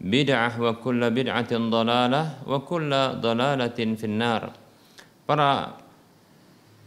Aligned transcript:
bid'ah 0.00 0.54
wa 0.60 0.76
kulla 0.76 1.08
bid'atin 1.08 1.72
dalalah 1.72 2.44
wa 2.44 2.58
kulla 2.62 3.16
dalalatin 3.16 3.96
finnar. 3.96 4.52
Para 5.26 5.74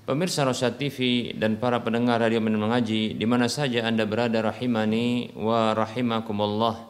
pemirsa 0.10 0.48
Rosyad 0.48 0.80
TV 0.80 1.32
dan 1.38 1.62
para 1.62 1.84
pendengar 1.84 2.18
radio 2.24 2.42
mengaji 2.42 3.14
di 3.14 3.26
mana 3.28 3.46
saja 3.46 3.86
Anda 3.86 4.10
berada 4.10 4.42
rahimani 4.42 5.38
wa 5.38 5.76
rahimakumullah. 5.76 6.90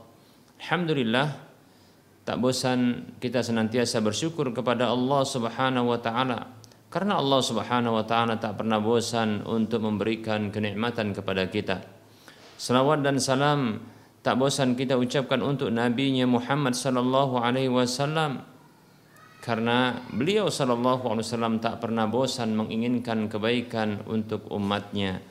Alhamdulillah 0.59 1.27
tak 2.27 2.37
bosan 2.37 3.11
kita 3.17 3.41
senantiasa 3.41 4.05
bersyukur 4.05 4.53
kepada 4.53 4.91
Allah 4.91 5.25
Subhanahu 5.25 5.89
wa 5.89 5.99
taala 5.99 6.59
karena 6.93 7.17
Allah 7.17 7.41
Subhanahu 7.41 8.01
wa 8.01 8.05
taala 8.05 8.37
tak 8.37 8.61
pernah 8.61 8.77
bosan 8.77 9.45
untuk 9.45 9.81
memberikan 9.81 10.53
kenikmatan 10.53 11.13
kepada 11.13 11.49
kita. 11.49 11.81
Selawat 12.59 13.01
dan 13.01 13.17
salam 13.17 13.81
tak 14.19 14.35
bosan 14.35 14.75
kita 14.75 14.99
ucapkan 14.99 15.39
untuk 15.39 15.71
nabinya 15.71 16.27
Muhammad 16.27 16.75
sallallahu 16.75 17.39
alaihi 17.39 17.71
wasallam 17.71 18.43
karena 19.39 20.03
beliau 20.11 20.51
sallallahu 20.51 21.07
alaihi 21.07 21.25
wasallam 21.25 21.63
tak 21.63 21.79
pernah 21.79 22.03
bosan 22.11 22.51
menginginkan 22.59 23.31
kebaikan 23.31 24.03
untuk 24.11 24.51
umatnya. 24.51 25.23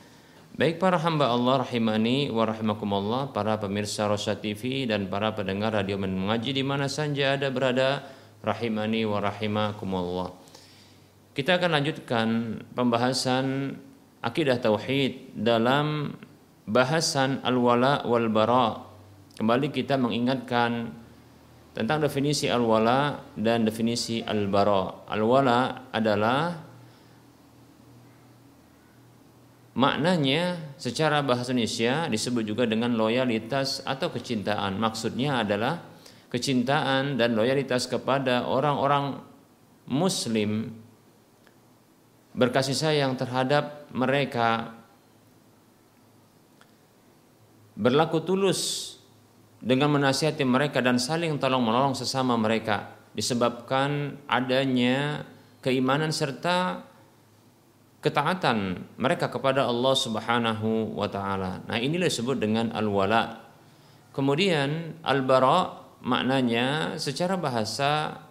Baik 0.59 0.81
para 0.81 0.99
hamba 0.99 1.31
Allah 1.31 1.63
rahimani 1.63 2.33
wa 2.33 2.43
rahimakumullah, 2.43 3.31
para 3.31 3.55
pemirsa 3.61 4.09
Rosa 4.09 4.35
TV 4.35 4.89
dan 4.89 5.07
para 5.07 5.31
pendengar 5.31 5.71
radio 5.71 5.95
mengaji 5.95 6.51
di 6.51 6.65
mana 6.65 6.91
saja 6.91 7.37
ada 7.37 7.47
berada 7.47 8.03
rahimani 8.43 9.07
wa 9.07 9.23
rahimakumullah. 9.23 10.35
Kita 11.31 11.55
akan 11.55 11.69
lanjutkan 11.79 12.27
pembahasan 12.75 13.77
akidah 14.19 14.59
tauhid 14.59 15.31
dalam 15.37 16.11
bahasan 16.69 17.41
al-wala 17.41 18.05
wal 18.05 18.29
bara. 18.29 18.85
Kembali 19.41 19.73
kita 19.73 19.97
mengingatkan 19.97 20.93
tentang 21.73 22.05
definisi 22.05 22.45
al-wala 22.45 23.25
dan 23.33 23.65
definisi 23.65 24.21
al-bara. 24.21 25.09
Al-wala 25.09 25.89
adalah 25.89 26.53
maknanya 29.73 30.75
secara 30.77 31.25
bahasa 31.25 31.55
Indonesia 31.55 32.05
disebut 32.05 32.43
juga 32.45 32.69
dengan 32.69 32.93
loyalitas 32.93 33.81
atau 33.81 34.13
kecintaan. 34.13 34.77
Maksudnya 34.77 35.41
adalah 35.41 35.81
kecintaan 36.29 37.17
dan 37.17 37.33
loyalitas 37.33 37.89
kepada 37.89 38.45
orang-orang 38.45 39.25
muslim 39.89 40.69
berkasih 42.37 42.77
sayang 42.77 43.17
terhadap 43.17 43.89
mereka 43.89 44.78
berlaku 47.79 48.19
tulus 48.27 48.95
dengan 49.63 49.95
menasihati 49.95 50.43
mereka 50.43 50.83
dan 50.83 50.99
saling 50.99 51.39
tolong 51.39 51.63
menolong 51.63 51.95
sesama 51.95 52.35
mereka 52.35 52.99
disebabkan 53.15 54.19
adanya 54.27 55.23
keimanan 55.63 56.11
serta 56.11 56.83
ketaatan 57.99 58.87
mereka 58.95 59.27
kepada 59.27 59.67
Allah 59.67 59.95
Subhanahu 59.95 60.95
wa 60.95 61.07
taala. 61.07 61.63
Nah, 61.67 61.79
inilah 61.79 62.07
disebut 62.07 62.39
dengan 62.39 62.71
al-wala. 62.71 63.47
Kemudian 64.15 64.99
al-bara 65.03 65.83
maknanya 66.03 66.95
secara 66.95 67.35
bahasa 67.35 68.23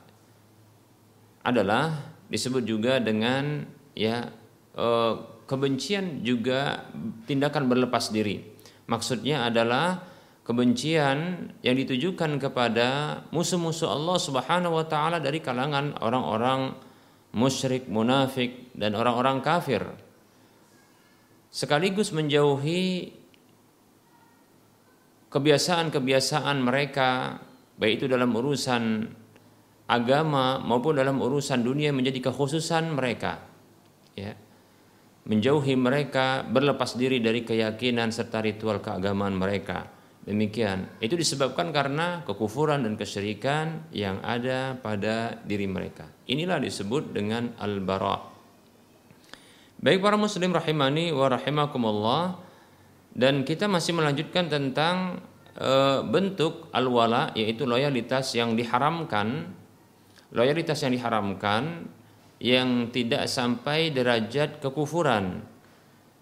adalah 1.45 2.17
disebut 2.33 2.65
juga 2.65 3.01
dengan 3.01 3.65
ya 3.93 4.33
eh, 4.77 5.15
kebencian 5.49 6.25
juga 6.25 6.89
tindakan 7.29 7.69
berlepas 7.69 8.09
diri. 8.13 8.58
Maksudnya 8.89 9.47
adalah 9.53 10.01
kebencian 10.49 11.53
yang 11.61 11.77
ditujukan 11.77 12.41
kepada 12.41 13.21
musuh-musuh 13.29 13.85
Allah 13.85 14.17
Subhanahu 14.17 14.81
wa 14.81 14.87
taala 14.89 15.21
dari 15.21 15.45
kalangan 15.45 15.93
orang-orang 16.01 16.73
musyrik, 17.37 17.85
munafik 17.85 18.73
dan 18.73 18.97
orang-orang 18.97 19.45
kafir. 19.45 19.85
Sekaligus 21.53 22.17
menjauhi 22.17 23.13
kebiasaan-kebiasaan 25.29 26.57
mereka 26.65 27.41
baik 27.77 28.01
itu 28.01 28.07
dalam 28.09 28.33
urusan 28.33 29.05
agama 29.89 30.61
maupun 30.65 30.97
dalam 30.97 31.21
urusan 31.21 31.61
dunia 31.61 31.93
menjadi 31.93 32.33
kekhususan 32.33 32.93
mereka. 32.97 33.45
Ya. 34.17 34.48
Menjauhi 35.29 35.77
mereka, 35.77 36.41
berlepas 36.43 36.97
diri 36.97 37.21
dari 37.21 37.45
keyakinan 37.45 38.09
serta 38.09 38.41
ritual 38.41 38.81
keagamaan 38.81 39.37
mereka 39.37 39.99
Demikian. 40.29 41.01
Itu 41.01 41.17
disebabkan 41.17 41.73
karena 41.73 42.21
kekufuran 42.29 42.85
dan 42.85 43.01
kesyirikan 43.01 43.89
yang 43.97 44.21
ada 44.21 44.77
pada 44.77 45.41
diri 45.41 45.65
mereka. 45.65 46.05
Inilah 46.29 46.61
disebut 46.61 47.17
dengan 47.17 47.57
al-bara. 47.57 48.29
Baik 49.81 50.05
para 50.05 50.21
muslim 50.21 50.53
rahimani 50.53 51.17
wa 51.17 51.33
rahimakumullah 51.33 52.37
dan 53.17 53.41
kita 53.41 53.73
masih 53.73 53.97
melanjutkan 53.97 54.53
tentang 54.53 55.25
e, 55.57 56.05
bentuk 56.05 56.69
al-wala 56.77 57.33
yaitu 57.33 57.65
loyalitas 57.65 58.37
yang 58.37 58.53
diharamkan. 58.53 59.57
Loyalitas 60.37 60.85
yang 60.85 60.93
diharamkan 60.93 61.89
yang 62.39 62.95
tidak 62.95 63.27
sampai 63.27 63.91
derajat 63.91 64.63
kekufuran. 64.63 65.43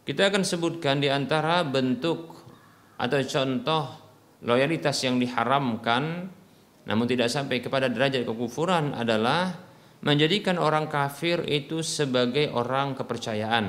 Kita 0.07 0.31
akan 0.33 0.43
sebutkan 0.47 1.03
di 1.03 1.11
antara 1.11 1.67
bentuk 1.67 2.37
atau 2.97 3.21
contoh 3.21 3.85
loyalitas 4.45 5.05
yang 5.05 5.21
diharamkan 5.21 6.33
namun 6.87 7.07
tidak 7.11 7.29
sampai 7.29 7.59
kepada 7.61 7.91
derajat 7.91 8.23
kekufuran 8.25 8.95
adalah 8.95 9.53
menjadikan 10.07 10.57
orang 10.57 10.87
kafir 10.87 11.43
itu 11.45 11.83
sebagai 11.83 12.53
orang 12.55 12.95
kepercayaan 12.95 13.67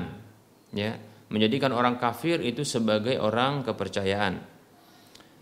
ya 0.72 0.96
menjadikan 1.28 1.74
orang 1.74 2.00
kafir 2.00 2.40
itu 2.40 2.64
sebagai 2.64 3.20
orang 3.20 3.64
kepercayaan 3.64 4.56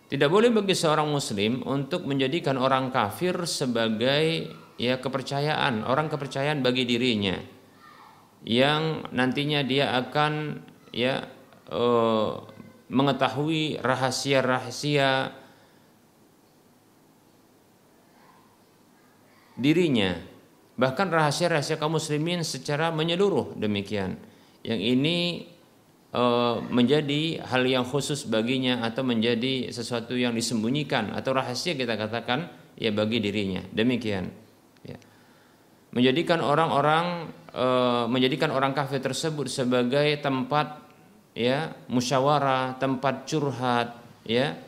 Tidak 0.06 0.31
boleh 0.31 0.55
bagi 0.55 0.70
seorang 0.70 1.11
muslim 1.11 1.67
untuk 1.67 2.06
menjadikan 2.06 2.55
orang 2.62 2.94
kafir 2.94 3.43
sebagai 3.43 4.47
ya 4.76 5.00
kepercayaan, 5.00 5.84
orang 5.84 6.08
kepercayaan 6.12 6.61
bagi 6.61 6.88
dirinya. 6.88 7.37
Yang 8.46 9.11
nantinya 9.11 9.61
dia 9.67 9.96
akan 9.99 10.62
ya 10.94 11.26
uh, 11.73 12.46
mengetahui 12.87 13.82
rahasia-rahasia 13.82 15.34
dirinya. 19.58 20.14
Bahkan 20.76 21.08
rahasia-rahasia 21.08 21.81
kaum 21.81 21.96
muslimin 21.96 22.44
secara 22.44 22.93
menyeluruh 22.93 23.56
demikian. 23.56 24.20
Yang 24.61 24.81
ini 24.84 25.19
e, 26.12 26.22
menjadi 26.69 27.40
hal 27.49 27.64
yang 27.64 27.88
khusus 27.88 28.29
baginya 28.29 28.84
atau 28.84 29.00
menjadi 29.00 29.72
sesuatu 29.72 30.12
yang 30.12 30.37
disembunyikan 30.37 31.17
atau 31.17 31.32
rahasia 31.32 31.72
kita 31.72 31.96
katakan 31.96 32.52
ya 32.76 32.93
bagi 32.93 33.25
dirinya. 33.25 33.64
Demikian. 33.72 34.45
Menjadikan 35.96 36.44
orang-orang 36.44 37.32
e, 37.56 37.66
menjadikan 38.12 38.52
orang 38.52 38.76
kafir 38.76 39.00
tersebut 39.00 39.48
sebagai 39.48 40.20
tempat 40.20 40.84
ya 41.32 41.72
musyawarah 41.88 42.76
tempat 42.76 43.25
curhat 43.25 43.96
ya 44.28 44.60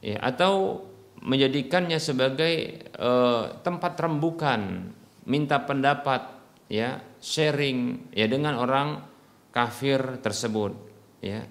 ya 0.00 0.16
atau 0.24 0.80
menjadikannya 1.26 1.98
sebagai 1.98 2.86
uh, 3.02 3.58
tempat 3.66 3.98
rembukan, 3.98 4.92
minta 5.26 5.58
pendapat, 5.66 6.30
ya, 6.70 7.02
sharing, 7.18 8.12
ya 8.14 8.30
dengan 8.30 8.62
orang 8.62 9.02
kafir 9.50 10.22
tersebut, 10.22 10.76
ya. 11.18 11.42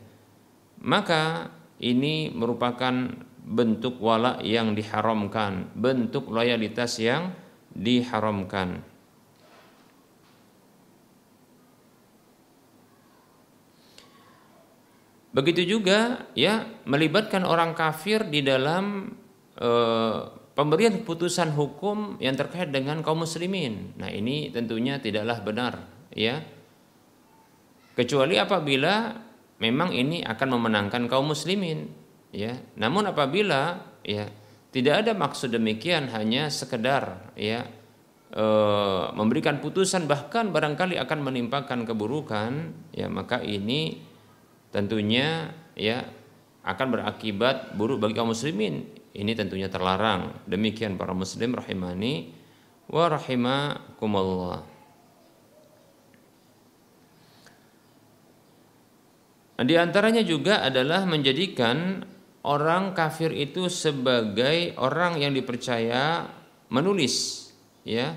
Maka 0.80 1.52
ini 1.84 2.32
merupakan 2.32 3.12
bentuk 3.46 4.00
wala 4.00 4.40
yang 4.42 4.72
diharamkan, 4.72 5.76
bentuk 5.76 6.32
loyalitas 6.32 6.98
yang 7.04 7.36
diharamkan. 7.76 8.82
Begitu 15.36 15.68
juga 15.68 16.32
ya 16.32 16.64
melibatkan 16.88 17.44
orang 17.44 17.76
kafir 17.76 18.24
di 18.32 18.40
dalam 18.40 19.12
Eh, 19.56 20.20
pemberian 20.52 21.00
keputusan 21.00 21.56
hukum 21.56 22.20
yang 22.20 22.36
terkait 22.36 22.76
dengan 22.76 23.00
kaum 23.00 23.24
muslimin. 23.24 23.96
Nah, 23.96 24.12
ini 24.12 24.52
tentunya 24.52 25.00
tidaklah 25.00 25.40
benar, 25.40 25.74
ya. 26.12 26.44
Kecuali 27.96 28.36
apabila 28.36 29.16
memang 29.64 29.96
ini 29.96 30.20
akan 30.28 30.60
memenangkan 30.60 31.08
kaum 31.08 31.32
muslimin, 31.32 31.88
ya. 32.36 32.60
Namun 32.76 33.16
apabila 33.16 33.80
ya 34.04 34.28
tidak 34.76 35.08
ada 35.08 35.16
maksud 35.16 35.56
demikian 35.56 36.12
hanya 36.12 36.52
sekedar 36.52 37.32
ya 37.40 37.64
e, 38.28 38.46
memberikan 39.16 39.64
putusan 39.64 40.04
bahkan 40.04 40.52
barangkali 40.52 41.00
akan 41.00 41.20
menimpakan 41.24 41.88
keburukan, 41.88 42.76
ya 42.92 43.08
maka 43.08 43.40
ini 43.40 44.04
tentunya 44.76 45.56
ya 45.80 46.04
akan 46.68 46.92
berakibat 46.92 47.72
buruk 47.80 48.04
bagi 48.04 48.20
kaum 48.20 48.36
muslimin 48.36 48.84
ini 49.16 49.32
tentunya 49.32 49.72
terlarang. 49.72 50.44
Demikian 50.44 51.00
para 51.00 51.16
muslim 51.16 51.56
rahimani 51.56 52.36
wa 52.92 53.08
rahimakumullah. 53.08 54.60
Di 59.56 59.80
antaranya 59.80 60.20
juga 60.20 60.68
adalah 60.68 61.08
menjadikan 61.08 62.04
orang 62.46 62.94
kafir 62.94 63.34
itu 63.34 63.66
sebagai 63.74 64.78
orang 64.78 65.18
yang 65.18 65.34
dipercaya 65.34 66.30
menulis 66.70 67.50
ya 67.82 68.14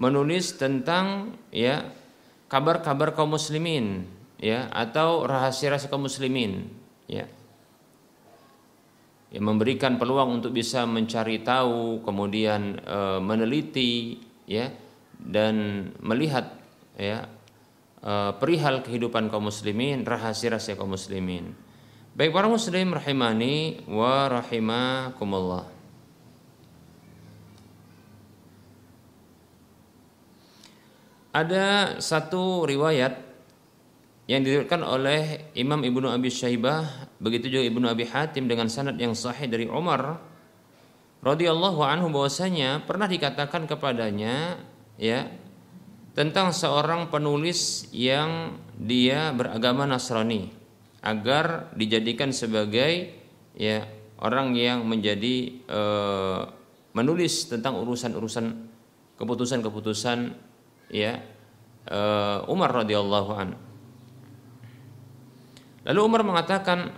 menulis 0.00 0.56
tentang 0.56 1.36
ya 1.52 1.84
kabar-kabar 2.48 3.12
kaum 3.12 3.36
muslimin 3.36 4.08
ya 4.40 4.72
atau 4.72 5.28
rahasia-rahasia 5.28 5.92
kaum 5.92 6.08
muslimin 6.08 6.64
ya 7.04 7.28
ya, 9.32 9.40
memberikan 9.40 9.96
peluang 9.96 10.38
untuk 10.38 10.52
bisa 10.52 10.84
mencari 10.84 11.40
tahu, 11.40 12.04
kemudian 12.04 12.76
e, 12.84 12.98
meneliti, 13.24 14.20
ya, 14.44 14.68
dan 15.16 15.88
melihat 16.04 16.52
ya 17.00 17.24
e, 18.04 18.12
perihal 18.36 18.84
kehidupan 18.84 19.32
kaum 19.32 19.48
muslimin, 19.48 20.04
rahasia-rahasia 20.04 20.76
kaum 20.76 20.92
muslimin. 20.92 21.56
Baik 22.12 22.36
para 22.36 22.44
muslim 22.44 22.92
rahimani 22.92 23.88
wa 23.88 24.28
rahimakumullah. 24.28 25.64
Ada 31.32 31.96
satu 32.04 32.68
riwayat 32.68 33.16
yang 34.28 34.44
diriwayatkan 34.44 34.84
oleh 34.84 35.48
Imam 35.56 35.80
Ibnu 35.80 36.04
Abi 36.12 36.28
Syaibah 36.28 37.08
begitu 37.16 37.48
juga 37.48 37.64
Ibnu 37.64 37.88
Abi 37.88 38.04
Hatim 38.04 38.44
dengan 38.44 38.68
sanad 38.68 39.00
yang 39.00 39.16
sahih 39.16 39.48
dari 39.48 39.64
Umar 39.64 40.20
radhiyallahu 41.24 41.80
anhu 41.80 42.12
bahwasanya 42.12 42.84
pernah 42.84 43.08
dikatakan 43.08 43.64
kepadanya 43.64 44.60
ya 45.00 45.32
tentang 46.12 46.52
seorang 46.52 47.08
penulis 47.08 47.88
yang 47.88 48.60
dia 48.76 49.32
beragama 49.32 49.88
Nasrani 49.88 50.61
agar 51.02 51.74
dijadikan 51.74 52.30
sebagai 52.30 53.10
ya 53.58 53.84
orang 54.22 54.54
yang 54.54 54.86
menjadi 54.86 55.60
e, 55.66 55.80
menulis 56.94 57.50
tentang 57.50 57.76
urusan-urusan 57.82 58.46
keputusan-keputusan 59.18 60.18
ya 60.94 61.18
e, 61.90 62.00
Umar 62.46 62.70
radhiyallahu 62.70 63.32
anhu 63.34 63.58
Lalu 65.82 66.00
Umar 66.02 66.22
mengatakan 66.22 66.94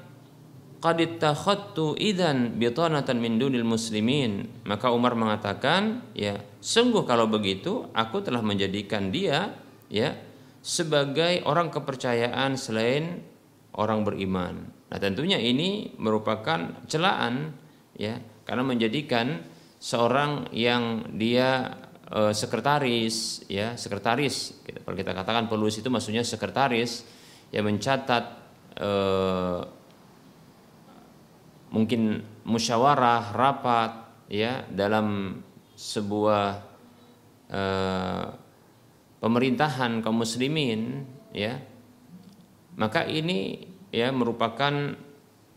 qad 0.85 1.01
ittakhadtu 1.01 1.97
idzan 1.97 2.61
bitanatan 2.61 3.17
min 3.17 3.41
dunil 3.41 3.65
muslimin. 3.65 4.45
Maka 4.69 4.93
Umar 4.93 5.17
mengatakan, 5.17 6.05
ya, 6.12 6.45
sungguh 6.61 7.09
kalau 7.09 7.25
begitu 7.25 7.89
aku 7.97 8.20
telah 8.20 8.44
menjadikan 8.44 9.08
dia 9.08 9.56
ya 9.89 10.17
sebagai 10.61 11.44
orang 11.49 11.73
kepercayaan 11.73 12.56
selain 12.61 13.25
orang 13.75 14.07
beriman. 14.07 14.71
Nah, 14.91 14.99
tentunya 15.03 15.39
ini 15.39 15.95
merupakan 15.99 16.87
celaan 16.87 17.55
ya 17.99 18.19
karena 18.47 18.63
menjadikan 18.63 19.43
seorang 19.83 20.51
yang 20.55 21.15
dia 21.19 21.75
e, 22.07 22.31
sekretaris 22.31 23.47
ya, 23.51 23.75
sekretaris 23.75 24.63
kalau 24.85 24.97
kita 24.97 25.13
katakan 25.17 25.49
penulis 25.51 25.81
itu 25.81 25.89
maksudnya 25.89 26.23
sekretaris 26.23 27.05
yang 27.55 27.71
mencatat 27.71 28.25
eh, 28.79 29.61
mungkin 31.71 32.23
musyawarah 32.43 33.31
rapat 33.35 33.93
ya 34.27 34.67
dalam 34.71 35.39
sebuah 35.75 36.47
eh, 37.51 38.27
pemerintahan 39.23 40.03
kaum 40.03 40.23
muslimin 40.23 41.07
ya 41.31 41.63
maka 42.75 43.07
ini 43.07 43.69
ya 43.95 44.11
merupakan 44.11 44.95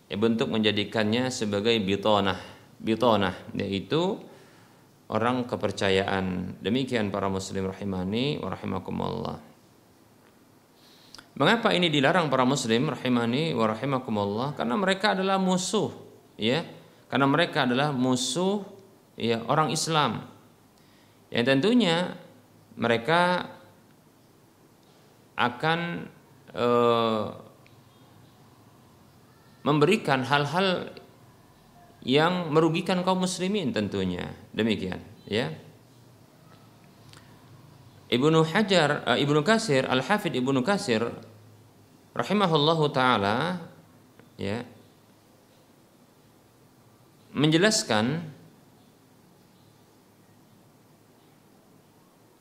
ya, 0.08 0.18
bentuk 0.18 0.50
menjadikannya 0.54 1.30
sebagai 1.34 1.78
bitonah 1.82 2.38
bitonah 2.78 3.34
yaitu 3.58 4.22
orang 5.10 5.50
kepercayaan 5.50 6.58
demikian 6.62 7.10
para 7.10 7.32
muslim 7.32 7.70
rahimani 7.70 8.38
wa 8.38 8.54
rahimakumullah 8.54 9.38
Mengapa 11.38 11.70
ini 11.70 11.94
dilarang 11.94 12.34
para 12.34 12.50
muslim 12.50 12.90
rahimani 12.90 13.54
wa 13.54 13.70
rahimakumullah? 13.70 14.58
Karena 14.58 14.74
mereka 14.74 15.14
adalah 15.14 15.38
musuh, 15.38 15.94
ya. 16.34 16.66
Karena 17.14 17.30
mereka 17.30 17.70
adalah 17.70 17.94
musuh 17.94 18.66
ya 19.14 19.46
orang 19.46 19.70
Islam. 19.70 20.26
Yang 21.30 21.46
tentunya 21.46 22.18
mereka 22.74 23.54
akan 25.38 26.10
eh, 26.58 27.26
memberikan 29.62 30.26
hal-hal 30.26 30.90
yang 32.02 32.50
merugikan 32.56 33.04
kaum 33.04 33.28
muslimin 33.28 33.76
tentunya. 33.76 34.32
Demikian, 34.56 35.04
ya. 35.28 35.52
Ibnu 38.08 38.48
Hajar, 38.48 39.04
uh, 39.04 39.20
Ibnu 39.20 39.44
Kasir, 39.44 39.84
Al 39.84 40.00
Hafid 40.00 40.32
Ibnu 40.32 40.64
Kasir 40.64 41.04
rahimahullahu 42.16 42.90
taala 42.96 43.62
ya 44.40 44.64
menjelaskan 47.36 48.26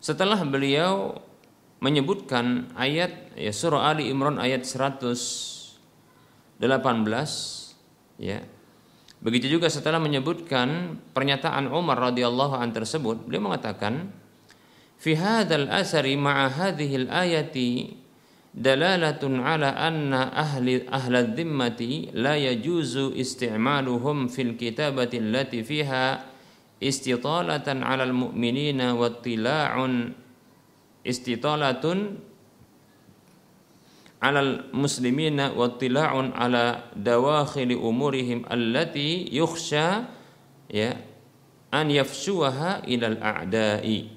setelah 0.00 0.40
beliau 0.46 1.18
menyebutkan 1.80 2.72
ayat 2.74 3.36
ya 3.36 3.52
surah 3.52 3.92
Ali 3.92 4.08
Imran 4.08 4.40
ayat 4.40 4.64
118 4.64 6.60
Ya. 8.16 8.40
Begitu 9.20 9.58
juga 9.58 9.68
setelah 9.72 10.00
menyebutkan 10.00 11.00
pernyataan 11.16 11.72
Umar 11.72 12.12
radhiyallahu 12.12 12.56
an 12.56 12.72
tersebut, 12.72 13.24
beliau 13.24 13.48
mengatakan, 13.48 14.12
"Fi 15.00 15.16
hadzal 15.16 15.68
asari 15.72 16.16
ma'a 16.20 16.52
hadhihi 16.52 17.08
al-ayati 17.08 17.96
dalalatun 18.56 19.40
ala 19.40 19.76
anna 19.76 20.32
ahli 20.32 20.84
ahla 20.88 21.28
dhimmati 21.28 22.12
la 22.16 22.40
yajuzu 22.40 23.16
isti'maluhum 23.16 24.32
fil 24.32 24.56
kitabati 24.56 25.20
allati 25.20 25.60
fiha 25.60 26.24
istitalatan 26.80 27.84
'ala 27.84 28.08
al-mu'minina 28.08 28.96
wa 28.96 29.12
tila'un 29.12 30.12
istitalatun 31.06 32.18
alal 34.18 34.66
muslimina 34.74 35.54
wa 35.54 35.70
tila'un 35.78 36.34
ala 36.34 36.90
dawakhili 36.98 37.78
umurihim 37.78 38.42
allati 38.50 39.30
yukhsha 39.30 40.10
ya 40.66 40.98
an 41.70 41.86
yafshuha 41.86 42.82
ilal 42.90 43.18
a'da'i. 43.20 44.10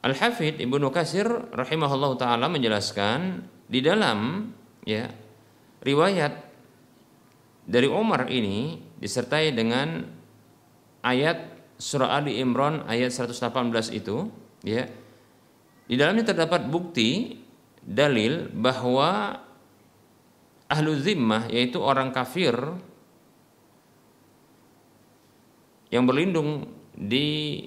Al-Hafidh 0.00 0.56
Ibnu 0.64 0.88
Kasir 0.88 1.28
rahimahullah 1.52 2.16
taala 2.16 2.48
menjelaskan 2.48 3.44
di 3.68 3.84
dalam 3.84 4.48
ya 4.88 5.12
riwayat 5.84 6.32
dari 7.68 7.86
Umar 7.86 8.26
ini 8.32 8.80
disertai 8.96 9.52
dengan 9.52 10.00
ayat 11.04 11.49
surah 11.80 12.20
Ali 12.20 12.36
Imran 12.36 12.84
ayat 12.84 13.08
118 13.08 13.40
itu 13.96 14.28
ya 14.60 14.84
di 15.88 15.96
dalamnya 15.96 16.28
terdapat 16.28 16.68
bukti 16.68 17.40
dalil 17.80 18.52
bahwa 18.52 19.40
ahlu 20.68 20.92
zimmah 21.00 21.48
yaitu 21.48 21.80
orang 21.80 22.12
kafir 22.12 22.54
yang 25.90 26.06
berlindung 26.06 26.70
di 26.94 27.64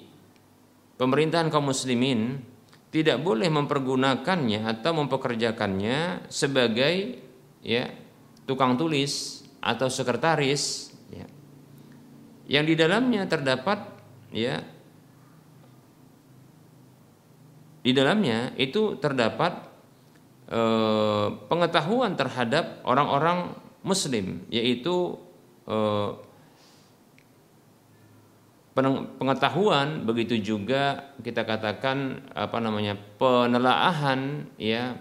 pemerintahan 0.96 1.52
kaum 1.52 1.68
muslimin 1.68 2.40
tidak 2.94 3.20
boleh 3.20 3.50
mempergunakannya 3.50 4.64
atau 4.70 4.94
mempekerjakannya 5.02 6.30
sebagai 6.30 7.20
ya 7.60 7.90
tukang 8.46 8.78
tulis 8.78 9.42
atau 9.58 9.90
sekretaris 9.90 10.94
ya. 11.10 11.26
yang 12.46 12.64
di 12.64 12.78
dalamnya 12.78 13.26
terdapat 13.26 13.93
ya. 14.34 14.58
Di 17.84 17.92
dalamnya 17.94 18.50
itu 18.58 18.98
terdapat 18.98 19.70
e, 20.48 20.60
pengetahuan 21.46 22.16
terhadap 22.18 22.82
orang-orang 22.82 23.54
muslim 23.84 24.42
yaitu 24.48 25.20
e, 25.68 25.76
pengetahuan 29.20 30.02
begitu 30.02 30.40
juga 30.40 31.14
kita 31.22 31.46
katakan 31.46 32.26
apa 32.34 32.58
namanya 32.58 32.98
penelaahan 33.20 34.50
ya 34.56 34.96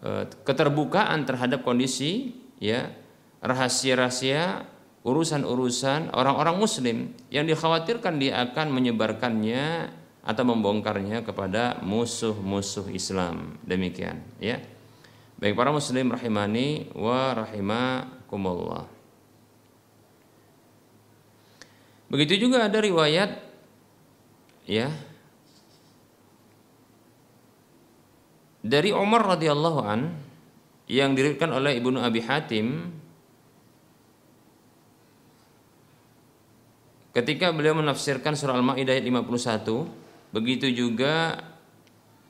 e, 0.00 0.32
keterbukaan 0.48 1.28
terhadap 1.28 1.60
kondisi 1.60 2.34
ya 2.56 2.88
rahasia-rahasia 3.44 4.64
urusan-urusan 5.06 6.10
orang-orang 6.10 6.58
muslim 6.58 7.14
yang 7.30 7.46
dikhawatirkan 7.46 8.18
dia 8.18 8.42
akan 8.42 8.74
menyebarkannya 8.74 9.94
atau 10.26 10.42
membongkarnya 10.42 11.22
kepada 11.22 11.78
musuh-musuh 11.86 12.90
Islam. 12.90 13.54
Demikian, 13.62 14.18
ya. 14.42 14.58
Baik 15.38 15.54
para 15.54 15.70
muslim 15.70 16.10
rahimani 16.10 16.90
wa 16.98 17.38
rahimakumullah. 17.38 18.90
Begitu 22.10 22.46
juga 22.46 22.66
ada 22.66 22.78
riwayat 22.78 23.42
ya 24.66 24.90
dari 28.62 28.90
Umar 28.90 29.38
radhiyallahu 29.38 29.80
an 29.86 30.14
yang 30.90 31.14
diriwayatkan 31.14 31.50
oleh 31.50 31.78
Ibnu 31.78 31.98
Abi 31.98 32.22
Hatim 32.22 32.94
ketika 37.16 37.48
beliau 37.56 37.72
menafsirkan 37.72 38.36
surah 38.36 38.60
Al-Maidah 38.60 38.92
ayat 38.92 39.08
51 39.08 40.04
Begitu 40.36 40.68
juga 40.68 41.40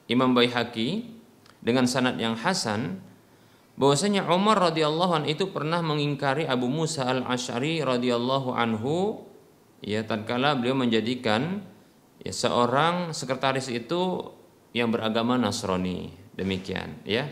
Imam 0.07 0.31
Baihaqi 0.31 1.11
dengan 1.59 1.90
sanad 1.90 2.21
yang 2.23 2.38
hasan 2.38 3.02
bahwasanya 3.75 4.28
Umar 4.31 4.62
radhiyallahu 4.71 5.12
an 5.19 5.25
itu 5.26 5.50
pernah 5.50 5.83
mengingkari 5.83 6.47
Abu 6.47 6.71
Musa 6.71 7.09
al 7.09 7.26
Ashari 7.26 7.83
radhiyallahu 7.83 8.55
anhu. 8.55 9.26
Ya 9.83 10.07
tatkala 10.07 10.57
beliau 10.57 10.78
menjadikan 10.78 11.66
ya 12.23 12.33
seorang 12.33 13.11
sekretaris 13.11 13.69
itu 13.75 14.33
yang 14.71 14.95
beragama 14.95 15.35
Nasrani. 15.35 16.14
Demikian 16.38 17.02
ya. 17.02 17.26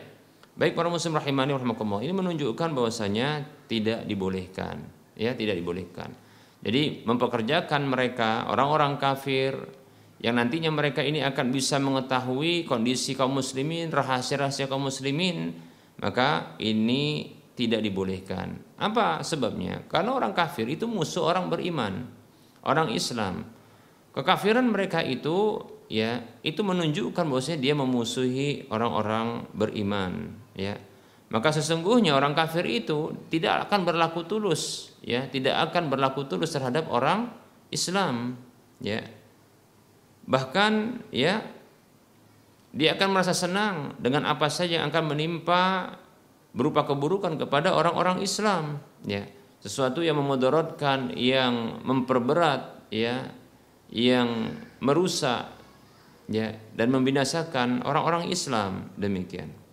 Baik 0.58 0.74
para 0.74 0.90
muslim 0.90 1.18
rahimani 1.18 1.54
rahimakumullah 1.54 2.02
ini 2.02 2.14
menunjukkan 2.14 2.74
bahwasanya 2.74 3.46
tidak 3.66 4.06
dibolehkan 4.06 4.86
ya 5.18 5.34
tidak 5.34 5.58
dibolehkan 5.58 6.14
jadi 6.64 7.04
mempekerjakan 7.04 7.84
mereka 7.84 8.48
orang-orang 8.48 8.96
kafir 8.96 9.52
yang 10.24 10.40
nantinya 10.40 10.72
mereka 10.72 11.04
ini 11.04 11.20
akan 11.20 11.52
bisa 11.52 11.76
mengetahui 11.76 12.64
kondisi 12.64 13.12
kaum 13.12 13.36
muslimin, 13.36 13.92
rahasia-rahasia 13.92 14.64
kaum 14.72 14.88
muslimin, 14.88 15.52
maka 16.00 16.56
ini 16.56 17.36
tidak 17.52 17.84
dibolehkan. 17.84 18.56
Apa 18.80 19.20
sebabnya? 19.20 19.84
Karena 19.92 20.16
orang 20.16 20.32
kafir 20.32 20.64
itu 20.72 20.88
musuh 20.88 21.28
orang 21.28 21.52
beriman, 21.52 22.08
orang 22.64 22.88
Islam. 22.96 23.44
Kekafiran 24.16 24.64
mereka 24.64 25.04
itu 25.04 25.60
ya 25.92 26.24
itu 26.40 26.64
menunjukkan 26.64 27.28
bahwasanya 27.28 27.60
dia 27.60 27.74
memusuhi 27.76 28.64
orang-orang 28.72 29.44
beriman, 29.52 30.32
ya. 30.56 30.80
Maka 31.32 31.50
sesungguhnya 31.50 32.14
orang 32.14 32.36
kafir 32.36 32.62
itu 32.68 33.16
tidak 33.32 33.66
akan 33.68 33.88
berlaku 33.88 34.28
tulus, 34.28 34.94
ya, 35.00 35.26
tidak 35.26 35.56
akan 35.70 35.88
berlaku 35.88 36.28
tulus 36.28 36.52
terhadap 36.52 36.86
orang 36.92 37.32
Islam, 37.72 38.38
ya. 38.78 39.02
Bahkan 40.24 41.04
ya 41.12 41.44
dia 42.74 42.96
akan 42.96 43.08
merasa 43.12 43.36
senang 43.36 43.94
dengan 44.00 44.24
apa 44.26 44.48
saja 44.48 44.80
yang 44.80 44.88
akan 44.88 45.14
menimpa 45.14 45.94
berupa 46.54 46.86
keburukan 46.86 47.36
kepada 47.36 47.74
orang-orang 47.74 48.24
Islam 48.24 48.80
ya. 49.04 49.26
Sesuatu 49.60 50.04
yang 50.04 50.20
memudaratkan 50.20 51.12
yang 51.16 51.80
memperberat 51.84 52.88
ya. 52.92 53.30
Yang 53.94 54.58
merusak 54.82 55.54
ya 56.26 56.56
dan 56.74 56.88
membinasakan 56.90 57.84
orang-orang 57.86 58.26
Islam. 58.32 58.90
Demikian 58.98 59.63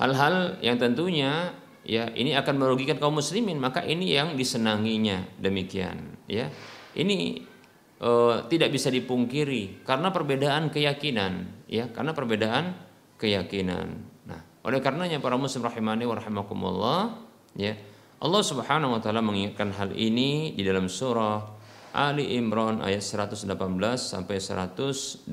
hal-hal 0.00 0.58
yang 0.60 0.76
tentunya 0.76 1.54
ya 1.84 2.08
ini 2.16 2.32
akan 2.34 2.54
merugikan 2.56 2.96
kaum 2.96 3.20
muslimin 3.20 3.60
maka 3.60 3.84
ini 3.84 4.16
yang 4.16 4.34
disenanginya 4.34 5.24
demikian 5.38 6.18
ya. 6.26 6.50
Ini 6.94 7.42
e, 7.98 8.10
tidak 8.48 8.70
bisa 8.70 8.88
dipungkiri 8.90 9.82
karena 9.82 10.14
perbedaan 10.14 10.70
keyakinan 10.70 11.64
ya 11.66 11.90
karena 11.90 12.14
perbedaan 12.14 12.64
keyakinan. 13.18 13.86
Nah 14.26 14.40
oleh 14.62 14.78
karenanya 14.78 15.18
para 15.18 15.34
muslim 15.34 15.66
rahimani 15.66 16.06
wa 16.06 16.14
rahimakumullah 16.16 17.00
ya 17.58 17.74
Allah 18.24 18.42
Subhanahu 18.42 18.96
wa 18.96 19.00
taala 19.04 19.20
mengingatkan 19.20 19.74
hal 19.76 19.92
ini 19.92 20.56
di 20.56 20.62
dalam 20.64 20.88
surah 20.88 21.54
Ali 21.94 22.34
Imran 22.34 22.82
ayat 22.82 23.06
118 23.06 23.46
sampai 24.00 24.42
120 24.42 25.30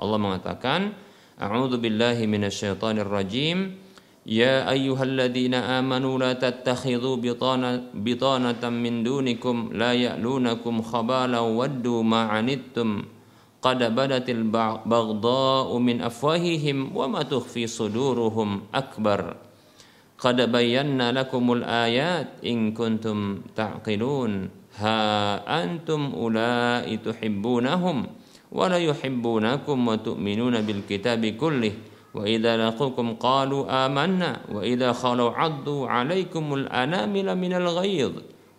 Allah 0.00 0.18
mengatakan 0.18 1.05
A'udzu 1.36 1.76
billahi 1.76 2.24
minasyaitonir 2.24 3.04
rajim. 3.04 3.76
Ya 4.24 4.66
ayyuhalladzina 4.66 5.78
amanu 5.78 6.16
la 6.16 6.34
tattakhidhu 6.34 7.20
bitana 7.20 7.92
bitanatan 7.94 8.74
min 8.74 9.04
dunikum 9.04 9.70
la 9.76 9.94
ya'lunakum 9.94 10.82
khabalan 10.82 11.54
waddu 11.54 12.02
ma'anittum 12.02 13.06
qad 13.62 13.78
badatil 13.94 14.48
baghdha'u 14.82 15.76
min 15.78 16.02
afwahihim 16.02 16.90
wa 16.90 17.06
ma 17.06 17.22
tukhfi 17.22 17.68
suduruhum 17.70 18.66
akbar. 18.74 19.36
Qad 20.16 20.40
bayyana 20.48 21.12
lakumul 21.12 21.62
ayat 21.62 22.40
in 22.42 22.72
kuntum 22.72 23.44
ta'qilun. 23.52 24.48
Ha 24.80 25.40
antum 25.44 26.16
ulai 26.16 26.96
tuhibbunahum 26.98 28.25
ولا 28.52 28.78
يحبونكم 28.78 29.88
وتؤمنون 29.88 30.60
بالكتاب 30.60 31.26
كله. 31.26 31.72
وإذا 32.14 32.56
لقوكم 32.56 33.14
قالوا 33.14 33.86
آمنا. 33.86 34.40
وإذا 34.52 34.92
خلوا 34.92 35.30
عضوا 35.30 35.88
عليكم 35.88 36.54
الأنامل 36.54 37.38
من 37.38 37.52
الغيظ. 37.52 38.12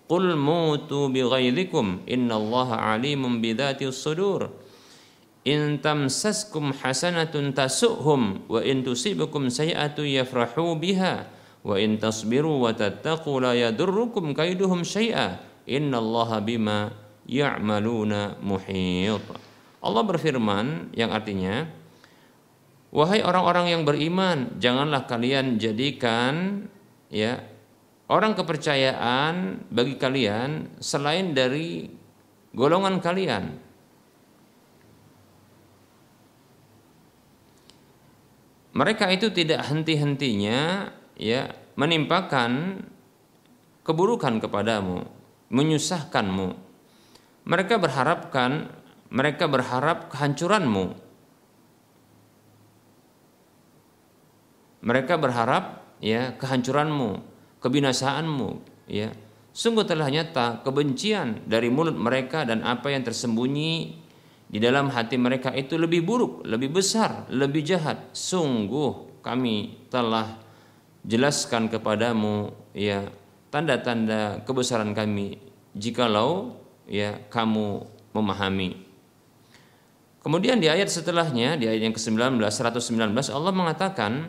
قل 0.10 0.36
موتوا 0.36 1.08
بغيظكم. 1.08 2.00
إن 2.10 2.32
الله 2.32 2.70
عليم 2.74 3.42
بذات 3.42 3.82
الصدور. 3.82 4.50
إن 5.48 5.82
تمسسكم 5.82 6.74
حسنة 6.74 7.34
تسؤهم. 7.56 8.22
وإن 8.50 8.84
تصيبكم 8.84 9.50
سيئة 9.50 9.98
يفرحوا 10.00 10.74
بها. 10.74 11.28
وإن 11.66 12.00
تصبروا 12.00 12.68
وتتقوا 12.68 13.42
لا 13.42 13.54
يضركم 13.54 14.34
كيدهم 14.34 14.84
شيئا. 14.84 15.40
إن 15.70 15.96
الله 15.96 16.40
بما 16.40 16.92
يعملون 17.30 18.14
محيط. 18.44 19.47
Allah 19.84 20.04
berfirman 20.04 20.96
yang 20.98 21.14
artinya 21.14 21.70
wahai 22.90 23.22
orang-orang 23.22 23.74
yang 23.78 23.84
beriman 23.84 24.58
janganlah 24.58 25.06
kalian 25.06 25.62
jadikan 25.62 26.66
ya 27.12 27.42
orang 28.10 28.34
kepercayaan 28.34 29.68
bagi 29.70 29.96
kalian 30.00 30.80
selain 30.82 31.36
dari 31.36 31.86
golongan 32.56 32.98
kalian 33.04 33.44
mereka 38.78 39.10
itu 39.10 39.34
tidak 39.34 39.66
henti-hentinya 39.66 40.90
ya 41.18 41.50
menimpakan 41.78 42.82
keburukan 43.82 44.44
kepadamu, 44.44 45.08
menyusahkanmu. 45.48 46.54
Mereka 47.48 47.80
berharapkan 47.80 48.68
mereka 49.08 49.48
berharap 49.48 50.12
kehancuranmu. 50.12 50.96
Mereka 54.84 55.20
berharap 55.20 55.84
ya 56.00 56.36
kehancuranmu, 56.38 57.24
kebinasaanmu, 57.60 58.50
ya. 58.88 59.12
Sungguh 59.58 59.90
telah 59.90 60.06
nyata 60.14 60.62
kebencian 60.62 61.42
dari 61.50 61.74
mulut 61.74 61.98
mereka 61.98 62.46
dan 62.46 62.62
apa 62.62 62.94
yang 62.94 63.02
tersembunyi 63.02 63.98
di 64.48 64.62
dalam 64.62 64.94
hati 64.94 65.18
mereka 65.18 65.50
itu 65.52 65.76
lebih 65.82 66.06
buruk, 66.06 66.46
lebih 66.46 66.78
besar, 66.78 67.26
lebih 67.34 67.66
jahat. 67.66 68.14
Sungguh 68.14 69.20
kami 69.26 69.90
telah 69.90 70.38
jelaskan 71.04 71.68
kepadamu 71.74 72.54
ya 72.78 73.10
tanda-tanda 73.50 74.46
kebesaran 74.46 74.94
kami 74.94 75.42
jikalau 75.74 76.56
ya 76.88 77.20
kamu 77.28 77.84
memahami. 78.16 78.87
Kemudian 80.28 80.60
di 80.60 80.68
ayat 80.68 80.92
setelahnya 80.92 81.56
di 81.56 81.72
ayat 81.72 81.88
yang 81.88 81.96
ke-19 81.96 82.44
119 82.44 83.16
Allah 83.32 83.54
mengatakan 83.56 84.28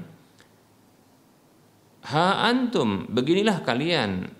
Ha 2.06 2.46
antum 2.46 3.10
beginilah 3.10 3.66
kalian 3.66 4.30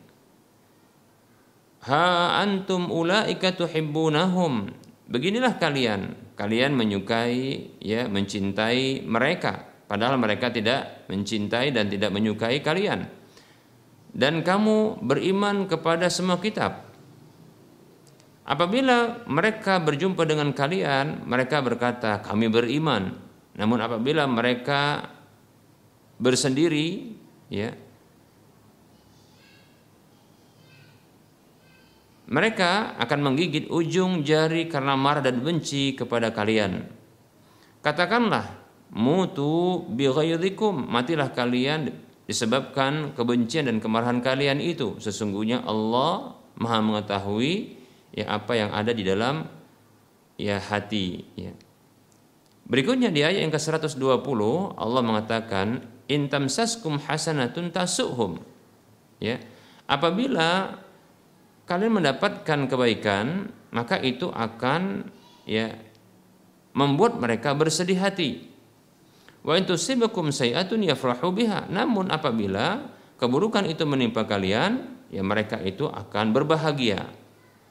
Ha 1.90 2.38
antum 2.38 2.86
ulaika 2.94 3.58
tuhibbunahum 3.58 4.70
Beginilah 5.10 5.58
kalian, 5.58 6.14
kalian 6.38 6.78
menyukai 6.78 7.74
ya 7.82 8.06
mencintai 8.06 9.02
mereka 9.02 9.66
padahal 9.88 10.20
mereka 10.20 10.52
tidak 10.52 11.08
mencintai 11.08 11.72
dan 11.72 11.88
tidak 11.88 12.12
menyukai 12.12 12.60
kalian. 12.60 13.08
Dan 14.12 14.44
kamu 14.44 15.00
beriman 15.00 15.64
kepada 15.64 16.12
semua 16.12 16.36
kitab. 16.38 16.87
Apabila 18.48 19.28
mereka 19.28 19.76
berjumpa 19.76 20.24
dengan 20.24 20.56
kalian, 20.56 21.28
mereka 21.28 21.60
berkata, 21.60 22.24
"Kami 22.24 22.48
beriman." 22.48 23.12
Namun 23.60 23.76
apabila 23.84 24.24
mereka 24.24 25.04
bersendiri, 26.16 27.12
ya, 27.52 27.76
Mereka 32.28 33.00
akan 33.00 33.20
menggigit 33.24 33.72
ujung 33.72 34.20
jari 34.20 34.68
karena 34.68 34.92
marah 35.00 35.24
dan 35.24 35.40
benci 35.40 35.96
kepada 35.96 36.28
kalian. 36.28 36.84
Katakanlah, 37.80 38.44
mutu 38.92 39.88
bighaydikum, 39.88 40.92
matilah 40.92 41.32
kalian 41.32 41.88
disebabkan 42.28 43.16
kebencian 43.16 43.72
dan 43.72 43.80
kemarahan 43.80 44.20
kalian 44.20 44.60
itu. 44.60 45.00
Sesungguhnya 45.00 45.64
Allah 45.64 46.36
Maha 46.60 46.84
mengetahui 46.84 47.77
ya 48.12 48.26
apa 48.28 48.52
yang 48.56 48.70
ada 48.72 48.92
di 48.92 49.04
dalam 49.04 49.44
ya 50.38 50.62
hati 50.62 51.26
ya. 51.34 51.52
Berikutnya 52.68 53.08
di 53.08 53.24
ayat 53.24 53.48
yang 53.48 53.52
ke-120 53.52 54.40
Allah 54.76 55.02
mengatakan 55.02 55.88
intamsaskum 56.04 57.00
hasanatun 57.00 57.72
tasuhum. 57.72 58.44
Ya. 59.18 59.40
Apabila 59.88 60.76
kalian 61.64 61.96
mendapatkan 61.96 62.68
kebaikan, 62.68 63.48
maka 63.72 63.96
itu 64.04 64.28
akan 64.28 65.08
ya 65.48 65.80
membuat 66.76 67.16
mereka 67.16 67.56
bersedih 67.56 67.96
hati. 67.96 68.52
Wa 69.40 69.56
in 69.56 69.64
tusibakum 69.64 70.28
sayi'atun 70.28 70.84
yafrahu 70.84 71.32
biha. 71.32 71.72
Namun 71.72 72.12
apabila 72.12 72.84
keburukan 73.16 73.64
itu 73.64 73.88
menimpa 73.88 74.28
kalian, 74.28 74.92
ya 75.08 75.24
mereka 75.24 75.56
itu 75.64 75.88
akan 75.88 76.36
berbahagia 76.36 77.17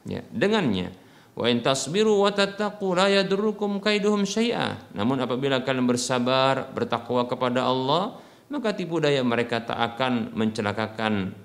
ya 0.07 0.23
dengannya. 0.31 0.89
Wa 1.37 1.45
in 1.53 1.61
tasbiru 1.61 2.25
wa 2.25 2.33
tattaqu 2.33 2.97
la 2.97 3.13
yadurrukum 3.13 3.77
kaiduhum 3.77 4.25
syai'a. 4.25 4.89
Namun 4.97 5.21
apabila 5.21 5.61
kalian 5.61 5.85
bersabar, 5.85 6.73
bertakwa 6.73 7.29
kepada 7.29 7.61
Allah, 7.61 8.17
maka 8.49 8.73
tipu 8.73 8.97
daya 8.97 9.21
mereka 9.21 9.61
tak 9.61 9.77
akan 9.77 10.33
mencelakakan 10.33 11.35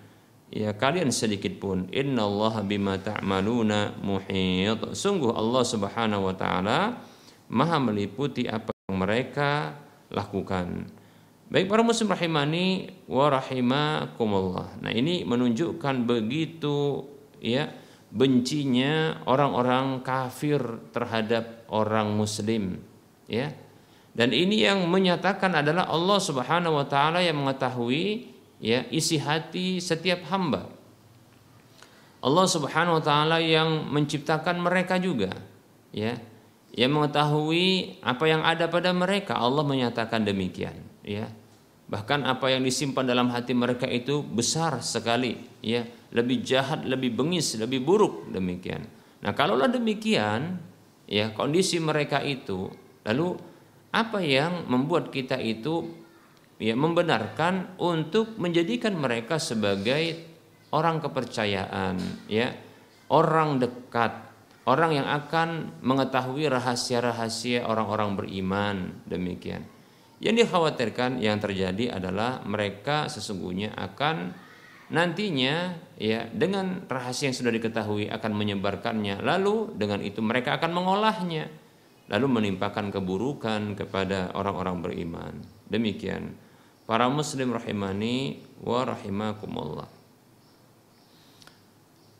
ya 0.52 0.76
kalian 0.76 1.08
sedikit 1.08 1.56
pun 1.56 1.88
innallaha 1.88 2.60
bima 2.60 3.00
ta'maluna 3.00 3.96
muhit 4.04 4.92
sungguh 4.92 5.32
Allah 5.32 5.64
Subhanahu 5.64 6.28
wa 6.28 6.34
taala 6.36 7.00
maha 7.48 7.80
meliputi 7.80 8.44
apa 8.44 8.70
yang 8.86 9.00
mereka 9.00 9.72
lakukan 10.12 10.92
baik 11.48 11.72
para 11.72 11.80
muslim 11.80 12.12
rahimani 12.12 12.92
wa 13.08 13.32
rahimakumullah 13.32 14.76
nah 14.84 14.92
ini 14.92 15.24
menunjukkan 15.24 16.04
begitu 16.04 17.08
ya 17.40 17.72
bencinya 18.12 19.24
orang-orang 19.24 20.04
kafir 20.04 20.60
terhadap 20.92 21.64
orang 21.72 22.12
muslim 22.12 22.76
ya 23.24 23.56
dan 24.12 24.36
ini 24.36 24.68
yang 24.68 24.84
menyatakan 24.92 25.56
adalah 25.56 25.88
Allah 25.88 26.20
Subhanahu 26.20 26.76
wa 26.76 26.84
taala 26.84 27.24
yang 27.24 27.40
mengetahui 27.40 28.28
ya 28.60 28.84
isi 28.92 29.16
hati 29.16 29.80
setiap 29.80 30.28
hamba. 30.28 30.68
Allah 32.22 32.46
Subhanahu 32.46 33.00
wa 33.00 33.04
taala 33.04 33.40
yang 33.40 33.88
menciptakan 33.88 34.60
mereka 34.60 35.00
juga, 35.00 35.32
ya. 35.90 36.20
Yang 36.72 36.92
mengetahui 36.92 38.00
apa 38.00 38.24
yang 38.28 38.44
ada 38.44 38.68
pada 38.70 38.94
mereka, 38.94 39.36
Allah 39.36 39.64
menyatakan 39.64 40.22
demikian, 40.22 40.76
ya. 41.02 41.26
Bahkan 41.92 42.24
apa 42.24 42.48
yang 42.48 42.64
disimpan 42.64 43.04
dalam 43.04 43.28
hati 43.28 43.52
mereka 43.52 43.84
itu 43.84 44.24
besar 44.24 44.80
sekali, 44.80 45.36
ya. 45.60 45.84
Lebih 46.16 46.40
jahat, 46.40 46.88
lebih 46.88 47.12
bengis, 47.12 47.60
lebih 47.60 47.84
buruk 47.84 48.32
demikian. 48.32 48.88
Nah, 49.20 49.36
kalaulah 49.36 49.68
demikian, 49.68 50.56
ya, 51.04 51.36
kondisi 51.36 51.76
mereka 51.76 52.24
itu, 52.24 52.72
lalu 53.04 53.36
apa 53.92 54.24
yang 54.24 54.64
membuat 54.72 55.12
kita 55.12 55.36
itu 55.36 56.02
ya 56.56 56.72
membenarkan 56.72 57.76
untuk 57.76 58.40
menjadikan 58.40 58.96
mereka 58.96 59.36
sebagai 59.36 60.32
orang 60.72 61.02
kepercayaan 61.02 62.00
ya 62.30 62.54
orang 63.12 63.60
dekat 63.60 64.14
orang 64.64 64.96
yang 64.96 65.08
akan 65.10 65.76
mengetahui 65.84 66.48
rahasia-rahasia 66.48 67.68
orang-orang 67.68 68.16
beriman 68.16 68.76
demikian 69.04 69.66
yang 70.22 70.38
dikhawatirkan 70.38 71.18
yang 71.18 71.42
terjadi 71.42 71.98
adalah 71.98 72.46
mereka 72.46 73.10
sesungguhnya 73.10 73.74
akan 73.74 74.30
nantinya 74.94 75.74
ya 75.98 76.30
dengan 76.30 76.86
rahasia 76.86 77.26
yang 77.26 77.36
sudah 77.36 77.50
diketahui 77.50 78.06
akan 78.06 78.32
menyebarkannya. 78.32 79.18
Lalu 79.18 79.74
dengan 79.74 79.98
itu 79.98 80.22
mereka 80.22 80.62
akan 80.62 80.70
mengolahnya. 80.70 81.50
Lalu 82.06 82.26
menimpakan 82.38 82.94
keburukan 82.94 83.74
kepada 83.74 84.30
orang-orang 84.38 84.78
beriman. 84.84 85.34
Demikian 85.66 86.38
Para 86.82 87.06
muslim 87.06 87.54
rahimani 87.54 88.42
wa 88.60 88.82
rahimakumullah. 88.82 89.88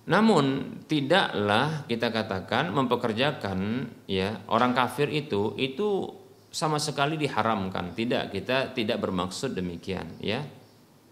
Namun 0.06 0.78
tidaklah 0.86 1.86
kita 1.86 2.10
katakan 2.10 2.70
mempekerjakan 2.74 3.90
ya 4.06 4.42
orang 4.50 4.74
kafir 4.74 5.10
itu 5.10 5.54
itu 5.58 6.21
sama 6.52 6.76
sekali 6.76 7.16
diharamkan. 7.16 7.96
Tidak, 7.96 8.28
kita 8.28 8.76
tidak 8.76 9.00
bermaksud 9.00 9.56
demikian 9.56 10.20
ya. 10.20 10.44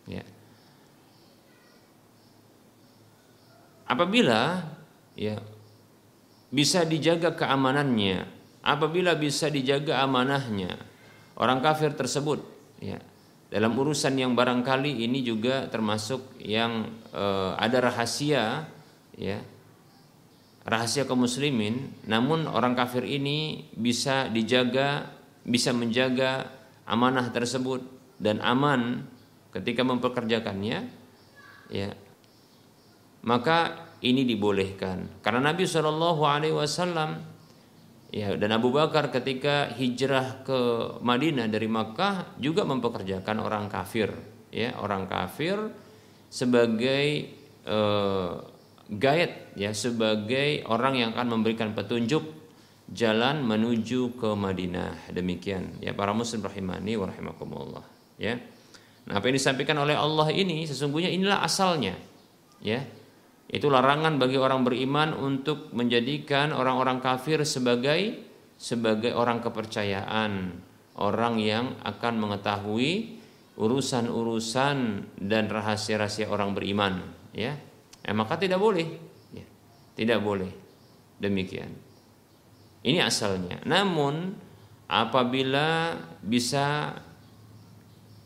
Ya. 0.04 0.22
Apabila 3.88 4.70
ya 5.18 5.40
bisa 6.52 6.86
dijaga 6.86 7.34
keamanannya, 7.34 8.28
apabila 8.62 9.16
bisa 9.18 9.50
dijaga 9.50 10.04
amanahnya, 10.04 10.78
orang 11.34 11.58
kafir 11.58 11.96
tersebut 11.96 12.44
ya 12.78 13.02
dalam 13.50 13.74
urusan 13.74 14.14
yang 14.14 14.38
barangkali 14.38 15.02
ini 15.02 15.26
juga 15.26 15.66
termasuk 15.66 16.38
yang 16.38 16.86
uh, 17.10 17.58
ada 17.58 17.82
rahasia 17.82 18.70
ya 19.18 19.42
rahasia 20.70 21.08
kaum 21.08 21.24
muslimin, 21.24 21.90
namun 22.04 22.44
orang 22.46 22.76
kafir 22.76 23.02
ini 23.02 23.68
bisa 23.72 24.28
dijaga, 24.28 25.08
bisa 25.50 25.74
menjaga 25.74 26.48
amanah 26.86 27.34
tersebut 27.34 27.82
dan 28.22 28.38
aman 28.40 29.04
ketika 29.50 29.82
mempekerjakannya, 29.82 30.86
ya 31.74 31.90
maka 33.26 33.90
ini 34.00 34.24
dibolehkan. 34.24 35.20
Karena 35.20 35.52
Nabi 35.52 35.68
Shallallahu 35.68 36.22
Alaihi 36.24 36.56
Wasallam 36.56 37.20
ya 38.10 38.34
dan 38.34 38.50
Abu 38.54 38.74
Bakar 38.74 39.08
ketika 39.14 39.70
hijrah 39.74 40.42
ke 40.42 40.58
Madinah 41.00 41.46
dari 41.46 41.70
Makkah 41.70 42.38
juga 42.42 42.66
mempekerjakan 42.66 43.38
orang 43.38 43.70
kafir 43.70 44.10
ya 44.50 44.74
orang 44.82 45.06
kafir 45.06 45.70
sebagai 46.26 47.06
eh, 47.62 48.30
guide 48.90 49.54
ya 49.54 49.70
sebagai 49.70 50.66
orang 50.66 50.98
yang 50.98 51.10
akan 51.14 51.38
memberikan 51.38 51.70
petunjuk 51.70 52.39
jalan 52.90 53.46
menuju 53.46 54.18
ke 54.18 54.30
Madinah. 54.34 55.10
Demikian. 55.14 55.78
Ya 55.78 55.94
para 55.94 56.10
muslim 56.10 56.42
rahimani 56.42 56.98
wa 56.98 57.06
rahimakumullah. 57.08 57.84
Ya. 58.18 58.42
Nah 59.06 59.18
apa 59.18 59.30
yang 59.30 59.38
disampaikan 59.38 59.78
oleh 59.78 59.94
Allah 59.94 60.28
ini 60.34 60.66
sesungguhnya 60.66 61.10
inilah 61.10 61.42
asalnya. 61.42 61.94
Ya. 62.60 62.84
Itu 63.50 63.66
larangan 63.66 64.22
bagi 64.22 64.38
orang 64.38 64.62
beriman 64.62 65.10
untuk 65.14 65.74
menjadikan 65.74 66.54
orang-orang 66.54 67.02
kafir 67.02 67.42
sebagai 67.42 68.30
sebagai 68.60 69.16
orang 69.16 69.42
kepercayaan, 69.42 70.54
orang 71.00 71.40
yang 71.40 71.74
akan 71.82 72.14
mengetahui 72.20 73.18
urusan-urusan 73.58 74.76
dan 75.18 75.48
rahasia-rahasia 75.48 76.28
orang 76.30 76.52
beriman, 76.54 77.00
ya. 77.34 77.56
Eh, 78.04 78.14
maka 78.14 78.36
tidak 78.36 78.60
boleh, 78.60 78.86
ya. 79.34 79.46
Tidak 79.96 80.20
boleh. 80.20 80.52
Demikian. 81.18 81.89
Ini 82.80 82.98
asalnya. 83.04 83.60
Namun 83.68 84.32
apabila 84.88 85.98
bisa 86.24 86.96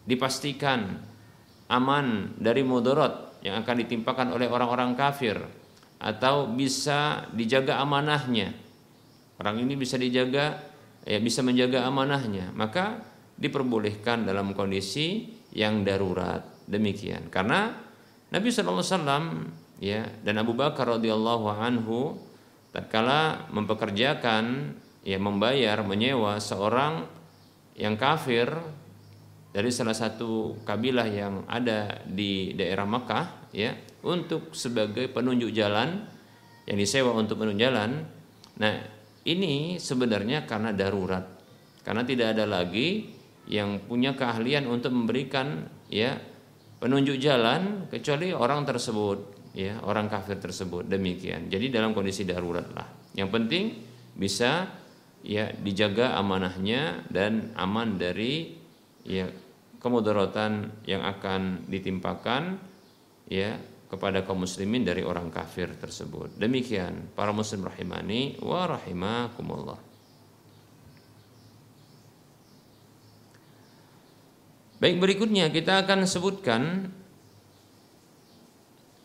dipastikan 0.04 1.00
aman 1.68 2.36
dari 2.38 2.62
mudarat 2.62 3.40
yang 3.44 3.60
akan 3.60 3.76
ditimpakan 3.84 4.32
oleh 4.32 4.48
orang-orang 4.48 4.96
kafir 4.96 5.36
atau 6.00 6.48
bisa 6.48 7.28
dijaga 7.32 7.80
amanahnya. 7.80 8.52
Orang 9.40 9.58
ini 9.58 9.74
bisa 9.74 9.98
dijaga 9.98 10.60
ya 11.04 11.18
bisa 11.20 11.44
menjaga 11.44 11.84
amanahnya, 11.84 12.54
maka 12.54 13.02
diperbolehkan 13.34 14.24
dalam 14.24 14.54
kondisi 14.54 15.28
yang 15.52 15.82
darurat. 15.82 16.40
Demikian. 16.64 17.28
Karena 17.28 17.76
Nabi 18.32 18.48
SAW 18.48 18.80
ya 19.84 20.08
dan 20.24 20.40
Abu 20.40 20.56
Bakar 20.56 20.96
radhiyallahu 20.96 21.46
anhu 21.52 22.16
tatkala 22.74 23.46
mempekerjakan 23.54 24.74
ya 25.06 25.22
membayar 25.22 25.86
menyewa 25.86 26.42
seorang 26.42 27.06
yang 27.78 27.94
kafir 27.94 28.50
dari 29.54 29.70
salah 29.70 29.94
satu 29.94 30.58
kabilah 30.66 31.06
yang 31.06 31.46
ada 31.46 32.02
di 32.02 32.58
daerah 32.58 32.82
Makkah 32.82 33.54
ya 33.54 33.70
untuk 34.02 34.50
sebagai 34.58 35.06
penunjuk 35.06 35.54
jalan 35.54 36.02
yang 36.66 36.74
disewa 36.74 37.14
untuk 37.14 37.38
penunjuk 37.38 37.62
jalan. 37.62 38.02
Nah, 38.58 38.74
ini 39.22 39.78
sebenarnya 39.78 40.42
karena 40.42 40.74
darurat. 40.74 41.22
Karena 41.86 42.02
tidak 42.02 42.34
ada 42.34 42.50
lagi 42.50 43.14
yang 43.46 43.78
punya 43.86 44.16
keahlian 44.18 44.66
untuk 44.66 44.90
memberikan 44.90 45.68
ya 45.86 46.16
penunjuk 46.80 47.20
jalan 47.22 47.86
kecuali 47.92 48.32
orang 48.32 48.64
tersebut 48.66 49.33
ya, 49.54 49.80
orang 49.86 50.10
kafir 50.10 50.36
tersebut. 50.36 50.84
Demikian. 50.84 51.48
Jadi 51.48 51.70
dalam 51.70 51.94
kondisi 51.94 52.26
darurat 52.26 52.66
lah. 52.74 52.90
Yang 53.14 53.30
penting 53.30 53.64
bisa 54.18 54.68
ya 55.24 55.48
dijaga 55.56 56.18
amanahnya 56.20 57.08
dan 57.08 57.54
aman 57.56 57.96
dari 57.96 58.52
ya 59.06 59.30
kemudaratan 59.80 60.84
yang 60.84 61.00
akan 61.00 61.70
ditimpakan 61.70 62.60
ya 63.30 63.56
kepada 63.88 64.26
kaum 64.26 64.42
muslimin 64.42 64.82
dari 64.82 65.06
orang 65.06 65.30
kafir 65.30 65.70
tersebut. 65.78 66.34
Demikian 66.34 67.14
para 67.14 67.30
muslim 67.30 67.62
rahimani 67.64 68.42
wa 68.42 68.66
rahimakumullah. 68.66 69.80
Baik 74.82 75.00
berikutnya 75.00 75.48
kita 75.48 75.86
akan 75.86 76.04
sebutkan 76.04 76.90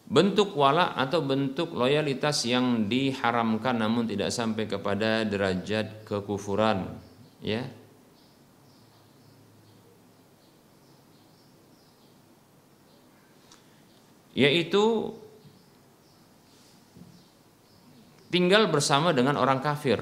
bentuk 0.10 0.58
wala 0.58 0.98
atau 0.98 1.22
bentuk 1.22 1.78
loyalitas 1.78 2.43
yang 2.50 2.89
diharamkan 2.89 3.78
namun 3.78 4.10
tidak 4.10 4.34
sampai 4.34 4.65
kepada 4.65 5.22
derajat 5.22 6.02
kekufuran 6.02 6.98
ya 7.45 7.69
yaitu 14.39 15.13
tinggal 18.32 18.69
bersama 18.69 19.12
dengan 19.12 19.36
orang 19.36 19.60
kafir. 19.60 20.00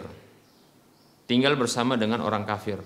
Tinggal 1.28 1.60
bersama 1.60 2.00
dengan 2.00 2.24
orang 2.24 2.48
kafir. 2.48 2.80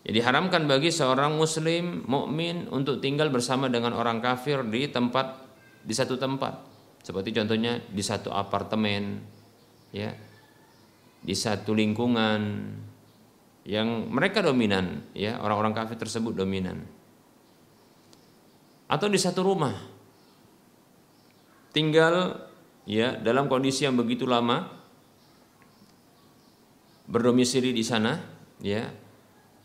Jadi 0.00 0.18
haramkan 0.24 0.64
bagi 0.64 0.90
seorang 0.90 1.36
muslim 1.36 2.08
mukmin 2.08 2.66
untuk 2.72 2.98
tinggal 3.04 3.28
bersama 3.28 3.68
dengan 3.68 3.92
orang 3.92 4.18
kafir 4.24 4.64
di 4.66 4.88
tempat 4.88 5.49
di 5.82 5.94
satu 5.96 6.16
tempat. 6.20 6.68
Seperti 7.00 7.32
contohnya 7.32 7.80
di 7.80 8.02
satu 8.04 8.32
apartemen 8.32 9.20
ya. 9.94 10.12
Di 11.20 11.36
satu 11.36 11.76
lingkungan 11.76 12.40
yang 13.68 14.08
mereka 14.08 14.40
dominan 14.40 15.04
ya, 15.12 15.36
orang-orang 15.36 15.76
kafir 15.76 16.00
tersebut 16.00 16.32
dominan. 16.32 16.80
Atau 18.88 19.06
di 19.12 19.20
satu 19.20 19.44
rumah 19.44 19.76
tinggal 21.70 22.34
ya 22.86 23.14
dalam 23.14 23.46
kondisi 23.46 23.86
yang 23.86 23.94
begitu 23.94 24.26
lama 24.26 24.66
berdomisili 27.10 27.74
di 27.74 27.82
sana 27.82 28.18
ya 28.62 28.90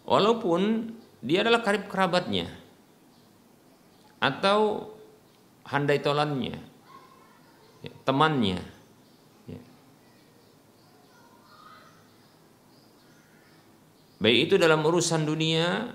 walaupun 0.06 0.94
dia 1.26 1.42
adalah 1.42 1.66
karib 1.66 1.90
kerabatnya 1.90 2.50
atau 4.22 4.90
handai 5.66 6.00
tolannya 6.02 6.58
ya, 7.82 7.94
temannya 8.06 8.62
ya. 9.50 9.62
baik 14.22 14.50
itu 14.50 14.56
dalam 14.62 14.86
urusan 14.86 15.26
dunia 15.26 15.90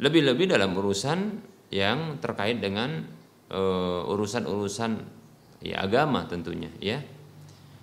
lebih-lebih 0.00 0.54
dalam 0.54 0.72
urusan 0.74 1.42
yang 1.70 2.18
terkait 2.22 2.58
dengan 2.58 3.20
Eh, 3.50 4.02
urusan-urusan 4.06 5.02
ya 5.58 5.82
agama 5.82 6.22
tentunya 6.30 6.70
ya. 6.78 7.02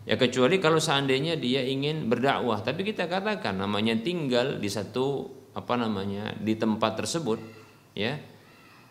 Ya 0.07 0.15
kecuali 0.15 0.63
kalau 0.63 0.79
seandainya 0.79 1.35
dia 1.35 1.59
ingin 1.59 2.07
berdakwah, 2.07 2.63
tapi 2.63 2.87
kita 2.87 3.11
katakan 3.11 3.59
namanya 3.59 3.99
tinggal 3.99 4.63
di 4.63 4.71
satu 4.71 5.27
apa 5.51 5.75
namanya 5.75 6.31
di 6.39 6.55
tempat 6.55 7.03
tersebut 7.03 7.43
ya 7.99 8.15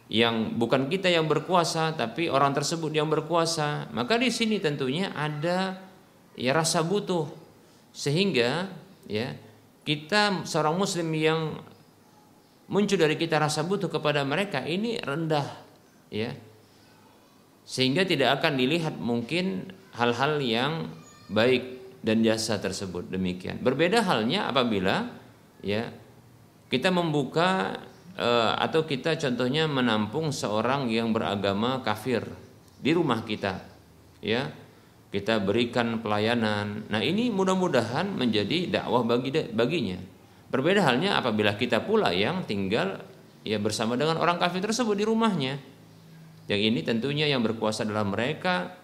yang 0.07 0.55
bukan 0.55 0.87
kita 0.87 1.11
yang 1.11 1.27
berkuasa 1.27 1.99
tapi 1.99 2.31
orang 2.31 2.55
tersebut 2.55 2.95
yang 2.95 3.11
berkuasa. 3.11 3.90
Maka 3.90 4.19
di 4.19 4.31
sini 4.31 4.62
tentunya 4.62 5.11
ada 5.11 5.83
ya 6.38 6.55
rasa 6.55 6.87
butuh. 6.87 7.27
Sehingga 7.90 8.71
ya 9.11 9.35
kita 9.83 10.47
seorang 10.47 10.79
muslim 10.79 11.11
yang 11.14 11.59
muncul 12.71 12.99
dari 12.99 13.19
kita 13.19 13.38
rasa 13.38 13.66
butuh 13.66 13.90
kepada 13.90 14.23
mereka 14.23 14.62
ini 14.62 14.99
rendah 15.03 15.47
ya. 16.11 16.31
Sehingga 17.66 18.07
tidak 18.07 18.38
akan 18.38 18.62
dilihat 18.62 18.95
mungkin 19.03 19.75
hal-hal 19.99 20.38
yang 20.38 20.87
baik 21.27 21.99
dan 22.07 22.23
jasa 22.23 22.62
tersebut. 22.62 23.11
Demikian. 23.11 23.59
Berbeda 23.59 24.07
halnya 24.07 24.47
apabila 24.47 25.11
ya 25.66 25.90
kita 26.71 26.95
membuka 26.95 27.75
e, 28.16 28.29
atau 28.57 28.88
kita 28.88 29.20
contohnya 29.20 29.68
menampung 29.68 30.33
seorang 30.33 30.88
yang 30.88 31.12
beragama 31.12 31.85
kafir 31.85 32.24
di 32.81 32.90
rumah 32.96 33.22
kita 33.22 33.62
ya 34.24 34.50
kita 35.07 35.40
berikan 35.40 36.02
pelayanan. 36.02 36.92
Nah, 36.92 37.00
ini 37.00 37.33
mudah-mudahan 37.33 38.11
menjadi 38.11 38.68
dakwah 38.68 39.07
bagi 39.07 39.33
baginya. 39.55 39.96
Berbeda 40.50 40.83
halnya 40.83 41.16
apabila 41.16 41.57
kita 41.57 41.81
pula 41.87 42.12
yang 42.12 42.44
tinggal 42.44 43.00
ya 43.46 43.62
bersama 43.62 43.94
dengan 43.94 44.18
orang 44.18 44.42
kafir 44.42 44.59
tersebut 44.59 44.98
di 44.98 45.07
rumahnya 45.07 45.55
yang 46.50 46.61
ini 46.62 46.83
tentunya 46.83 47.31
yang 47.31 47.46
berkuasa 47.46 47.87
adalah 47.87 48.02
mereka 48.02 48.74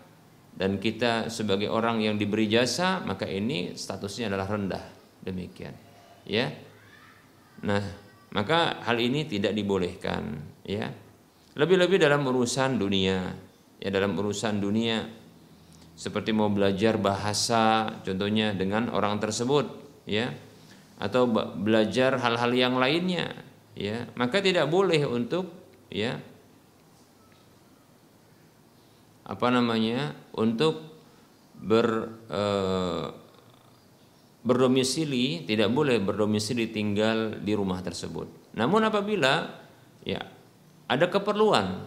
dan 0.54 0.78
kita 0.78 1.26
sebagai 1.30 1.66
orang 1.66 1.98
yang 1.98 2.14
diberi 2.14 2.46
jasa 2.46 3.02
maka 3.02 3.26
ini 3.26 3.74
statusnya 3.74 4.30
adalah 4.30 4.46
rendah 4.46 4.84
demikian 5.26 5.74
ya 6.26 6.50
nah 7.66 7.82
maka 8.32 8.80
hal 8.84 8.96
ini 8.96 9.28
tidak 9.28 9.52
dibolehkan 9.52 10.40
ya. 10.64 10.88
Lebih-lebih 11.52 12.00
dalam 12.00 12.24
urusan 12.24 12.80
dunia 12.80 13.18
ya 13.76 13.88
dalam 13.92 14.16
urusan 14.16 14.56
dunia. 14.56 15.04
Seperti 15.92 16.32
mau 16.32 16.48
belajar 16.48 16.96
bahasa 16.96 17.92
contohnya 18.00 18.56
dengan 18.56 18.88
orang 18.88 19.20
tersebut 19.20 19.68
ya. 20.08 20.32
Atau 20.96 21.28
belajar 21.60 22.16
hal-hal 22.16 22.52
yang 22.56 22.80
lainnya 22.80 23.36
ya. 23.76 24.08
Maka 24.16 24.40
tidak 24.40 24.72
boleh 24.72 25.04
untuk 25.04 25.52
ya 25.92 26.16
apa 29.22 29.48
namanya 29.54 30.18
untuk 30.34 30.82
ber 31.54 32.10
eh, 32.26 33.06
berdomisili 34.42 35.46
tidak 35.46 35.70
boleh 35.70 36.02
berdomisili 36.02 36.70
tinggal 36.70 37.38
di 37.38 37.54
rumah 37.54 37.78
tersebut. 37.78 38.54
Namun 38.58 38.90
apabila 38.90 39.48
ya 40.02 40.20
ada 40.90 41.06
keperluan, 41.06 41.86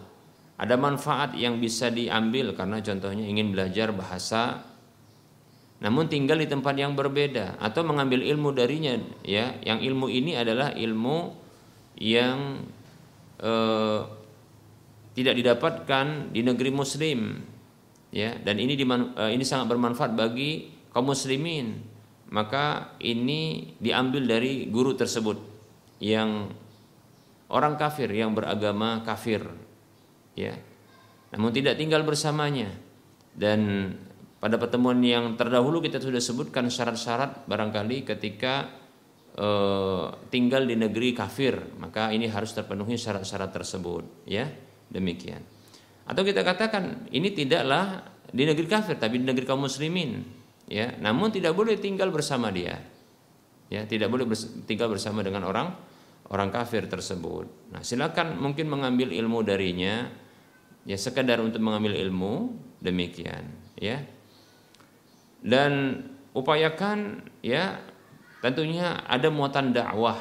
ada 0.56 0.74
manfaat 0.80 1.36
yang 1.36 1.60
bisa 1.60 1.92
diambil 1.92 2.56
karena 2.56 2.80
contohnya 2.80 3.28
ingin 3.28 3.52
belajar 3.52 3.92
bahasa 3.92 4.64
namun 5.76 6.08
tinggal 6.08 6.40
di 6.40 6.48
tempat 6.48 6.72
yang 6.72 6.96
berbeda 6.96 7.60
atau 7.60 7.84
mengambil 7.84 8.24
ilmu 8.24 8.56
darinya 8.56 8.96
ya 9.20 9.60
yang 9.60 9.84
ilmu 9.84 10.08
ini 10.08 10.32
adalah 10.32 10.72
ilmu 10.72 11.36
yang 12.00 12.64
eh, 13.36 14.00
tidak 15.12 15.34
didapatkan 15.36 16.32
di 16.32 16.40
negeri 16.40 16.72
muslim 16.72 17.40
ya 18.08 18.40
dan 18.40 18.56
ini 18.56 18.72
diman, 18.72 19.12
eh, 19.20 19.36
ini 19.36 19.44
sangat 19.44 19.68
bermanfaat 19.68 20.16
bagi 20.16 20.72
kaum 20.96 21.12
muslimin 21.12 21.95
maka 22.30 22.96
ini 22.98 23.72
diambil 23.78 24.26
dari 24.26 24.66
guru 24.66 24.98
tersebut 24.98 25.38
yang 26.02 26.50
orang 27.50 27.78
kafir 27.78 28.10
yang 28.10 28.34
beragama 28.34 29.06
kafir 29.06 29.46
ya. 30.34 30.54
Namun 31.34 31.50
tidak 31.54 31.78
tinggal 31.78 32.02
bersamanya. 32.02 32.70
Dan 33.36 33.92
pada 34.40 34.56
pertemuan 34.56 34.98
yang 35.04 35.36
terdahulu 35.36 35.84
kita 35.84 36.00
sudah 36.00 36.18
sebutkan 36.18 36.72
syarat-syarat 36.72 37.44
barangkali 37.44 38.02
ketika 38.08 38.72
e, 39.36 39.48
tinggal 40.32 40.64
di 40.64 40.74
negeri 40.74 41.12
kafir 41.12 41.76
maka 41.76 42.08
ini 42.10 42.26
harus 42.32 42.56
terpenuhi 42.56 42.98
syarat-syarat 42.98 43.54
tersebut 43.54 44.26
ya. 44.26 44.50
Demikian. 44.86 45.42
Atau 46.06 46.22
kita 46.22 46.46
katakan 46.46 47.10
ini 47.10 47.34
tidaklah 47.34 48.02
di 48.30 48.42
negeri 48.46 48.66
kafir 48.66 48.98
tapi 48.98 49.22
di 49.22 49.26
negeri 49.26 49.46
kaum 49.46 49.66
muslimin 49.66 50.22
ya 50.66 50.94
namun 50.98 51.30
tidak 51.32 51.54
boleh 51.54 51.78
tinggal 51.78 52.10
bersama 52.10 52.50
dia. 52.50 52.78
Ya 53.66 53.82
tidak 53.82 54.14
boleh 54.14 54.30
tinggal 54.66 54.86
bersama 54.86 55.26
dengan 55.26 55.42
orang 55.46 55.74
orang 56.30 56.54
kafir 56.54 56.86
tersebut. 56.86 57.74
Nah 57.74 57.82
silakan 57.82 58.38
mungkin 58.38 58.70
mengambil 58.70 59.10
ilmu 59.10 59.42
darinya. 59.42 60.06
Ya 60.86 60.94
sekadar 60.94 61.42
untuk 61.42 61.58
mengambil 61.58 61.98
ilmu 61.98 62.54
demikian 62.78 63.50
ya. 63.74 64.06
Dan 65.42 66.02
upayakan 66.30 67.26
ya 67.42 67.82
tentunya 68.38 69.02
ada 69.08 69.32
muatan 69.32 69.74
dakwah 69.74 70.20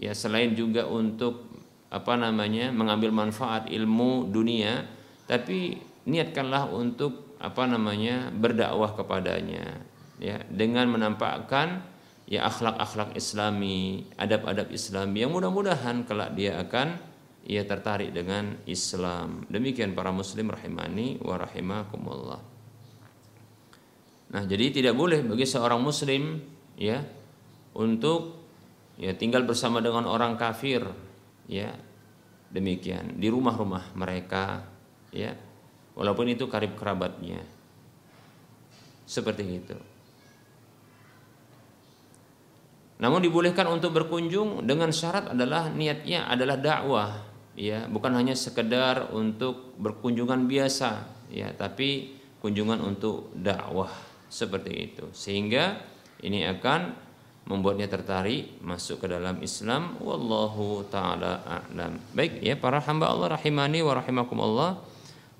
ya 0.00 0.16
selain 0.16 0.56
juga 0.56 0.88
untuk 0.88 1.48
apa 1.90 2.14
namanya 2.14 2.70
mengambil 2.70 3.10
manfaat 3.10 3.68
ilmu 3.70 4.30
dunia 4.30 4.84
tapi 5.26 5.80
niatkanlah 6.06 6.70
untuk 6.70 7.25
apa 7.36 7.68
namanya 7.68 8.32
berdakwah 8.32 8.96
kepadanya 8.96 9.84
ya 10.16 10.40
dengan 10.48 10.88
menampakkan 10.88 11.84
ya 12.26 12.48
akhlak-akhlak 12.50 13.14
Islami, 13.14 14.08
adab-adab 14.18 14.68
Islami 14.74 15.22
yang 15.22 15.32
mudah-mudahan 15.32 16.02
kelak 16.04 16.34
dia 16.34 16.58
akan 16.58 16.98
ia 17.46 17.62
tertarik 17.62 18.10
dengan 18.10 18.58
Islam. 18.66 19.46
Demikian 19.46 19.94
para 19.94 20.10
muslim 20.10 20.50
rahimani 20.50 21.22
wa 21.22 21.38
rahimakumullah. 21.38 22.42
Nah, 24.26 24.42
jadi 24.42 24.74
tidak 24.74 24.98
boleh 24.98 25.22
bagi 25.22 25.46
seorang 25.46 25.78
muslim 25.78 26.42
ya 26.74 26.98
untuk 27.78 28.42
ya 28.98 29.14
tinggal 29.14 29.46
bersama 29.46 29.78
dengan 29.78 30.10
orang 30.10 30.34
kafir 30.34 30.82
ya. 31.46 31.70
Demikian 32.46 33.18
di 33.18 33.26
rumah-rumah 33.26 33.94
mereka 33.98 34.62
ya 35.10 35.34
walaupun 35.96 36.28
itu 36.30 36.44
karib 36.46 36.76
kerabatnya. 36.76 37.40
Seperti 39.08 39.44
itu. 39.48 39.76
Namun 42.96 43.20
dibolehkan 43.20 43.68
untuk 43.68 43.92
berkunjung 43.92 44.64
dengan 44.64 44.88
syarat 44.88 45.32
adalah 45.32 45.68
niatnya 45.68 46.28
adalah 46.28 46.56
dakwah 46.56 47.12
ya. 47.56 47.88
Bukan 47.88 48.12
hanya 48.12 48.36
sekedar 48.36 49.12
untuk 49.12 49.76
berkunjungan 49.80 50.48
biasa 50.48 50.90
ya 51.32 51.52
tapi 51.56 52.16
kunjungan 52.40 52.80
untuk 52.84 53.32
dakwah. 53.36 53.92
Seperti 54.26 54.72
itu. 54.74 55.04
Sehingga 55.14 55.80
ini 56.24 56.42
akan 56.50 57.06
membuatnya 57.46 57.86
tertarik 57.86 58.58
masuk 58.58 59.06
ke 59.06 59.06
dalam 59.06 59.38
Islam. 59.38 60.02
Wallahu 60.02 60.82
taala 60.90 61.46
a'lam. 61.46 62.00
Baik 62.10 62.42
ya 62.42 62.58
para 62.58 62.82
hamba 62.82 63.06
Allah 63.06 63.38
rahimani 63.38 63.86
wa 63.86 63.94
rahimakumullah 63.94 64.95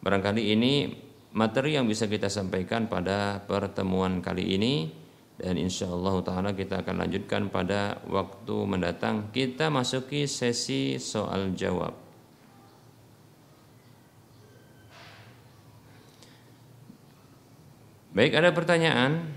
Barangkali 0.06 0.54
ini 0.54 0.86
materi 1.34 1.74
yang 1.74 1.90
bisa 1.90 2.06
kita 2.06 2.30
sampaikan 2.30 2.86
pada 2.86 3.42
pertemuan 3.42 4.22
kali 4.22 4.54
ini. 4.54 4.86
Dan 5.34 5.58
insya 5.58 5.90
Allah 5.90 6.22
taala 6.22 6.50
kita 6.54 6.86
akan 6.86 7.02
lanjutkan 7.02 7.50
pada 7.50 7.98
waktu 8.06 8.56
mendatang. 8.70 9.34
Kita 9.34 9.66
masuki 9.66 10.30
sesi 10.30 10.96
soal 11.02 11.58
jawab. 11.58 11.92
Baik 18.16 18.32
ada 18.32 18.48
pertanyaan 18.54 19.35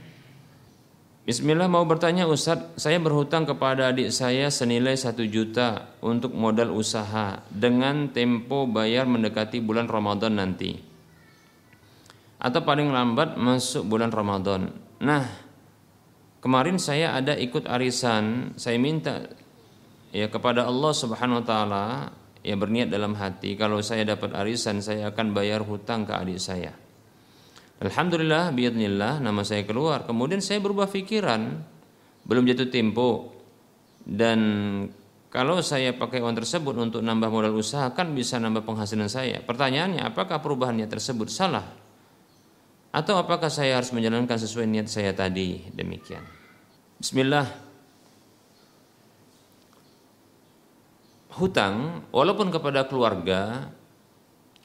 Bismillah 1.30 1.70
mau 1.70 1.86
bertanya 1.86 2.26
Ustadz 2.26 2.82
saya 2.82 2.98
berhutang 2.98 3.46
kepada 3.46 3.94
adik 3.94 4.10
saya 4.10 4.50
senilai 4.50 4.98
satu 4.98 5.22
juta 5.30 5.94
untuk 6.02 6.34
modal 6.34 6.74
usaha 6.74 7.46
dengan 7.54 8.10
tempo 8.10 8.66
bayar 8.66 9.06
mendekati 9.06 9.62
bulan 9.62 9.86
Ramadan 9.86 10.42
nanti 10.42 10.74
atau 12.42 12.66
paling 12.66 12.90
lambat 12.90 13.38
masuk 13.38 13.86
bulan 13.86 14.10
Ramadan. 14.10 14.74
Nah, 15.06 15.30
kemarin 16.42 16.82
saya 16.82 17.14
ada 17.14 17.38
ikut 17.38 17.70
arisan, 17.70 18.58
saya 18.58 18.82
minta 18.82 19.30
ya 20.10 20.34
kepada 20.34 20.66
Allah 20.66 20.98
Subhanahu 20.98 21.44
wa 21.44 21.46
taala 21.46 21.86
ya 22.42 22.58
berniat 22.58 22.90
dalam 22.90 23.14
hati 23.14 23.54
kalau 23.54 23.86
saya 23.86 24.02
dapat 24.02 24.34
arisan 24.34 24.82
saya 24.82 25.14
akan 25.14 25.38
bayar 25.38 25.62
hutang 25.62 26.10
ke 26.10 26.14
adik 26.18 26.42
saya. 26.42 26.89
Alhamdulillah 27.80 28.52
biidnillah 28.52 29.24
nama 29.24 29.40
saya 29.48 29.64
keluar. 29.64 30.04
Kemudian 30.04 30.44
saya 30.44 30.60
berubah 30.60 30.92
pikiran, 30.92 31.64
belum 32.28 32.44
jatuh 32.44 32.68
tempo 32.68 33.40
dan 34.04 34.40
kalau 35.30 35.62
saya 35.62 35.94
pakai 35.94 36.20
uang 36.20 36.36
tersebut 36.42 36.76
untuk 36.76 37.02
nambah 37.06 37.30
modal 37.30 37.56
usaha 37.56 37.88
kan 37.96 38.12
bisa 38.12 38.42
nambah 38.42 38.66
penghasilan 38.66 39.08
saya. 39.08 39.40
Pertanyaannya, 39.46 40.02
apakah 40.02 40.42
perubahannya 40.42 40.90
tersebut 40.90 41.30
salah? 41.30 41.64
Atau 42.90 43.14
apakah 43.16 43.54
saya 43.54 43.78
harus 43.78 43.94
menjalankan 43.94 44.36
sesuai 44.42 44.66
niat 44.66 44.90
saya 44.90 45.14
tadi? 45.14 45.70
Demikian. 45.70 46.26
Bismillah. 46.98 47.46
Hutang 51.38 52.10
walaupun 52.10 52.50
kepada 52.50 52.90
keluarga, 52.90 53.70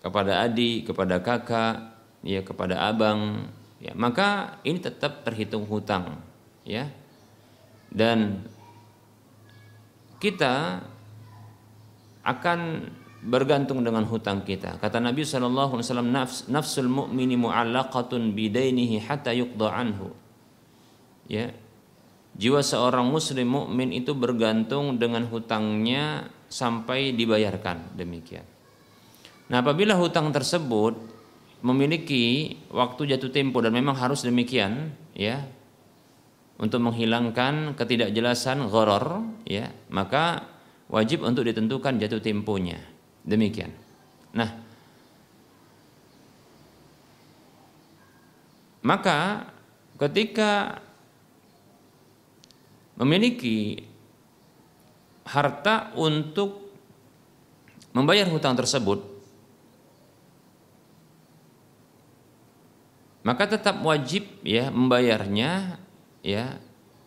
kepada 0.01 0.43
adik, 0.49 0.89
kepada 0.89 1.21
kakak, 1.21 1.94
ya 2.25 2.41
kepada 2.41 2.89
abang, 2.89 3.53
ya 3.79 3.93
maka 3.93 4.59
ini 4.65 4.81
tetap 4.81 5.23
terhitung 5.23 5.69
hutang, 5.69 6.19
ya. 6.65 6.89
Dan 7.93 8.43
kita 10.19 10.83
akan 12.25 12.91
bergantung 13.25 13.85
dengan 13.85 14.03
hutang 14.09 14.43
kita. 14.43 14.81
Kata 14.81 14.99
Nabi 14.99 15.23
Wasallam, 15.23 16.09
Nafs, 16.11 16.49
nafsul 16.49 16.91
mu'mini 16.91 17.37
mu'allaqatun 17.39 18.33
bidainihi 18.35 19.05
hatta 19.05 19.31
yuqda 19.31 19.69
anhu. 19.71 20.13
Ya, 21.25 21.55
jiwa 22.37 22.61
seorang 22.61 23.09
muslim 23.09 23.49
mukmin 23.49 23.95
itu 23.95 24.13
bergantung 24.13 25.01
dengan 25.01 25.25
hutangnya 25.31 26.29
sampai 26.51 27.17
dibayarkan 27.17 27.97
demikian. 27.97 28.45
Nah, 29.49 29.65
apabila 29.65 29.97
hutang 29.97 30.29
tersebut 30.35 31.14
memiliki 31.65 32.55
waktu 32.69 33.17
jatuh 33.17 33.33
tempo 33.33 33.65
dan 33.65 33.73
memang 33.73 33.97
harus 33.97 34.21
demikian, 34.21 34.93
ya, 35.17 35.49
untuk 36.59 36.79
menghilangkan 36.83 37.75
ketidakjelasan 37.75 38.71
gharar 38.71 39.27
ya 39.43 39.75
maka 39.91 40.47
wajib 40.87 41.27
untuk 41.27 41.43
ditentukan 41.47 41.99
jatuh 41.99 42.23
temponya. 42.23 42.79
Demikian. 43.25 43.73
Nah 44.37 44.51
maka 48.85 49.49
ketika 49.99 50.79
memiliki 52.95 53.81
harta 55.25 55.91
untuk 55.97 56.71
membayar 57.97 58.29
hutang 58.29 58.55
tersebut 58.55 59.03
maka 63.25 63.49
tetap 63.49 63.81
wajib 63.81 64.29
ya 64.45 64.69
membayarnya 64.69 65.81
ya 66.21 66.61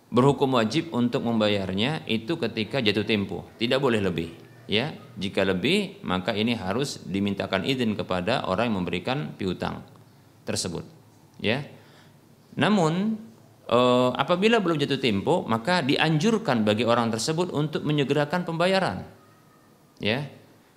berhukum 0.10 0.56
wajib 0.56 0.90
untuk 0.96 1.24
membayarnya 1.24 2.08
itu 2.08 2.40
ketika 2.40 2.80
jatuh 2.80 3.06
tempo, 3.06 3.46
tidak 3.60 3.84
boleh 3.84 4.02
lebih. 4.02 4.32
Ya, 4.68 5.00
jika 5.16 5.48
lebih 5.48 6.04
maka 6.04 6.36
ini 6.36 6.52
harus 6.52 7.00
dimintakan 7.08 7.64
izin 7.64 7.96
kepada 7.96 8.44
orang 8.52 8.68
yang 8.68 8.78
memberikan 8.84 9.32
piutang 9.40 9.80
tersebut. 10.44 10.84
Ya. 11.40 11.64
Namun 12.60 13.16
eh, 13.70 14.12
apabila 14.12 14.60
belum 14.60 14.76
jatuh 14.76 15.00
tempo 15.00 15.48
maka 15.48 15.80
dianjurkan 15.80 16.68
bagi 16.68 16.84
orang 16.84 17.08
tersebut 17.16 17.48
untuk 17.56 17.88
menyegerakan 17.88 18.44
pembayaran. 18.44 19.08
Ya. 20.04 20.28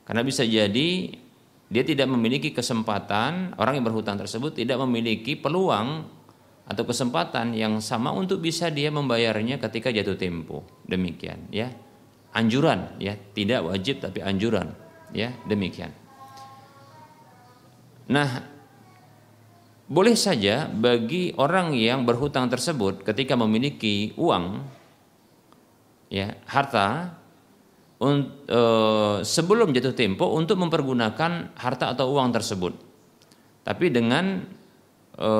Karena 0.06 0.22
bisa 0.22 0.46
jadi 0.46 1.18
dia 1.70 1.86
tidak 1.86 2.10
memiliki 2.10 2.50
kesempatan, 2.50 3.54
orang 3.54 3.78
yang 3.78 3.86
berhutang 3.86 4.18
tersebut 4.18 4.58
tidak 4.58 4.82
memiliki 4.82 5.38
peluang 5.38 6.02
atau 6.66 6.82
kesempatan 6.82 7.54
yang 7.54 7.78
sama 7.78 8.10
untuk 8.10 8.42
bisa 8.42 8.74
dia 8.74 8.90
membayarnya 8.90 9.62
ketika 9.62 9.94
jatuh 9.94 10.18
tempo. 10.18 10.66
Demikian 10.82 11.46
ya. 11.54 11.70
Anjuran 12.30 12.98
ya, 12.98 13.14
tidak 13.14 13.70
wajib 13.70 14.02
tapi 14.02 14.22
anjuran 14.22 14.74
ya, 15.14 15.34
demikian. 15.46 15.94
Nah, 18.10 18.42
boleh 19.90 20.14
saja 20.18 20.66
bagi 20.70 21.34
orang 21.38 21.74
yang 21.74 22.02
berhutang 22.02 22.50
tersebut 22.50 23.02
ketika 23.06 23.34
memiliki 23.38 24.14
uang 24.18 24.62
ya, 26.10 26.34
harta 26.50 27.18
e, 28.00 28.60
sebelum 29.20 29.76
jatuh 29.76 29.92
tempo 29.92 30.32
untuk 30.32 30.56
mempergunakan 30.56 31.54
harta 31.54 31.92
atau 31.92 32.16
uang 32.16 32.32
tersebut. 32.32 32.72
Tapi 33.60 33.86
dengan 33.92 34.40
e, 35.14 35.30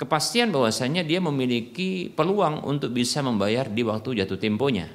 kepastian 0.00 0.50
bahwasanya 0.50 1.04
dia 1.04 1.20
memiliki 1.20 2.08
peluang 2.08 2.64
untuk 2.64 2.90
bisa 2.90 3.20
membayar 3.20 3.68
di 3.68 3.84
waktu 3.84 4.24
jatuh 4.24 4.40
temponya. 4.40 4.88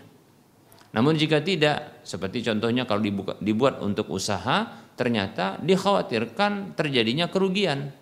Namun 0.89 1.13
jika 1.13 1.45
tidak, 1.45 2.01
seperti 2.01 2.41
contohnya 2.41 2.89
kalau 2.89 3.05
dibuka, 3.05 3.37
dibuat 3.37 3.77
untuk 3.85 4.09
usaha, 4.09 4.89
ternyata 4.97 5.61
dikhawatirkan 5.61 6.73
terjadinya 6.73 7.29
kerugian. 7.29 7.93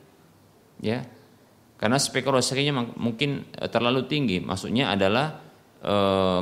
Ya. 0.79 1.03
Karena 1.77 1.99
spekulasinya 1.99 2.95
mungkin 2.95 3.45
eh, 3.53 3.69
terlalu 3.69 4.07
tinggi. 4.07 4.39
Maksudnya 4.41 4.95
adalah 4.95 5.46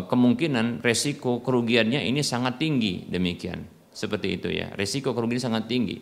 kemungkinan 0.09 0.81
resiko 0.81 1.45
kerugiannya 1.45 2.01
ini 2.01 2.25
sangat 2.25 2.57
tinggi 2.57 3.05
demikian. 3.05 3.61
Seperti 3.95 4.41
itu 4.41 4.49
ya. 4.51 4.73
Resiko 4.73 5.15
kerugian 5.15 5.39
sangat 5.39 5.69
tinggi. 5.71 6.01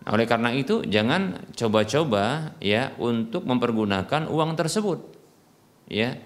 Nah, 0.00 0.16
oleh 0.16 0.24
karena 0.24 0.50
itu 0.56 0.80
jangan 0.88 1.52
coba-coba 1.52 2.56
ya 2.58 2.96
untuk 2.96 3.44
mempergunakan 3.44 4.26
uang 4.26 4.56
tersebut. 4.56 4.98
Ya. 5.86 6.16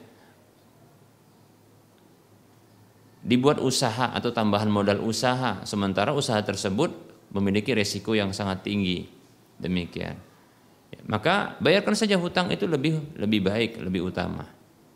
Dibuat 3.25 3.59
usaha 3.59 4.13
atau 4.13 4.31
tambahan 4.31 4.69
modal 4.69 5.01
usaha 5.03 5.65
sementara 5.67 6.13
usaha 6.15 6.39
tersebut 6.45 6.93
memiliki 7.35 7.75
resiko 7.75 8.15
yang 8.15 8.31
sangat 8.31 8.63
tinggi. 8.63 9.05
Demikian. 9.59 10.15
Maka 11.11 11.59
bayarkan 11.59 11.99
saja 11.99 12.15
hutang 12.15 12.55
itu 12.55 12.71
lebih 12.71 13.19
lebih 13.19 13.43
baik, 13.43 13.83
lebih 13.83 14.07
utama. 14.15 14.47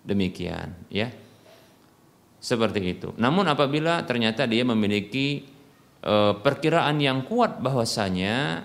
Demikian, 0.04 0.74
ya. 0.92 1.10
Seperti 2.38 2.80
itu. 2.84 3.08
Namun 3.18 3.50
apabila 3.50 4.06
ternyata 4.06 4.46
dia 4.46 4.62
memiliki 4.62 5.42
e, 5.98 6.14
perkiraan 6.38 7.02
yang 7.02 7.26
kuat 7.26 7.58
bahwasanya 7.58 8.62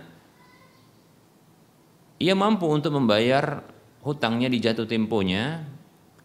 ia 2.22 2.34
mampu 2.38 2.70
untuk 2.70 2.94
membayar 2.94 3.66
hutangnya 4.06 4.48
di 4.48 4.62
jatuh 4.62 4.86
temponya, 4.86 5.66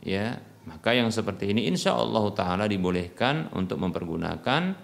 ya 0.05 0.39
maka 0.69 0.93
yang 0.93 1.09
seperti 1.09 1.57
ini 1.57 1.65
insya 1.65 1.97
Allah 1.97 2.29
taala 2.37 2.65
dibolehkan 2.69 3.49
untuk 3.57 3.81
mempergunakan 3.81 4.77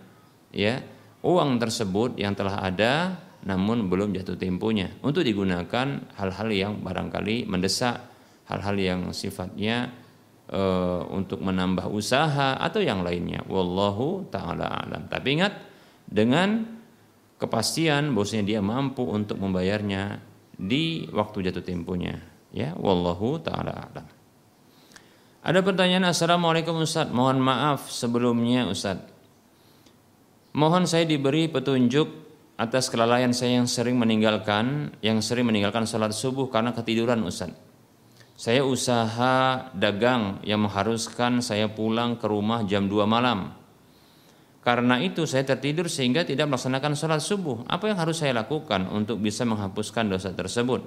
ya 0.51 0.81
uang 1.21 1.61
tersebut 1.61 2.17
yang 2.17 2.33
telah 2.33 2.65
ada 2.65 3.21
namun 3.45 3.93
belum 3.93 4.17
jatuh 4.17 4.41
temponya 4.41 4.89
untuk 5.05 5.21
digunakan 5.21 6.09
hal-hal 6.17 6.49
yang 6.49 6.73
barangkali 6.81 7.45
mendesak 7.45 8.01
hal-hal 8.49 8.77
yang 8.81 9.01
sifatnya 9.13 9.93
e, 10.55 10.63
untuk 11.11 11.43
menambah 11.43 11.91
usaha 11.91 12.55
atau 12.55 12.79
yang 12.79 13.03
lainnya. 13.03 13.43
Wallahu 13.51 14.31
taala 14.31 14.71
alam. 14.71 15.11
Tapi 15.11 15.29
ingat 15.35 15.53
dengan 16.07 16.63
kepastian 17.43 18.15
bahwasanya 18.15 18.45
dia 18.47 18.61
mampu 18.63 19.03
untuk 19.03 19.43
membayarnya 19.43 20.23
di 20.55 21.11
waktu 21.11 21.51
jatuh 21.51 21.67
temponya 21.67 22.23
ya 22.55 22.79
wallahu 22.79 23.43
taala 23.43 23.91
alam. 23.91 24.07
Ada 25.45 25.61
pertanyaan 25.61 26.09
Assalamualaikum 26.09 26.81
Ustaz. 26.81 27.11
Mohon 27.13 27.45
maaf 27.45 27.93
sebelumnya 27.93 28.65
Ustaz. 28.71 29.03
Mohon 30.55 30.87
saya 30.89 31.05
diberi 31.05 31.51
petunjuk 31.51 32.25
atas 32.55 32.87
kelalaian 32.87 33.35
saya 33.35 33.59
yang 33.59 33.67
sering 33.67 33.99
meninggalkan 33.99 34.95
yang 35.03 35.19
sering 35.19 35.51
meninggalkan 35.51 35.91
salat 35.91 36.15
subuh 36.15 36.47
karena 36.47 36.71
ketiduran 36.71 37.19
Ustaz 37.27 37.51
saya 38.35 38.67
usaha 38.67 39.71
dagang 39.75 40.43
yang 40.43 40.67
mengharuskan 40.67 41.39
saya 41.39 41.71
pulang 41.71 42.19
ke 42.19 42.27
rumah 42.27 42.67
jam 42.67 42.91
2 42.91 43.07
malam 43.07 43.55
karena 44.65 44.97
itu 44.97 45.29
saya 45.29 45.45
tertidur 45.45 45.93
sehingga 45.93 46.25
tidak 46.25 46.49
melaksanakan 46.49 46.97
sholat 46.97 47.21
subuh. 47.21 47.69
Apa 47.69 47.93
yang 47.93 48.01
harus 48.01 48.25
saya 48.25 48.33
lakukan 48.33 48.89
untuk 48.89 49.21
bisa 49.21 49.45
menghapuskan 49.45 50.09
dosa 50.09 50.33
tersebut? 50.33 50.81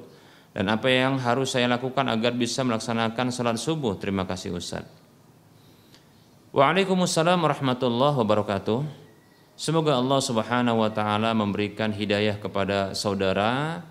Dan 0.49 0.65
apa 0.73 0.89
yang 0.89 1.21
harus 1.21 1.53
saya 1.53 1.69
lakukan 1.69 2.10
agar 2.10 2.33
bisa 2.33 2.65
melaksanakan 2.65 3.29
sholat 3.29 3.62
subuh? 3.62 3.93
Terima 4.01 4.25
kasih 4.25 4.57
Ustaz. 4.57 4.81
Waalaikumsalam 6.57 7.38
warahmatullahi 7.38 8.17
wabarakatuh. 8.17 8.81
Semoga 9.53 10.01
Allah 10.01 10.25
Subhanahu 10.25 10.81
wa 10.81 10.89
taala 10.89 11.38
memberikan 11.38 11.93
hidayah 11.93 12.41
kepada 12.41 12.97
saudara 12.97 13.86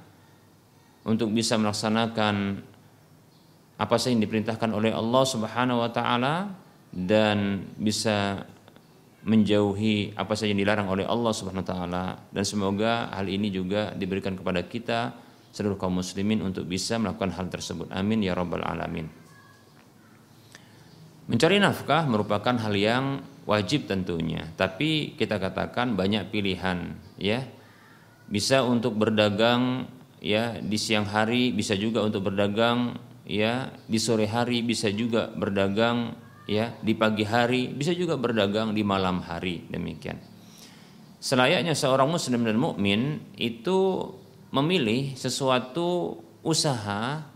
untuk 1.06 1.30
bisa 1.30 1.54
melaksanakan 1.54 2.58
apa 3.76 3.94
saja 4.00 4.16
yang 4.16 4.24
diperintahkan 4.24 4.72
oleh 4.72 4.92
Allah 4.92 5.24
Subhanahu 5.28 5.84
wa 5.84 5.90
taala 5.92 6.52
dan 6.92 7.68
bisa 7.76 8.48
menjauhi 9.26 10.16
apa 10.16 10.32
saja 10.32 10.54
yang 10.54 10.62
dilarang 10.64 10.88
oleh 10.88 11.04
Allah 11.04 11.32
Subhanahu 11.34 11.66
wa 11.66 11.68
taala 11.68 12.04
dan 12.32 12.44
semoga 12.46 13.12
hal 13.12 13.28
ini 13.28 13.52
juga 13.52 13.92
diberikan 13.92 14.38
kepada 14.38 14.64
kita 14.64 15.12
seluruh 15.56 15.80
kaum 15.80 16.00
muslimin 16.00 16.44
untuk 16.44 16.68
bisa 16.68 17.00
melakukan 17.00 17.32
hal 17.32 17.48
tersebut. 17.48 17.88
Amin 17.92 18.20
ya 18.20 18.36
rabbal 18.36 18.60
alamin. 18.60 19.08
Mencari 21.26 21.58
nafkah 21.58 22.06
merupakan 22.06 22.54
hal 22.54 22.74
yang 22.76 23.24
wajib 23.48 23.90
tentunya, 23.90 24.46
tapi 24.54 25.18
kita 25.18 25.42
katakan 25.42 25.98
banyak 25.98 26.28
pilihan 26.30 26.94
ya. 27.18 27.42
Bisa 28.26 28.62
untuk 28.62 28.94
berdagang 28.98 29.90
ya 30.22 30.58
di 30.58 30.78
siang 30.78 31.06
hari, 31.06 31.50
bisa 31.50 31.74
juga 31.74 32.02
untuk 32.02 32.30
berdagang 32.30 32.98
ya 33.26 33.74
di 33.84 33.98
sore 33.98 34.30
hari, 34.30 34.62
bisa 34.62 34.88
juga 34.88 35.28
berdagang 35.34 36.14
ya 36.46 36.72
di 36.80 36.94
pagi 36.94 37.26
hari, 37.26 37.68
bisa 37.68 37.92
juga 37.92 38.14
berdagang 38.14 38.72
di 38.72 38.86
malam 38.86 39.20
hari 39.20 39.66
demikian. 39.68 40.16
Selayaknya 41.18 41.74
seorang 41.74 42.06
muslim 42.06 42.46
dan 42.46 42.56
mukmin 42.56 43.18
itu 43.34 44.10
memilih 44.54 45.18
sesuatu 45.18 46.22
usaha 46.46 47.26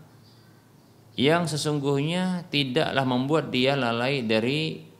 yang 1.19 1.43
sesungguhnya 1.43 2.47
tidaklah 2.47 3.03
membuat 3.03 3.51
dia 3.51 3.75
lalai 3.75 4.23
dari 4.23 4.90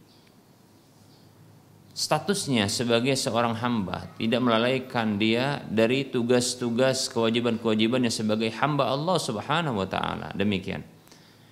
statusnya 2.01 2.65
sebagai 2.65 3.13
seorang 3.13 3.53
hamba, 3.61 4.09
tidak 4.17 4.41
melalaikan 4.41 5.21
dia 5.21 5.61
dari 5.69 6.09
tugas-tugas 6.09 7.05
kewajiban-kewajibannya 7.13 8.09
sebagai 8.09 8.49
hamba 8.57 8.89
Allah 8.89 9.21
Subhanahu 9.21 9.77
wa 9.77 9.85
taala. 9.85 10.33
Demikian. 10.33 10.81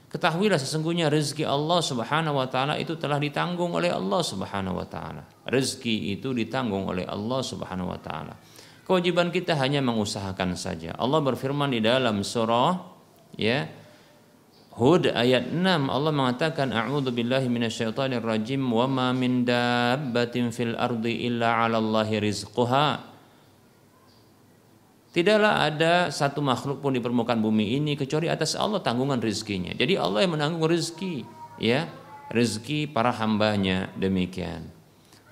Ketahuilah 0.10 0.58
sesungguhnya 0.58 1.14
rezeki 1.14 1.46
Allah 1.46 1.86
Subhanahu 1.86 2.42
wa 2.42 2.50
taala 2.50 2.82
itu 2.82 2.98
telah 2.98 3.22
ditanggung 3.22 3.78
oleh 3.78 3.94
Allah 3.94 4.26
Subhanahu 4.26 4.82
wa 4.82 4.90
taala. 4.90 5.22
Rezeki 5.46 6.18
itu 6.18 6.34
ditanggung 6.34 6.90
oleh 6.90 7.06
Allah 7.06 7.46
Subhanahu 7.46 7.94
wa 7.94 8.02
taala. 8.02 8.34
Kewajiban 8.90 9.30
kita 9.30 9.54
hanya 9.54 9.86
mengusahakan 9.86 10.58
saja. 10.58 10.98
Allah 10.98 11.22
berfirman 11.22 11.70
di 11.70 11.78
dalam 11.78 12.26
surah 12.26 12.74
ya 13.38 13.70
Hud 14.80 15.12
ayat 15.12 15.52
6 15.52 15.60
Allah 15.92 16.16
mengatakan 16.16 16.72
a'udzu 16.72 17.12
billahi 17.12 17.52
minasyaitonir 17.52 18.24
rajim 18.24 18.64
wa 18.64 18.88
ma 18.88 19.08
min 19.12 19.44
dabbatin 19.44 20.56
fil 20.56 20.72
ardi 20.80 21.28
illa 21.28 21.52
'ala 21.60 21.84
Allahi 21.84 22.24
rizquha 22.24 23.10
Tidaklah 25.10 25.68
ada 25.68 25.94
satu 26.14 26.40
makhluk 26.40 26.86
pun 26.86 26.94
di 26.94 27.02
permukaan 27.02 27.42
bumi 27.42 27.76
ini 27.82 27.98
kecuali 27.98 28.30
atas 28.30 28.54
Allah 28.54 28.78
tanggungan 28.80 29.18
rezekinya. 29.18 29.74
Jadi 29.74 29.98
Allah 29.98 30.22
yang 30.22 30.38
menanggung 30.38 30.70
rezeki, 30.70 31.26
ya, 31.58 31.90
rezeki 32.30 32.94
para 32.94 33.10
hambanya 33.18 33.90
demikian. 33.98 34.70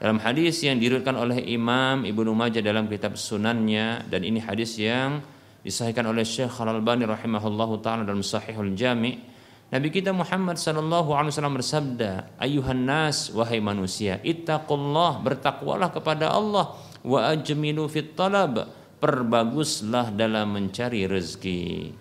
Dalam 0.02 0.18
hadis 0.18 0.66
yang 0.66 0.82
diriwayatkan 0.82 1.14
oleh 1.14 1.46
Imam 1.46 2.10
Ibnu 2.10 2.34
Majah 2.34 2.66
dalam 2.66 2.90
kitab 2.90 3.22
Sunannya 3.22 4.10
dan 4.10 4.26
ini 4.26 4.42
hadis 4.42 4.82
yang 4.82 5.22
disahihkan 5.62 6.10
oleh 6.10 6.26
Syekh 6.26 6.58
Al-Albani 6.58 7.06
rahimahullahu 7.06 7.78
taala 7.86 8.02
dalam 8.02 8.26
Sahihul 8.26 8.74
Jami' 8.74 9.37
Nabi 9.68 9.92
kita 9.92 10.16
Muhammad 10.16 10.56
sallallahu 10.56 11.12
alaihi 11.12 11.36
wasallam 11.36 11.60
bersabda, 11.60 12.40
"Ayuhan 12.40 12.88
nas 12.88 13.28
wahai 13.36 13.60
manusia, 13.60 14.24
ittaqullah, 14.24 15.20
bertakwalah 15.20 15.92
kepada 15.92 16.32
Allah 16.32 16.80
wa 17.04 17.20
ajmilu 17.28 17.92
fit 17.92 18.16
talab, 18.16 18.64
perbaguslah 19.04 20.16
dalam 20.16 20.56
mencari 20.56 21.04
rezeki. 21.04 21.92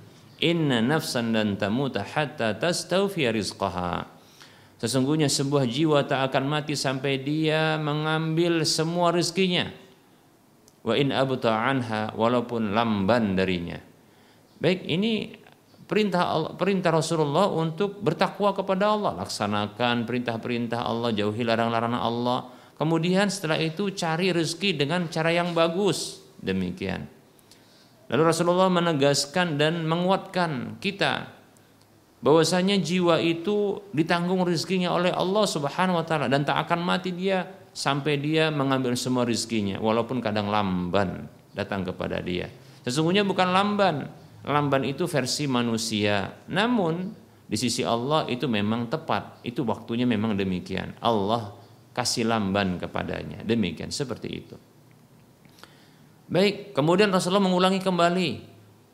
Inna 0.47 0.79
nafsan 0.79 1.35
dan 1.35 1.59
tamuta 1.59 2.07
hatta 2.07 2.55
tastawfi 2.55 3.27
rizqaha." 3.35 4.15
Sesungguhnya 4.79 5.27
sebuah 5.27 5.67
jiwa 5.67 6.07
tak 6.07 6.31
akan 6.31 6.47
mati 6.47 6.79
sampai 6.79 7.19
dia 7.19 7.81
mengambil 7.83 8.63
semua 8.63 9.11
rezekinya. 9.11 9.73
Wa 10.87 10.95
in 10.95 11.11
abta 11.11 11.51
anha 11.51 12.15
walaupun 12.15 12.71
lamban 12.77 13.35
darinya. 13.35 13.83
Baik, 14.63 14.87
ini 14.87 15.35
perintah 15.87 16.23
Allah, 16.27 16.51
perintah 16.59 16.91
Rasulullah 16.91 17.47
untuk 17.51 18.03
bertakwa 18.03 18.53
kepada 18.53 18.93
Allah, 18.93 19.13
laksanakan 19.23 20.05
perintah-perintah 20.05 20.83
Allah, 20.83 21.15
jauhi 21.15 21.47
larang-larangan 21.47 22.03
Allah. 22.03 22.51
Kemudian 22.77 23.33
setelah 23.33 23.57
itu 23.57 23.89
cari 23.97 24.35
rezeki 24.35 24.77
dengan 24.77 25.09
cara 25.09 25.33
yang 25.33 25.57
bagus. 25.57 26.21
Demikian. 26.37 27.09
Lalu 28.13 28.23
Rasulullah 28.23 28.69
menegaskan 28.69 29.57
dan 29.57 29.83
menguatkan 29.89 30.79
kita 30.79 31.33
bahwasanya 32.23 32.79
jiwa 32.79 33.19
itu 33.23 33.83
ditanggung 33.91 34.47
rezekinya 34.47 34.95
oleh 34.95 35.11
Allah 35.11 35.45
Subhanahu 35.47 36.03
wa 36.03 36.05
taala 36.07 36.27
dan 36.31 36.47
tak 36.47 36.69
akan 36.69 36.81
mati 36.83 37.11
dia 37.15 37.47
sampai 37.77 38.17
dia 38.19 38.49
mengambil 38.49 38.95
semua 38.95 39.27
rezekinya 39.27 39.83
walaupun 39.83 40.23
kadang 40.23 40.49
lamban 40.49 41.27
datang 41.53 41.83
kepada 41.83 42.23
dia. 42.23 42.53
Sesungguhnya 42.87 43.27
bukan 43.27 43.51
lamban, 43.51 44.07
lamban 44.47 44.87
itu 44.87 45.11
versi 45.11 45.51
manusia. 45.51 46.47
Namun 46.47 47.11
di 47.47 47.57
sisi 47.59 47.83
Allah 47.83 48.31
itu 48.31 48.47
memang 48.47 48.87
tepat, 48.87 49.43
itu 49.43 49.67
waktunya 49.67 50.07
memang 50.07 50.39
demikian. 50.39 50.95
Allah 51.03 51.55
kasih 51.91 52.27
lamban 52.27 52.79
kepadanya. 52.79 53.43
Demikian 53.43 53.91
seperti 53.91 54.29
itu. 54.31 54.57
Baik, 56.27 56.75
kemudian 56.75 57.11
Rasulullah 57.15 57.43
mengulangi 57.43 57.79
kembali, 57.79 58.31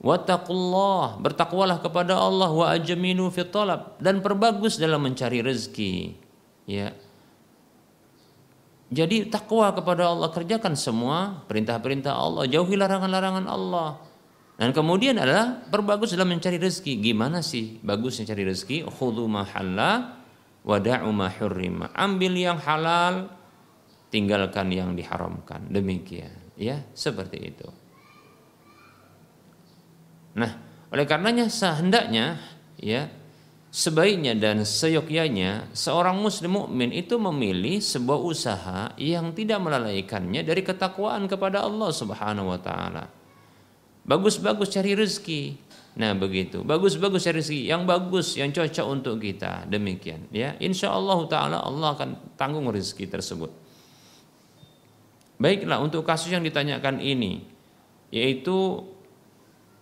wattaqullah, 0.05 1.17
bertakwalah 1.17 1.81
kepada 1.81 2.21
Allah 2.21 2.53
wa 2.53 2.69
ajminu 2.69 3.33
fit 3.33 3.49
talab 3.49 3.97
dan 3.97 4.21
perbagus 4.21 4.77
dalam 4.77 5.01
mencari 5.01 5.41
rezeki. 5.41 6.13
Ya. 6.69 6.93
Jadi 8.93 9.33
takwa 9.33 9.73
kepada 9.73 10.13
Allah 10.13 10.29
kerjakan 10.29 10.77
semua 10.77 11.41
perintah-perintah 11.49 12.13
Allah, 12.13 12.45
jauhi 12.45 12.77
larangan-larangan 12.77 13.49
Allah. 13.49 14.12
Dan 14.57 14.71
kemudian 14.71 15.17
adalah 15.17 15.65
berbagus 15.67 16.13
dalam 16.13 16.31
mencari 16.31 16.61
rezeki. 16.61 17.01
Gimana 17.01 17.41
sih 17.41 17.81
bagus 17.81 18.21
mencari 18.21 18.43
rezeki? 18.47 18.77
Khudhu 18.87 19.27
mahalla 19.27 20.23
wada'u 20.63 21.09
ma 21.11 21.33
hurrima. 21.33 21.91
Ambil 21.97 22.37
yang 22.37 22.61
halal, 22.61 23.33
tinggalkan 24.13 24.69
yang 24.71 24.93
diharamkan. 24.93 25.67
Demikian, 25.73 26.53
ya, 26.55 26.85
seperti 26.93 27.39
itu. 27.41 27.69
Nah, 30.37 30.53
oleh 30.93 31.05
karenanya 31.09 31.49
sehendaknya 31.49 32.37
ya 32.77 33.09
sebaiknya 33.73 34.37
dan 34.37 34.69
seyogyanya 34.69 35.73
seorang 35.73 36.21
muslim 36.21 36.61
mukmin 36.61 36.93
itu 36.93 37.17
memilih 37.17 37.81
sebuah 37.81 38.21
usaha 38.21 38.81
yang 39.01 39.33
tidak 39.33 39.65
melalaikannya 39.65 40.45
dari 40.45 40.61
ketakwaan 40.61 41.25
kepada 41.25 41.65
Allah 41.65 41.89
Subhanahu 41.89 42.53
wa 42.53 42.61
taala. 42.61 43.09
Bagus-bagus 44.03 44.75
cari 44.75 44.99
rezeki. 44.99 45.43
Nah 45.93 46.17
begitu, 46.17 46.65
bagus-bagus 46.65 47.29
cari 47.29 47.39
rezeki 47.39 47.63
yang 47.69 47.85
bagus, 47.85 48.35
yang 48.41 48.51
cocok 48.51 48.87
untuk 48.89 49.21
kita. 49.21 49.69
Demikian, 49.69 50.27
ya. 50.35 50.57
Insya 50.59 50.91
Allah 50.91 51.19
Taala 51.29 51.59
Allah 51.63 51.95
akan 51.95 52.35
tanggung 52.35 52.67
rezeki 52.73 53.07
tersebut. 53.07 53.51
Baiklah 55.39 55.83
untuk 55.83 56.07
kasus 56.07 56.31
yang 56.31 56.43
ditanyakan 56.43 57.03
ini, 57.03 57.45
yaitu 58.15 58.89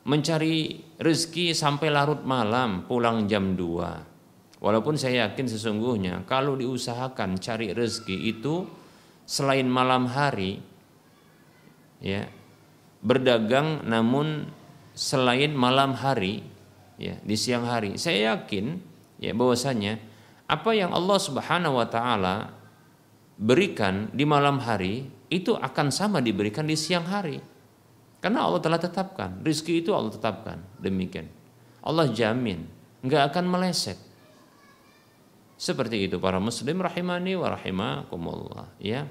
mencari 0.08 0.80
rezeki 0.96 1.52
sampai 1.52 1.92
larut 1.92 2.24
malam, 2.24 2.88
pulang 2.88 3.28
jam 3.28 3.54
2. 3.54 4.60
Walaupun 4.60 5.00
saya 5.00 5.28
yakin 5.28 5.46
sesungguhnya 5.48 6.28
kalau 6.28 6.56
diusahakan 6.56 7.40
cari 7.40 7.72
rezeki 7.72 8.16
itu 8.28 8.68
selain 9.24 9.64
malam 9.64 10.04
hari, 10.04 10.60
ya 12.00 12.28
berdagang 13.00 13.84
namun 13.88 14.48
selain 14.92 15.56
malam 15.56 15.96
hari 15.96 16.44
ya 17.00 17.16
di 17.24 17.36
siang 17.36 17.64
hari. 17.64 17.96
Saya 17.96 18.36
yakin 18.36 18.76
ya 19.20 19.32
bahwasanya 19.32 19.96
apa 20.50 20.70
yang 20.76 20.92
Allah 20.92 21.18
Subhanahu 21.18 21.80
wa 21.80 21.88
taala 21.88 22.52
berikan 23.40 24.12
di 24.12 24.28
malam 24.28 24.60
hari 24.60 25.08
itu 25.32 25.56
akan 25.56 25.88
sama 25.88 26.20
diberikan 26.20 26.68
di 26.68 26.76
siang 26.76 27.08
hari. 27.08 27.40
Karena 28.20 28.44
Allah 28.44 28.60
telah 28.60 28.76
tetapkan. 28.76 29.40
Rizki 29.40 29.80
itu 29.80 29.96
Allah 29.96 30.12
tetapkan. 30.12 30.60
Demikian. 30.76 31.24
Allah 31.80 32.12
jamin. 32.12 32.68
Nggak 33.00 33.32
akan 33.32 33.44
meleset. 33.48 33.96
Seperti 35.56 36.04
itu 36.04 36.20
para 36.20 36.36
muslim 36.36 36.84
rahimani 36.84 37.36
wa 37.36 37.52
rahimakumullah 37.56 38.68
ya. 38.76 39.08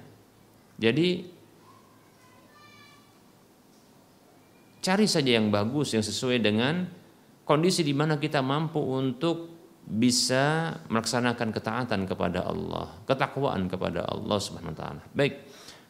Jadi 0.77 1.25
Cari 4.79 5.05
saja 5.11 5.35
yang 5.35 5.51
bagus 5.51 5.91
yang 5.91 6.03
sesuai 6.03 6.39
dengan 6.39 6.87
kondisi 7.43 7.83
di 7.83 7.91
mana 7.91 8.15
kita 8.15 8.39
mampu 8.39 8.79
untuk 8.79 9.59
bisa 9.89 10.77
melaksanakan 10.85 11.49
ketaatan 11.49 12.05
kepada 12.05 12.45
Allah, 12.45 12.93
ketakwaan 13.09 13.65
kepada 13.65 14.05
Allah 14.05 14.37
Subhanahu 14.37 14.71
wa 14.71 14.77
taala. 14.77 15.01
Baik. 15.17 15.33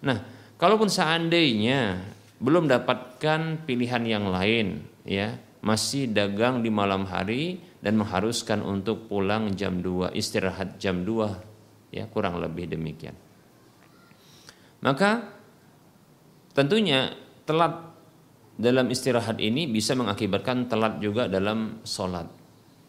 Nah, 0.08 0.24
kalaupun 0.56 0.88
seandainya 0.88 2.00
belum 2.40 2.72
dapatkan 2.72 3.68
pilihan 3.68 4.04
yang 4.08 4.32
lain 4.32 4.88
ya, 5.04 5.36
masih 5.60 6.08
dagang 6.16 6.64
di 6.64 6.72
malam 6.72 7.04
hari 7.04 7.60
dan 7.84 8.00
mengharuskan 8.00 8.64
untuk 8.64 9.12
pulang 9.12 9.52
jam 9.60 9.84
2, 9.84 10.16
istirahat 10.16 10.80
jam 10.80 11.04
2 11.04 11.92
ya, 11.92 12.08
kurang 12.08 12.40
lebih 12.40 12.72
demikian. 12.72 13.14
Maka 14.80 15.28
tentunya 16.56 17.12
telat 17.44 17.89
dalam 18.60 18.92
istirahat 18.92 19.40
ini 19.40 19.72
bisa 19.72 19.96
mengakibatkan 19.96 20.68
telat 20.68 21.00
juga 21.00 21.32
dalam 21.32 21.80
sholat. 21.88 22.28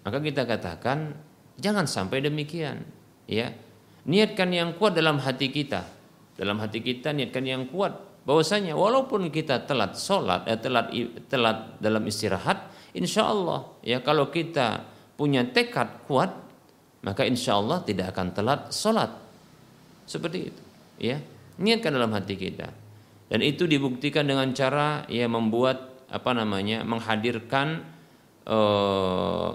Maka 0.02 0.18
kita 0.18 0.42
katakan 0.42 1.14
jangan 1.62 1.86
sampai 1.86 2.26
demikian. 2.26 2.82
Ya, 3.30 3.54
niatkan 4.02 4.50
yang 4.50 4.74
kuat 4.74 4.98
dalam 4.98 5.22
hati 5.22 5.54
kita. 5.54 5.86
Dalam 6.34 6.58
hati 6.58 6.82
kita 6.82 7.14
niatkan 7.14 7.46
yang 7.46 7.70
kuat. 7.70 7.94
Bahwasanya 8.26 8.74
walaupun 8.74 9.30
kita 9.30 9.62
telat 9.70 9.94
sholat, 9.94 10.42
eh, 10.50 10.58
telat 10.58 10.90
telat 11.30 11.78
dalam 11.78 12.02
istirahat, 12.02 12.66
insya 12.90 13.30
Allah 13.30 13.70
ya 13.86 14.02
kalau 14.02 14.26
kita 14.28 14.82
punya 15.14 15.46
tekad 15.46 16.02
kuat, 16.10 16.34
maka 17.06 17.22
insya 17.22 17.62
Allah 17.62 17.78
tidak 17.86 18.10
akan 18.10 18.34
telat 18.34 18.60
sholat. 18.74 19.14
Seperti 20.10 20.50
itu. 20.50 20.62
Ya, 20.98 21.22
niatkan 21.62 21.94
dalam 21.94 22.10
hati 22.10 22.34
kita 22.34 22.79
dan 23.30 23.40
itu 23.46 23.64
dibuktikan 23.70 24.26
dengan 24.26 24.50
cara 24.50 25.06
ya 25.06 25.30
membuat 25.30 26.04
apa 26.10 26.34
namanya 26.34 26.82
menghadirkan 26.82 27.86
eh, 28.42 29.50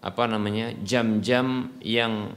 apa 0.00 0.24
namanya 0.30 0.72
jam-jam 0.86 1.74
yang 1.82 2.32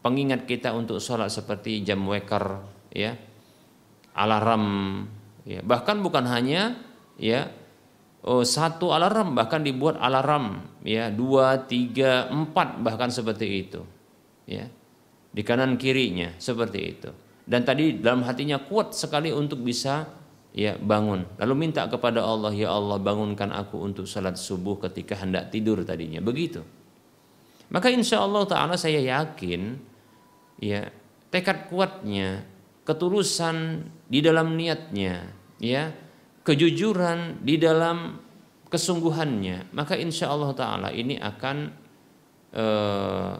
pengingat 0.00 0.48
kita 0.48 0.72
untuk 0.72 1.02
sholat 1.02 1.28
seperti 1.28 1.82
jam 1.84 2.00
waker 2.06 2.62
ya 2.94 3.18
alarm 4.14 4.64
ya. 5.44 5.60
Bahkan 5.60 6.00
bukan 6.00 6.24
hanya 6.30 6.78
ya 7.20 7.50
oh, 8.24 8.46
satu 8.46 8.94
alarm 8.94 9.36
bahkan 9.36 9.60
dibuat 9.60 10.00
alarm 10.00 10.64
ya 10.86 11.12
dua 11.12 11.66
tiga 11.68 12.30
empat 12.32 12.80
bahkan 12.80 13.12
seperti 13.12 13.46
itu 13.68 13.82
ya 14.48 14.70
di 15.30 15.42
kanan 15.44 15.76
kirinya 15.76 16.34
seperti 16.40 16.80
itu 16.80 17.10
dan 17.50 17.66
tadi 17.66 17.98
dalam 17.98 18.22
hatinya 18.22 18.62
kuat 18.62 18.94
sekali 18.94 19.34
untuk 19.34 19.66
bisa 19.66 20.06
ya 20.54 20.78
bangun. 20.78 21.26
Lalu 21.34 21.54
minta 21.66 21.82
kepada 21.90 22.22
Allah 22.22 22.54
ya 22.54 22.70
Allah 22.70 23.02
bangunkan 23.02 23.50
aku 23.50 23.82
untuk 23.82 24.06
salat 24.06 24.38
subuh 24.38 24.78
ketika 24.86 25.18
hendak 25.18 25.50
tidur 25.50 25.82
tadinya. 25.82 26.22
Begitu. 26.22 26.62
Maka 27.74 27.90
insya 27.90 28.22
Allah 28.22 28.46
taala 28.46 28.78
saya 28.78 29.02
yakin 29.02 29.82
ya 30.62 30.94
tekad 31.34 31.66
kuatnya 31.66 32.46
ketulusan 32.86 33.86
di 34.06 34.22
dalam 34.22 34.54
niatnya 34.54 35.30
ya 35.62 35.90
kejujuran 36.42 37.42
di 37.46 37.54
dalam 37.58 38.18
kesungguhannya 38.66 39.70
maka 39.70 39.94
insya 39.94 40.30
Allah 40.30 40.50
taala 40.54 40.88
ini 40.90 41.14
akan 41.14 41.56
uh, 42.58 43.34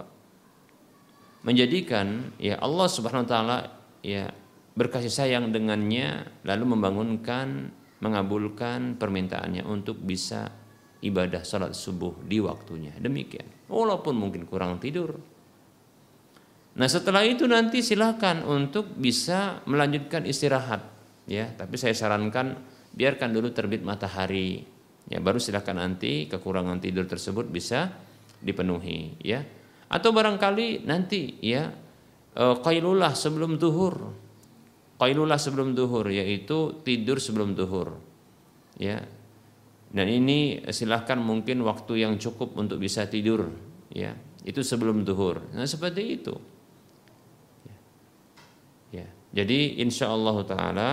menjadikan 1.42 2.30
ya 2.38 2.62
Allah 2.62 2.86
subhanahu 2.86 3.26
wa 3.26 3.30
taala 3.30 3.58
ya 4.00 4.32
berkasih 4.74 5.12
sayang 5.12 5.52
dengannya 5.52 6.24
lalu 6.46 6.64
membangunkan 6.76 7.74
mengabulkan 8.00 8.96
permintaannya 8.96 9.64
untuk 9.68 10.00
bisa 10.00 10.48
ibadah 11.04 11.44
salat 11.44 11.76
subuh 11.76 12.16
di 12.24 12.40
waktunya. 12.40 12.92
Demikian. 12.96 13.68
Walaupun 13.68 14.16
mungkin 14.16 14.48
kurang 14.48 14.80
tidur. 14.80 15.20
Nah 16.76 16.88
setelah 16.88 17.26
itu 17.26 17.44
nanti 17.44 17.84
silakan 17.84 18.46
untuk 18.46 18.96
bisa 18.96 19.60
melanjutkan 19.68 20.24
istirahat. 20.24 20.80
Ya, 21.28 21.52
tapi 21.54 21.76
saya 21.76 21.94
sarankan 21.94 22.58
biarkan 22.96 23.30
dulu 23.30 23.52
terbit 23.52 23.84
matahari. 23.84 24.64
Ya, 25.10 25.18
baru 25.18 25.42
silakan 25.42 25.82
nanti 25.82 26.30
kekurangan 26.30 26.80
tidur 26.80 27.04
tersebut 27.04 27.52
bisa 27.52 27.92
dipenuhi. 28.40 29.18
Ya, 29.20 29.44
atau 29.90 30.14
barangkali 30.14 30.86
nanti 30.86 31.36
ya 31.42 31.74
qailulah 32.36 33.12
sebelum 33.14 33.58
duhur. 33.58 34.14
Qailulah 35.00 35.40
sebelum 35.40 35.72
duhur 35.72 36.06
yaitu 36.12 36.84
tidur 36.84 37.18
sebelum 37.18 37.56
duhur. 37.56 37.96
Ya. 38.76 39.00
Dan 39.90 40.06
ini 40.06 40.62
silahkan 40.70 41.18
mungkin 41.18 41.66
waktu 41.66 42.06
yang 42.06 42.14
cukup 42.20 42.54
untuk 42.54 42.78
bisa 42.78 43.10
tidur 43.10 43.50
ya. 43.90 44.14
Itu 44.46 44.62
sebelum 44.62 45.02
duhur. 45.02 45.50
Nah 45.52 45.66
seperti 45.66 46.02
itu. 46.20 46.34
Ya, 47.66 47.76
ya. 49.02 49.06
jadi 49.34 49.82
insya 49.82 50.08
Allah 50.08 50.36
taala 50.46 50.90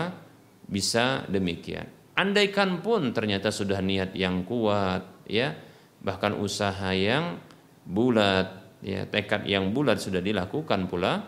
bisa 0.68 1.24
demikian. 1.30 1.88
Andaikan 2.18 2.82
pun 2.82 3.14
ternyata 3.14 3.54
sudah 3.54 3.78
niat 3.80 4.18
yang 4.18 4.42
kuat 4.44 5.30
ya. 5.30 5.54
Bahkan 6.02 6.42
usaha 6.42 6.90
yang 6.92 7.38
bulat 7.86 8.67
ya 8.82 9.06
tekad 9.10 9.46
yang 9.50 9.74
bulat 9.74 10.02
sudah 10.02 10.22
dilakukan 10.22 10.90
pula. 10.90 11.26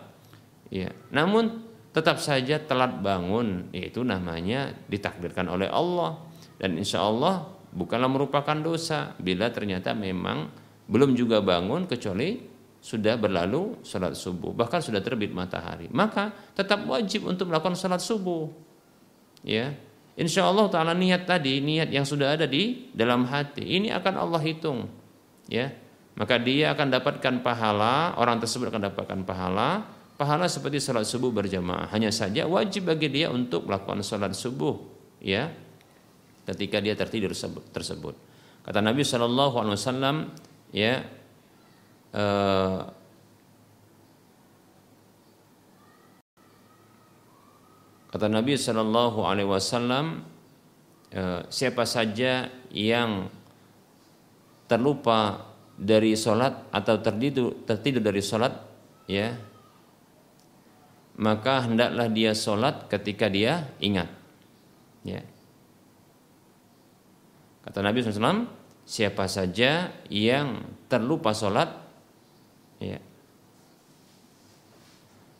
Ya 0.69 0.93
namun 1.09 1.65
tetap 1.89 2.21
saja 2.21 2.61
telat 2.61 3.01
bangun 3.01 3.73
itu 3.73 4.05
namanya 4.05 4.73
ditakdirkan 4.87 5.49
oleh 5.49 5.67
Allah. 5.69 6.21
Dan 6.59 6.77
insya 6.77 7.01
Allah 7.01 7.47
bukanlah 7.73 8.11
merupakan 8.11 8.57
dosa 8.59 9.15
bila 9.17 9.49
ternyata 9.49 9.95
memang 9.95 10.51
belum 10.89 11.13
juga 11.13 11.39
bangun 11.39 11.85
kecuali 11.85 12.49
sudah 12.79 13.19
berlalu 13.19 13.83
sholat 13.83 14.15
subuh 14.15 14.55
bahkan 14.55 14.79
sudah 14.79 15.03
terbit 15.03 15.35
matahari. 15.35 15.91
Maka 15.91 16.31
tetap 16.55 16.87
wajib 16.87 17.27
untuk 17.27 17.51
melakukan 17.51 17.75
sholat 17.75 17.99
subuh. 17.99 18.49
Ya 19.43 19.75
insya 20.19 20.47
Allah 20.47 20.67
taala 20.67 20.93
niat 20.95 21.27
tadi 21.27 21.63
niat 21.63 21.91
yang 21.91 22.03
sudah 22.03 22.35
ada 22.35 22.47
di 22.47 22.91
dalam 22.95 23.27
hati 23.27 23.63
ini 23.63 23.91
akan 23.91 24.13
Allah 24.15 24.41
hitung. 24.43 24.87
Ya 25.49 25.75
maka 26.19 26.35
dia 26.35 26.75
akan 26.75 26.91
dapatkan 26.99 27.39
pahala 27.39 28.11
orang 28.19 28.43
tersebut 28.43 28.67
akan 28.67 28.91
dapatkan 28.91 29.19
pahala 29.23 29.87
pahala 30.19 30.51
seperti 30.51 30.83
salat 30.83 31.07
subuh 31.07 31.31
berjamaah. 31.31 31.87
Hanya 31.95 32.11
saja 32.11 32.43
wajib 32.43 32.91
bagi 32.91 33.07
dia 33.07 33.31
untuk 33.31 33.71
melakukan 33.71 34.03
salat 34.03 34.35
subuh 34.35 34.75
ya 35.23 35.47
ketika 36.43 36.83
dia 36.83 36.91
tertidur 36.99 37.31
tersebut. 37.71 38.19
Kata 38.67 38.83
Nabi 38.83 39.07
Shallallahu 39.07 39.55
Alaihi 39.63 39.75
Wasallam 39.79 40.15
ya 40.75 41.07
uh, 42.11 42.83
kata 48.11 48.27
Nabi 48.27 48.59
Shallallahu 48.59 49.23
Alaihi 49.23 49.47
Wasallam 49.47 50.27
uh, 51.15 51.47
siapa 51.47 51.87
saja 51.87 52.51
yang 52.75 53.31
terlupa 54.67 55.48
dari 55.79 56.19
sholat 56.19 56.67
atau 56.75 56.99
tertidur 56.99 57.63
tertidur 57.63 58.03
dari 58.03 58.19
sholat 58.19 58.51
ya 59.07 59.31
maka 61.19 61.67
hendaklah 61.67 62.07
dia 62.07 62.31
sholat 62.31 62.87
ketika 62.87 63.27
dia 63.27 63.67
ingat. 63.83 64.07
Ya. 65.03 65.19
Kata 67.67 67.83
Nabi 67.83 67.99
SAW, 67.99 68.47
siapa 68.87 69.27
saja 69.27 69.91
yang 70.07 70.63
terlupa 70.87 71.35
sholat, 71.35 71.75
ya. 72.79 73.03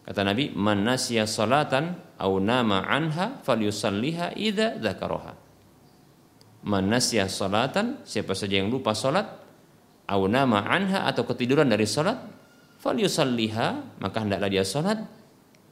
Kata 0.04 0.28
Nabi, 0.28 0.52
man 0.52 0.84
nasiya 0.84 1.24
salatan 1.24 1.96
au 2.20 2.44
nama 2.44 2.84
anha 2.84 3.40
falyusalliha 3.48 4.36
idza 4.36 4.76
dzakaraha. 4.84 5.34
Man 6.68 6.92
nasiya 6.92 7.32
salatan, 7.32 8.04
siapa 8.04 8.36
saja 8.36 8.60
yang 8.60 8.68
lupa 8.68 8.92
salat 8.92 9.32
au 10.10 10.26
nama 10.26 10.66
anha 10.66 11.06
atau 11.06 11.22
ketiduran 11.30 11.70
dari 11.70 11.86
salat, 11.86 12.18
falyusalliha, 12.82 14.02
maka 14.02 14.26
hendaklah 14.26 14.50
dia 14.50 14.66
salat. 14.66 15.06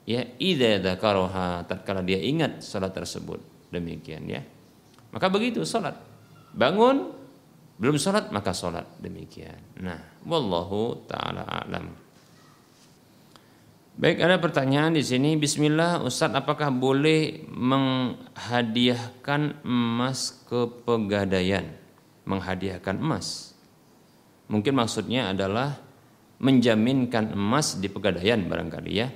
Ya 0.08 0.24
idza 0.40 0.80
dzakaraha 0.80 1.68
tatkala 1.68 2.06
dia 2.06 2.22
ingat 2.22 2.64
salat 2.64 2.96
tersebut. 2.96 3.44
Demikian 3.74 4.24
ya. 4.30 4.40
Maka 5.12 5.28
begitu 5.28 5.68
salat. 5.68 6.00
Bangun 6.56 7.12
belum 7.76 8.00
salat 8.00 8.32
maka 8.32 8.56
salat. 8.56 8.88
Demikian. 9.04 9.60
Nah 9.84 10.00
wallahu 10.24 11.04
taala 11.12 11.44
alam. 11.44 12.08
Baik, 13.98 14.22
ada 14.22 14.38
pertanyaan 14.38 14.94
di 14.94 15.02
sini. 15.02 15.42
Bismillah, 15.42 16.06
Ustadz, 16.06 16.38
apakah 16.38 16.70
boleh 16.70 17.50
menghadiahkan 17.50 19.66
emas 19.66 20.38
ke 20.46 20.70
pegadaian? 20.86 21.66
Menghadiahkan 22.30 23.02
emas. 23.02 23.47
Mungkin 24.48 24.80
maksudnya 24.80 25.36
adalah 25.36 25.76
menjaminkan 26.40 27.34
emas 27.34 27.82
di 27.82 27.90
pegadaian 27.92 28.46
barangkali 28.46 28.92
ya. 28.94 29.10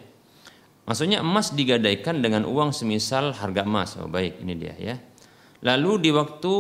Maksudnya 0.83 1.21
emas 1.21 1.53
digadaikan 1.53 2.19
dengan 2.19 2.43
uang 2.43 2.75
semisal 2.75 3.31
harga 3.37 3.63
emas. 3.63 3.95
Oh 4.01 4.09
baik, 4.09 4.41
ini 4.43 4.53
dia 4.57 4.75
ya. 4.75 4.95
Lalu 5.61 6.03
di 6.03 6.09
waktu 6.11 6.53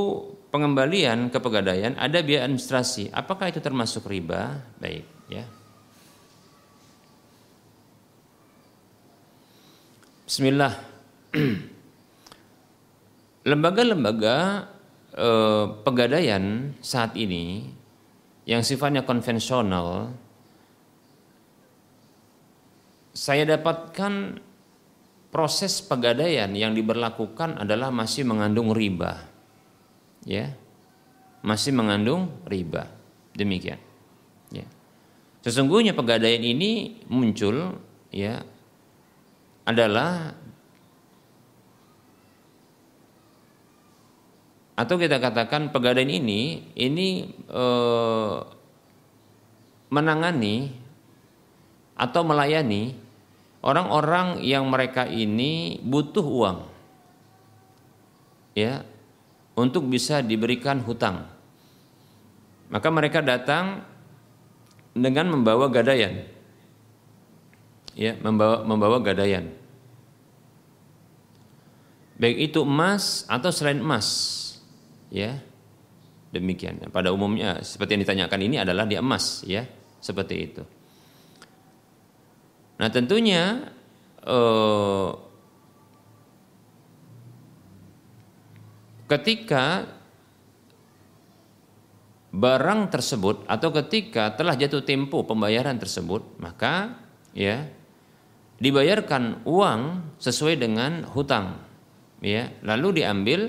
pengembalian 0.53 1.33
ke 1.33 1.41
pegadaian 1.41 1.97
ada 1.97 2.21
biaya 2.21 2.45
administrasi. 2.45 3.09
Apakah 3.11 3.49
itu 3.49 3.59
termasuk 3.59 4.05
riba? 4.05 4.61
Baik, 4.77 5.03
ya. 5.27 5.43
Bismillah. 10.29 10.73
Lembaga-lembaga 13.49 14.69
eh, 15.17 15.65
pegadaian 15.81 16.77
saat 16.79 17.17
ini 17.17 17.80
yang 18.45 18.65
sifatnya 18.65 19.05
konvensional 19.05 20.13
saya 23.11 23.43
dapatkan 23.43 24.39
proses 25.31 25.79
pegadaian 25.83 26.51
yang 26.51 26.75
diberlakukan 26.75 27.59
adalah 27.59 27.91
masih 27.91 28.27
mengandung 28.27 28.71
riba. 28.75 29.23
Ya. 30.27 30.55
Masih 31.43 31.75
mengandung 31.75 32.31
riba. 32.47 32.91
Demikian. 33.35 33.79
Ya. 34.51 34.67
Sesungguhnya 35.41 35.95
pegadaian 35.95 36.43
ini 36.43 37.01
muncul 37.07 37.79
ya 38.11 38.43
adalah 39.63 40.35
atau 44.75 44.95
kita 44.95 45.19
katakan 45.19 45.69
pegadaian 45.69 46.09
ini 46.09 46.71
ini 46.73 47.27
eh, 47.51 48.37
menangani 49.91 50.71
atau 51.99 52.21
melayani 52.23 52.95
orang-orang 53.61 54.41
yang 54.41 54.65
mereka 54.71 55.05
ini 55.05 55.77
butuh 55.83 56.23
uang 56.25 56.59
ya 58.57 58.83
untuk 59.53 59.85
bisa 59.91 60.23
diberikan 60.23 60.81
hutang. 60.81 61.27
Maka 62.71 62.87
mereka 62.87 63.19
datang 63.19 63.83
dengan 64.95 65.27
membawa 65.27 65.67
gadaian 65.67 66.23
ya 67.95 68.15
membawa 68.23 68.63
membawa 68.63 68.97
gadaian. 69.03 69.51
Baik 72.15 72.53
itu 72.53 72.63
emas 72.63 73.25
atau 73.27 73.51
selain 73.51 73.81
emas 73.81 74.39
ya. 75.11 75.37
Demikian. 76.31 76.79
Pada 76.89 77.11
umumnya 77.11 77.59
seperti 77.59 77.99
yang 77.99 78.03
ditanyakan 78.07 78.41
ini 78.41 78.55
adalah 78.63 78.87
dia 78.87 79.03
emas 79.03 79.43
ya. 79.43 79.67
Seperti 79.99 80.35
itu. 80.39 80.63
Nah 82.81 82.89
tentunya 82.89 83.69
eh, 84.23 85.09
ketika 89.11 89.85
barang 92.31 92.81
tersebut 92.87 93.43
atau 93.43 93.69
ketika 93.83 94.31
telah 94.39 94.55
jatuh 94.55 94.87
tempo 94.87 95.27
pembayaran 95.27 95.75
tersebut 95.75 96.39
maka 96.39 96.95
ya 97.35 97.67
dibayarkan 98.55 99.43
uang 99.43 100.15
sesuai 100.15 100.55
dengan 100.55 101.03
hutang 101.11 101.59
ya. 102.23 102.55
Lalu 102.63 103.03
diambil 103.03 103.39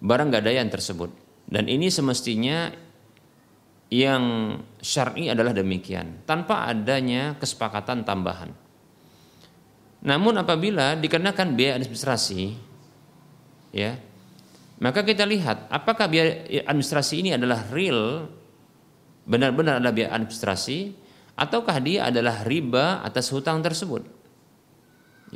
barang 0.00 0.28
gadaian 0.32 0.68
tersebut 0.68 1.12
dan 1.46 1.68
ini 1.68 1.92
semestinya 1.92 2.72
yang 3.90 4.56
syar'i 4.78 5.28
adalah 5.28 5.50
demikian 5.50 6.22
tanpa 6.24 6.70
adanya 6.70 7.34
kesepakatan 7.36 8.06
tambahan. 8.06 8.54
Namun 10.00 10.40
apabila 10.40 10.96
dikenakan 10.96 11.58
biaya 11.58 11.76
administrasi 11.76 12.56
ya 13.76 14.00
Maka 14.80 15.04
kita 15.04 15.28
lihat 15.28 15.68
apakah 15.68 16.08
biaya 16.08 16.64
administrasi 16.64 17.20
ini 17.20 17.30
adalah 17.36 17.68
real 17.68 18.32
benar-benar 19.28 19.76
adalah 19.76 19.92
biaya 19.92 20.16
administrasi 20.16 20.96
ataukah 21.36 21.76
dia 21.84 22.08
adalah 22.08 22.40
riba 22.48 23.04
atas 23.04 23.28
hutang 23.28 23.60
tersebut. 23.60 24.08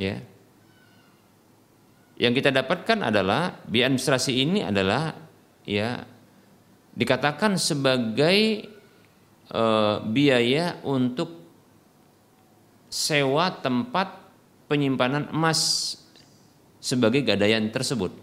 Ya. 0.01 0.25
Yang 2.15 2.43
kita 2.43 2.49
dapatkan 2.55 3.11
adalah 3.11 3.59
biaya 3.67 3.91
administrasi 3.91 4.31
ini 4.39 4.63
adalah 4.63 5.11
ya 5.67 6.07
dikatakan 6.95 7.59
sebagai 7.59 8.71
e, 9.51 9.63
biaya 10.07 10.79
untuk 10.87 11.43
sewa 12.87 13.51
tempat 13.59 14.15
penyimpanan 14.71 15.27
emas 15.35 15.91
sebagai 16.79 17.19
gadaian 17.27 17.67
tersebut 17.67 18.15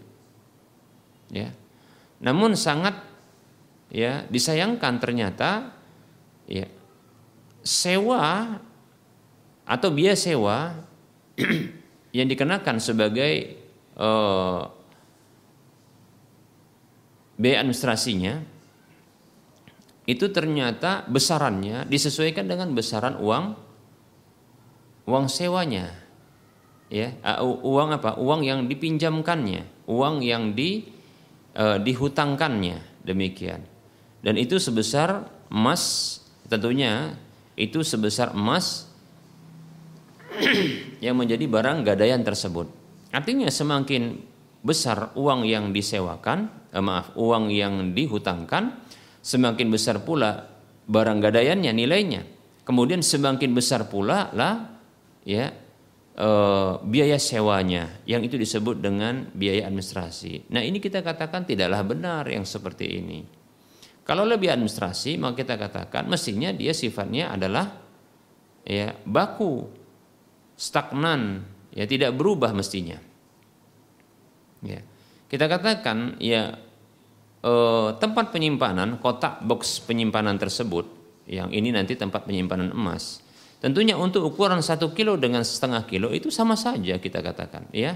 ya. 1.28 1.52
Namun 2.24 2.56
sangat 2.56 2.96
ya 3.92 4.24
disayangkan 4.32 4.96
ternyata 5.04 5.68
ya 6.48 6.64
sewa 7.60 8.56
atau 9.68 9.88
biaya 9.92 10.16
sewa 10.16 10.80
yang 12.16 12.24
dikenakan 12.24 12.80
sebagai 12.80 13.61
uh, 13.96 14.70
biaya 17.36 17.64
administrasinya 17.64 18.44
itu 20.06 20.26
ternyata 20.34 21.06
besarannya 21.06 21.86
disesuaikan 21.86 22.50
dengan 22.50 22.74
besaran 22.74 23.18
uang 23.18 23.54
uang 25.06 25.26
sewanya 25.30 25.94
ya. 26.90 27.14
Uang 27.42 27.94
apa? 27.94 28.18
Uang 28.18 28.42
yang 28.42 28.66
dipinjamkannya 28.66 29.86
uang 29.86 30.22
yang 30.22 30.54
di 30.54 30.86
e, 31.54 31.64
dihutangkannya 31.82 33.06
demikian. 33.06 33.62
Dan 34.22 34.38
itu 34.38 34.58
sebesar 34.62 35.26
emas 35.50 36.18
tentunya 36.46 37.18
itu 37.58 37.82
sebesar 37.82 38.34
emas 38.34 38.86
yang 41.04 41.18
menjadi 41.18 41.44
barang 41.46 41.82
gadaian 41.86 42.22
tersebut 42.22 42.81
artinya 43.12 43.46
semakin 43.52 44.18
besar 44.64 45.12
uang 45.14 45.44
yang 45.44 45.70
disewakan 45.70 46.48
eh, 46.72 46.82
maaf 46.82 47.14
uang 47.14 47.52
yang 47.52 47.92
dihutangkan 47.92 48.82
semakin 49.22 49.68
besar 49.70 50.02
pula 50.02 50.48
barang 50.88 51.18
gadaiannya 51.22 51.70
nilainya 51.70 52.22
kemudian 52.66 53.04
semakin 53.04 53.54
besar 53.54 53.86
pula 53.86 54.32
lah 54.34 54.80
ya 55.22 55.62
uh, 56.18 56.82
biaya 56.82 57.16
sewanya 57.16 58.02
yang 58.04 58.20
itu 58.24 58.36
disebut 58.36 58.82
dengan 58.82 59.30
biaya 59.32 59.68
administrasi. 59.68 60.52
Nah, 60.52 60.60
ini 60.60 60.82
kita 60.82 61.00
katakan 61.00 61.48
tidaklah 61.48 61.80
benar 61.86 62.24
yang 62.28 62.44
seperti 62.44 62.86
ini. 63.00 63.20
Kalau 64.02 64.26
lebih 64.26 64.50
administrasi, 64.50 65.14
maka 65.16 65.46
kita 65.46 65.54
katakan 65.54 66.10
mestinya 66.10 66.50
dia 66.50 66.74
sifatnya 66.74 67.30
adalah 67.30 67.70
ya 68.66 68.90
baku, 69.06 69.70
stagnan, 70.58 71.46
ya 71.72 71.84
tidak 71.88 72.14
berubah 72.14 72.52
mestinya. 72.54 73.00
Ya. 74.62 74.80
Kita 75.26 75.48
katakan 75.48 76.20
ya 76.22 76.56
eh, 77.42 77.88
tempat 77.98 78.30
penyimpanan 78.30 79.00
kotak 79.02 79.42
box 79.42 79.82
penyimpanan 79.82 80.38
tersebut 80.38 80.86
yang 81.26 81.50
ini 81.50 81.72
nanti 81.74 81.96
tempat 81.98 82.28
penyimpanan 82.28 82.70
emas 82.70 83.22
Tentunya 83.62 83.94
untuk 83.94 84.26
ukuran 84.26 84.58
satu 84.58 84.90
kilo 84.90 85.14
dengan 85.14 85.46
setengah 85.46 85.86
kilo 85.86 86.10
itu 86.10 86.34
sama 86.34 86.58
saja 86.58 86.98
kita 86.98 87.22
katakan, 87.22 87.70
ya. 87.70 87.94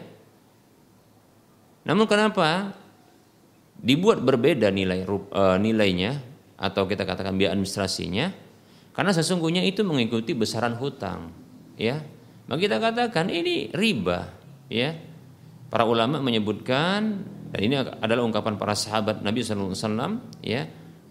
Namun 1.83 2.07
kenapa 2.07 2.71
dibuat 3.75 4.23
berbeda 4.23 4.71
nilai 4.71 5.03
uh, 5.03 5.59
nilainya 5.59 6.23
atau 6.55 6.87
kita 6.87 7.03
katakan 7.03 7.35
biaya 7.35 7.51
administrasinya? 7.59 8.31
Karena 8.95 9.11
sesungguhnya 9.11 9.67
itu 9.67 9.83
mengikuti 9.83 10.39
besaran 10.39 10.79
hutang, 10.79 11.35
ya. 11.75 11.99
Maka 12.47 12.59
kita 12.63 12.77
katakan 12.79 13.27
ini 13.31 13.71
riba, 13.75 14.31
ya. 14.71 14.95
Para 15.67 15.83
ulama 15.83 16.23
menyebutkan 16.23 17.27
dan 17.51 17.61
ini 17.61 17.75
adalah 17.75 18.23
ungkapan 18.23 18.55
para 18.55 18.75
sahabat 18.79 19.19
Nabi 19.23 19.43
Sallallahu 19.43 19.75
Alaihi 19.75 19.83
Wasallam, 19.83 20.13
ya 20.47 20.63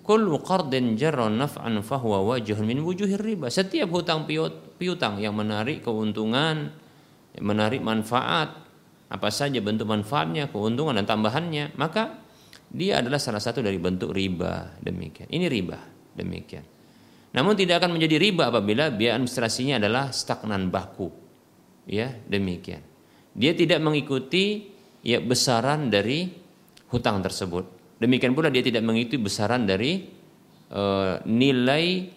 kullu 0.05 0.37
qardin 0.39 0.95
jarra 0.95 1.27
naf'an 1.27 1.81
fahuwa 1.81 2.23
wajhun 2.23 2.63
min 2.63 2.79
wujuhir 2.85 3.19
riba. 3.19 3.49
Setiap 3.49 3.89
hutang 3.91 4.23
piutang 4.77 5.17
yang 5.19 5.35
menarik 5.35 5.81
keuntungan, 5.81 6.71
menarik 7.41 7.81
manfaat, 7.81 8.53
apa 9.11 9.27
saja 9.33 9.59
bentuk 9.59 9.89
manfaatnya, 9.89 10.47
keuntungan 10.53 10.95
dan 10.95 11.09
tambahannya, 11.09 11.73
maka 11.75 12.21
dia 12.69 13.01
adalah 13.01 13.17
salah 13.17 13.41
satu 13.41 13.65
dari 13.65 13.81
bentuk 13.81 14.13
riba. 14.13 14.77
Demikian. 14.77 15.27
Ini 15.27 15.45
riba. 15.49 15.79
Demikian. 16.15 16.63
Namun 17.35 17.57
tidak 17.59 17.83
akan 17.83 17.99
menjadi 17.99 18.15
riba 18.21 18.47
apabila 18.53 18.93
biaya 18.93 19.19
administrasinya 19.19 19.81
adalah 19.81 20.13
stagnan 20.15 20.71
baku. 20.71 21.24
Ya, 21.85 22.17
demikian. 22.25 22.81
Dia 23.37 23.53
tidak 23.53 23.81
mengikuti 23.81 24.73
ya 25.05 25.21
besaran 25.21 25.93
dari 25.93 26.33
hutang 26.89 27.21
tersebut 27.21 27.75
Demikian 27.95 28.35
pula 28.35 28.51
dia 28.51 28.59
tidak 28.59 28.83
mengikuti 28.83 29.15
besaran 29.15 29.63
dari 29.63 30.03
e, 30.67 30.83
nilai 31.23 32.11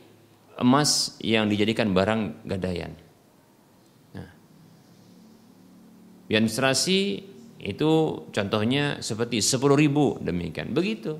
emas 0.58 1.14
yang 1.22 1.46
dijadikan 1.46 1.94
barang 1.94 2.42
gadaian. 2.42 2.90
Nah, 4.18 4.30
administrasi 6.26 6.98
itu 7.62 7.90
contohnya 8.34 8.98
seperti 8.98 9.38
10 9.38 9.78
ribu 9.78 10.18
demikian 10.18 10.74
begitu. 10.74 11.14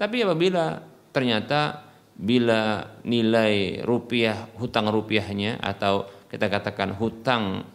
Tapi 0.00 0.24
apabila 0.24 0.80
ternyata 1.12 1.84
bila 2.16 2.96
nilai 3.04 3.84
rupiah 3.84 4.48
hutang 4.56 4.88
rupiahnya 4.88 5.60
atau 5.60 6.08
kita 6.26 6.46
katakan 6.50 6.94
hutang 6.96 7.66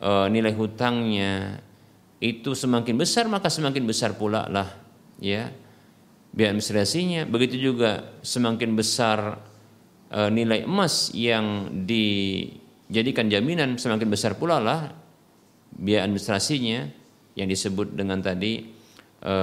e, 0.00 0.10
nilai 0.32 0.52
hutangnya 0.56 1.60
itu 2.22 2.54
semakin 2.54 2.96
besar 2.96 3.26
maka 3.28 3.50
semakin 3.50 3.84
besar 3.84 4.14
pula 4.14 4.46
lah 4.48 4.68
ya 5.22 5.50
biaya 6.32 6.56
administrasinya 6.56 7.28
begitu 7.28 7.60
juga 7.60 8.16
semakin 8.24 8.70
besar 8.72 9.38
e, 10.08 10.20
nilai 10.32 10.64
emas 10.64 11.12
yang 11.12 11.68
dijadikan 11.84 13.28
jaminan 13.28 13.76
semakin 13.76 14.08
besar 14.08 14.34
pula 14.40 14.58
lah 14.58 14.80
biaya 15.72 16.08
administrasinya 16.08 16.88
yang 17.36 17.48
disebut 17.48 17.92
dengan 17.92 18.20
tadi 18.24 18.72
e, 19.20 19.34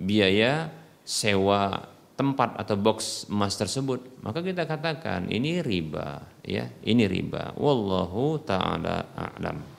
biaya 0.00 0.72
sewa 1.04 1.93
tempat 2.14 2.54
atau 2.58 2.78
box 2.78 3.26
emas 3.26 3.58
tersebut 3.58 4.22
maka 4.22 4.38
kita 4.38 4.70
katakan 4.70 5.26
ini 5.26 5.58
riba 5.60 6.22
ya 6.44 6.68
ini 6.84 7.08
riba. 7.08 7.56
Wallahu 7.58 8.38
taala 8.44 9.10
a'lam. 9.16 9.74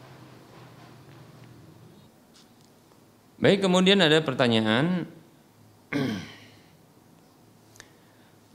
Baik, 3.36 3.68
kemudian 3.68 4.00
ada 4.00 4.24
pertanyaan. 4.24 5.06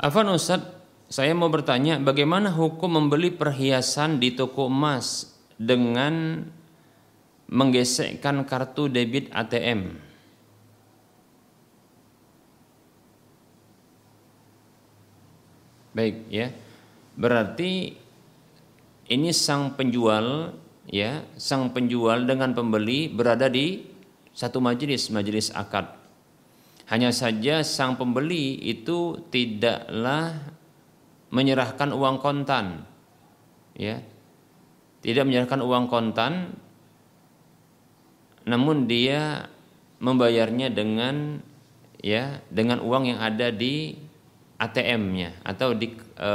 Afan 0.01 0.33
Ustaz, 0.33 0.65
saya 1.13 1.37
mau 1.37 1.53
bertanya 1.53 2.01
bagaimana 2.01 2.49
hukum 2.49 2.97
membeli 2.97 3.29
perhiasan 3.29 4.17
di 4.17 4.33
toko 4.33 4.73
emas 4.73 5.37
dengan 5.61 6.49
menggesekkan 7.53 8.49
kartu 8.49 8.89
debit 8.89 9.29
ATM? 9.31 10.10
Baik 15.97 16.31
ya. 16.31 16.55
Berarti 17.19 17.97
ini 19.11 19.31
sang 19.35 19.75
penjual 19.75 20.55
ya, 20.87 21.27
sang 21.35 21.75
penjual 21.75 22.25
dengan 22.25 22.55
pembeli 22.55 23.11
berada 23.11 23.51
di 23.51 23.83
satu 24.31 24.63
majelis, 24.63 25.11
majelis 25.11 25.51
akad. 25.51 25.91
Hanya 26.91 27.15
saja 27.15 27.63
sang 27.63 27.95
pembeli 27.95 28.59
itu 28.67 29.23
tidaklah 29.31 30.55
menyerahkan 31.31 31.95
uang 31.95 32.19
kontan. 32.19 32.87
Ya. 33.75 34.03
Tidak 35.01 35.25
menyerahkan 35.25 35.63
uang 35.65 35.87
kontan 35.89 36.55
namun 38.49 38.89
dia 38.89 39.53
membayarnya 40.01 40.73
dengan 40.73 41.45
ya 42.01 42.41
dengan 42.49 42.81
uang 42.81 43.13
yang 43.13 43.21
ada 43.21 43.53
di 43.53 43.95
ATM-nya 44.61 45.41
atau 45.41 45.73
di 45.73 45.97
e, 45.97 46.33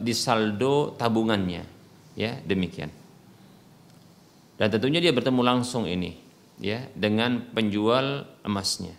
di 0.00 0.12
saldo 0.16 0.96
tabungannya. 0.96 1.76
Ya 2.16 2.40
demikian. 2.40 2.88
Dan 4.56 4.72
tentunya 4.72 5.04
dia 5.04 5.12
bertemu 5.12 5.44
langsung 5.44 5.84
ini 5.84 6.16
ya 6.56 6.88
dengan 6.96 7.44
penjual 7.52 8.24
emasnya. 8.40 8.96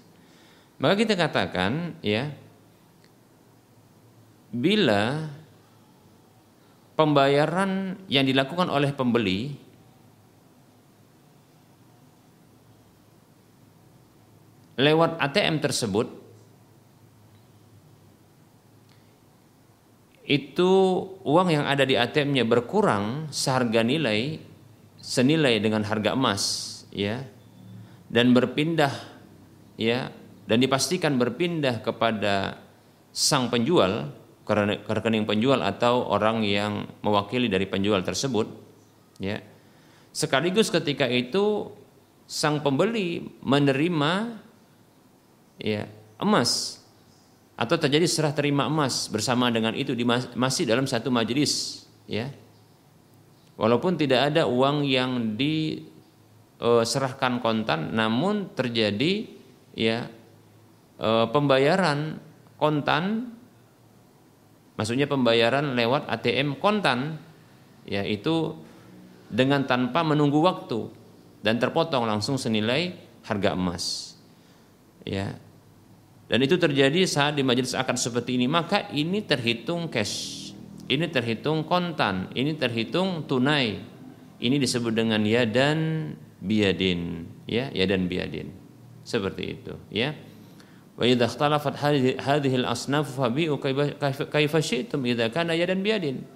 Maka 0.78 0.93
kita 0.93 1.17
katakan 1.17 1.97
ya 2.05 2.30
bila 4.53 5.25
pembayaran 6.93 7.97
yang 8.05 8.30
dilakukan 8.30 8.69
oleh 8.69 8.93
pembeli 8.93 9.57
lewat 14.78 15.17
ATM 15.17 15.57
tersebut 15.57 16.26
itu 20.28 20.71
uang 21.23 21.47
yang 21.55 21.63
ada 21.63 21.88
di 21.88 21.95
ATM-nya 21.95 22.43
berkurang 22.43 23.32
seharga 23.32 23.80
nilai 23.80 24.43
senilai 24.99 25.63
dengan 25.63 25.88
harga 25.88 26.11
emas 26.11 26.43
ya. 26.91 27.23
Dan 28.11 28.36
berpindah 28.36 28.91
ya. 29.80 30.11
Dan 30.47 30.63
dipastikan 30.63 31.15
berpindah 31.15 31.80
kepada 31.80 32.59
sang 33.11 33.47
penjual 33.47 34.11
ke 34.47 34.53
rekening 34.88 35.28
penjual 35.28 35.59
atau 35.59 36.07
orang 36.07 36.39
yang 36.43 36.88
mewakili 37.03 37.51
dari 37.51 37.67
penjual 37.67 37.99
tersebut 38.03 38.47
ya. 39.19 39.43
Sekaligus 40.15 40.71
ketika 40.71 41.03
itu 41.07 41.71
sang 42.28 42.63
pembeli 42.63 43.28
menerima 43.43 44.39
ya 45.59 45.88
emas 46.19 46.76
atau 47.57 47.73
terjadi 47.73 48.05
serah 48.05 48.37
terima 48.37 48.69
emas 48.69 49.09
bersama 49.09 49.49
dengan 49.49 49.73
itu 49.73 49.97
di, 49.97 50.05
masih 50.37 50.69
dalam 50.69 50.85
satu 50.85 51.09
majelis 51.09 51.83
ya. 52.05 52.29
Walaupun 53.57 53.97
tidak 53.97 54.29
ada 54.29 54.45
uang 54.45 54.85
yang 54.85 55.33
diserahkan 55.33 57.41
kontan 57.41 57.97
namun 57.97 58.53
terjadi 58.53 59.25
ya 59.73 60.05
e, 61.01 61.09
pembayaran 61.33 62.21
kontan 62.61 63.33
maksudnya 64.77 65.09
pembayaran 65.09 65.73
lewat 65.73 66.05
ATM 66.05 66.61
kontan 66.61 67.17
yaitu 67.89 68.53
dengan 69.33 69.65
tanpa 69.65 70.05
menunggu 70.05 70.37
waktu 70.45 70.93
dan 71.41 71.57
terpotong 71.57 72.05
langsung 72.05 72.37
senilai 72.37 72.93
harga 73.25 73.57
emas 73.57 74.13
ya 75.01 75.46
dan 76.28 76.43
itu 76.43 76.59
terjadi 76.59 77.07
saat 77.07 77.39
di 77.39 77.43
majelis 77.43 77.71
akad 77.71 77.95
seperti 77.95 78.36
ini, 78.36 78.51
maka 78.51 78.91
ini 78.91 79.23
terhitung 79.23 79.88
cash. 79.88 80.51
Ini 80.88 81.07
terhitung 81.11 81.67
kontan, 81.67 82.32
ini 82.36 82.55
terhitung 82.55 83.28
tunai. 83.28 83.80
Ini 84.38 84.55
disebut 84.59 84.91
dengan 84.91 85.23
ya 85.23 85.47
dan 85.47 86.13
biadin, 86.43 87.25
ya, 87.47 87.71
ya 87.71 87.86
dan 87.88 88.11
biadin. 88.11 88.51
Seperti 89.07 89.43
itu, 89.55 89.73
ya. 89.88 90.15
Wa 90.99 91.07
idza 91.07 91.32
ikhtalafat 91.32 91.80
hadhihi 92.19 92.57
al-asnaf 92.63 93.07
fabi'u 93.17 93.55
kaifa 94.28 94.59
syi'tum 94.59 94.99
idza 95.07 95.32
kana 95.32 95.55
dan 95.55 95.80
biadin. 95.80 96.28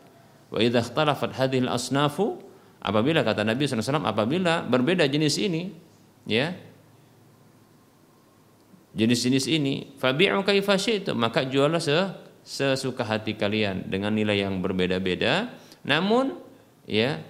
Wa 0.51 0.59
idza 0.63 0.87
ikhtalafat 0.87 1.35
hadhihi 1.35 1.67
al-asnaf 1.67 2.15
apabila 2.79 3.27
kata 3.27 3.43
Nabi 3.43 3.67
SAW 3.67 4.07
apabila 4.07 4.63
berbeda 4.65 5.03
jenis 5.07 5.35
ini, 5.35 5.71
ya, 6.27 6.55
jenis-jenis 8.91 9.45
ini 9.47 9.95
fabi'u 9.95 10.43
kaifa 10.43 10.75
syi'tum 10.75 11.15
maka 11.15 11.47
juallah 11.47 11.79
sesuka 12.41 13.05
hati 13.05 13.37
kalian 13.37 13.87
dengan 13.87 14.13
nilai 14.13 14.43
yang 14.43 14.59
berbeda-beda. 14.59 15.53
Namun 15.85 16.37
ya 16.89 17.21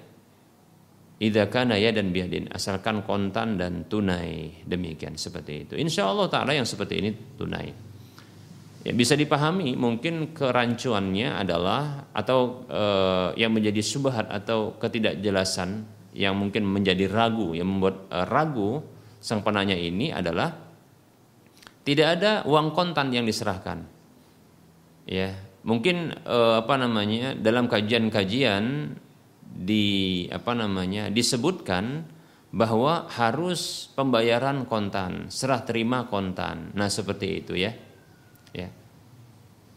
idza 1.21 1.45
kana 1.51 1.77
ya 1.77 1.93
dan 1.93 2.09
biadin 2.09 2.49
asalkan 2.49 3.03
kontan 3.05 3.59
dan 3.59 3.85
tunai. 3.85 4.63
Demikian 4.65 5.19
seperti 5.19 5.67
itu. 5.67 5.73
Insya 5.77 6.09
Allah 6.09 6.27
taala 6.31 6.55
yang 6.55 6.65
seperti 6.65 7.03
ini 7.03 7.09
tunai. 7.37 7.69
Ya 8.81 8.97
bisa 8.97 9.13
dipahami 9.13 9.77
mungkin 9.77 10.33
kerancuannya 10.33 11.37
adalah 11.37 12.09
atau 12.17 12.65
e, 12.65 12.83
yang 13.37 13.53
menjadi 13.53 13.77
subhat 13.77 14.25
atau 14.25 14.73
ketidakjelasan 14.81 15.85
yang 16.17 16.33
mungkin 16.33 16.65
menjadi 16.65 17.05
ragu 17.05 17.53
yang 17.53 17.69
membuat 17.69 18.09
e, 18.09 18.17
ragu 18.25 18.81
sang 19.21 19.45
penanya 19.45 19.77
ini 19.77 20.09
adalah 20.09 20.70
tidak 21.81 22.07
ada 22.19 22.31
uang 22.45 22.73
kontan 22.77 23.09
yang 23.09 23.25
diserahkan. 23.25 23.85
Ya, 25.09 25.33
mungkin 25.65 26.13
eh, 26.13 26.55
apa 26.61 26.77
namanya 26.77 27.33
dalam 27.33 27.65
kajian-kajian 27.65 28.95
di 29.51 30.25
apa 30.31 30.55
namanya 30.55 31.11
disebutkan 31.11 32.07
bahwa 32.51 33.07
harus 33.07 33.89
pembayaran 33.95 34.67
kontan, 34.67 35.31
serah 35.31 35.63
terima 35.63 36.07
kontan. 36.11 36.75
Nah, 36.75 36.91
seperti 36.91 37.27
itu 37.43 37.55
ya. 37.55 37.71
Ya. 38.51 38.69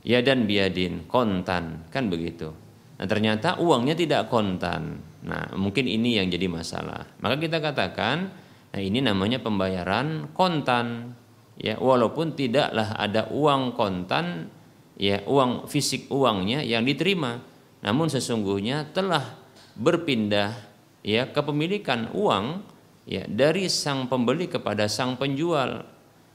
Ya 0.05 0.19
dan 0.21 0.45
biadin 0.45 1.07
kontan, 1.07 1.87
kan 1.89 2.11
begitu. 2.11 2.51
Nah, 2.99 3.07
ternyata 3.07 3.63
uangnya 3.63 3.95
tidak 3.95 4.29
kontan. 4.29 5.01
Nah, 5.25 5.55
mungkin 5.57 5.87
ini 5.89 6.21
yang 6.21 6.29
jadi 6.29 6.51
masalah. 6.51 7.09
Maka 7.23 7.41
kita 7.41 7.63
katakan, 7.63 8.29
nah 8.75 8.81
ini 8.83 9.01
namanya 9.01 9.41
pembayaran 9.41 10.35
kontan 10.35 11.17
ya 11.59 11.79
walaupun 11.79 12.35
tidaklah 12.35 12.95
ada 12.99 13.31
uang 13.31 13.79
kontan 13.79 14.51
ya 14.99 15.23
uang 15.27 15.67
fisik 15.67 16.11
uangnya 16.11 16.63
yang 16.63 16.87
diterima. 16.87 17.43
Namun 17.85 18.09
sesungguhnya 18.09 18.95
telah 18.97 19.37
berpindah 19.77 20.57
ya 21.05 21.29
kepemilikan 21.29 22.15
uang 22.17 22.65
ya 23.05 23.29
dari 23.29 23.69
sang 23.69 24.09
pembeli 24.09 24.49
kepada 24.49 24.89
sang 24.89 25.21
penjual. 25.21 25.85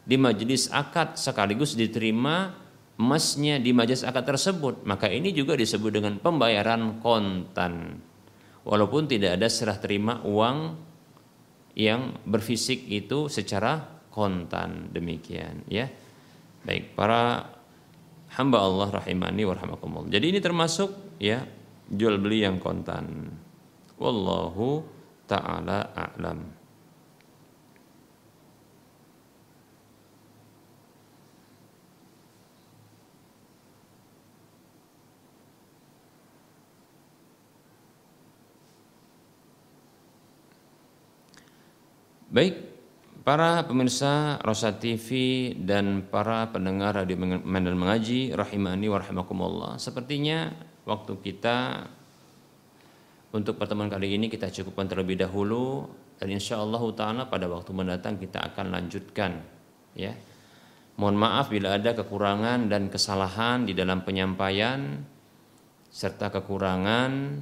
Di 0.10 0.18
majelis 0.18 0.70
akad 0.74 1.22
sekaligus 1.22 1.78
diterima 1.78 2.54
emasnya 3.00 3.62
di 3.62 3.72
majelis 3.72 4.06
akad 4.06 4.26
tersebut. 4.26 4.86
Maka 4.86 5.10
ini 5.10 5.32
juga 5.34 5.56
disebut 5.56 5.90
dengan 5.90 6.18
pembayaran 6.18 7.02
kontan. 7.02 8.04
Walaupun 8.68 9.10
tidak 9.10 9.40
ada 9.40 9.48
serah 9.48 9.80
terima 9.80 10.22
uang 10.28 10.78
yang 11.74 12.18
berfisik 12.28 12.86
itu 12.92 13.32
secara 13.32 13.99
kontan 14.20 14.92
demikian 14.92 15.64
ya. 15.72 15.88
Baik, 16.68 16.92
para 16.92 17.48
hamba 18.36 18.60
Allah 18.60 19.00
rahimani 19.00 19.48
warahmatullah. 19.48 20.12
Jadi 20.12 20.36
ini 20.36 20.40
termasuk 20.44 21.16
ya 21.24 21.48
jual 21.88 22.20
beli 22.20 22.44
yang 22.44 22.60
kontan. 22.60 23.32
Wallahu 23.96 24.84
taala 25.24 25.96
a'lam. 25.96 26.60
Baik, 42.30 42.69
Para 43.20 43.68
pemirsa 43.68 44.40
Rosa 44.40 44.80
TV 44.80 45.52
dan 45.52 46.08
para 46.08 46.48
pendengar 46.56 46.96
radio 46.96 47.20
Mendan 47.20 47.76
Mengaji 47.76 48.32
rahimani 48.32 48.88
warahmatullah. 48.88 49.76
Sepertinya 49.76 50.56
waktu 50.88 51.20
kita 51.20 51.84
untuk 53.36 53.60
pertemuan 53.60 53.92
kali 53.92 54.16
ini 54.16 54.32
kita 54.32 54.48
cukupkan 54.48 54.88
terlebih 54.88 55.20
dahulu 55.20 55.92
dan 56.16 56.32
insya 56.32 56.64
Allah 56.64 56.80
taala 56.96 57.28
pada 57.28 57.52
waktu 57.52 57.76
mendatang 57.76 58.16
kita 58.16 58.40
akan 58.40 58.72
lanjutkan 58.72 59.44
ya. 60.00 60.16
Mohon 60.96 61.18
maaf 61.20 61.52
bila 61.52 61.76
ada 61.76 61.92
kekurangan 61.92 62.72
dan 62.72 62.88
kesalahan 62.88 63.68
di 63.68 63.76
dalam 63.76 64.08
penyampaian 64.08 65.04
serta 65.92 66.32
kekurangan 66.32 67.36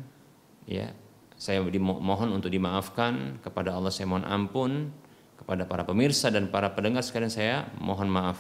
ya 0.66 0.90
saya 1.38 1.62
mohon 1.62 2.34
untuk 2.34 2.50
dimaafkan 2.50 3.46
kepada 3.46 3.78
Allah 3.78 3.94
saya 3.94 4.10
mohon 4.10 4.26
ampun 4.26 4.90
kepada 5.48 5.64
para 5.64 5.88
pemirsa 5.88 6.28
dan 6.28 6.52
para 6.52 6.76
pendengar 6.76 7.00
sekalian 7.00 7.32
saya 7.32 7.72
mohon 7.80 8.12
maaf. 8.12 8.36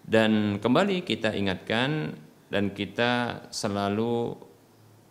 Dan 0.00 0.56
kembali 0.64 1.04
kita 1.04 1.36
ingatkan 1.36 2.16
dan 2.48 2.72
kita 2.72 3.44
selalu 3.52 4.32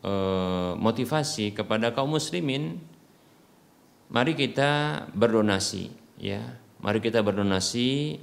e, 0.02 0.14
motivasi 0.82 1.54
kepada 1.54 1.94
kaum 1.94 2.18
muslimin 2.18 2.82
mari 4.10 4.34
kita 4.34 5.06
berdonasi 5.14 5.94
ya. 6.18 6.42
Mari 6.82 6.98
kita 7.06 7.22
berdonasi 7.22 8.18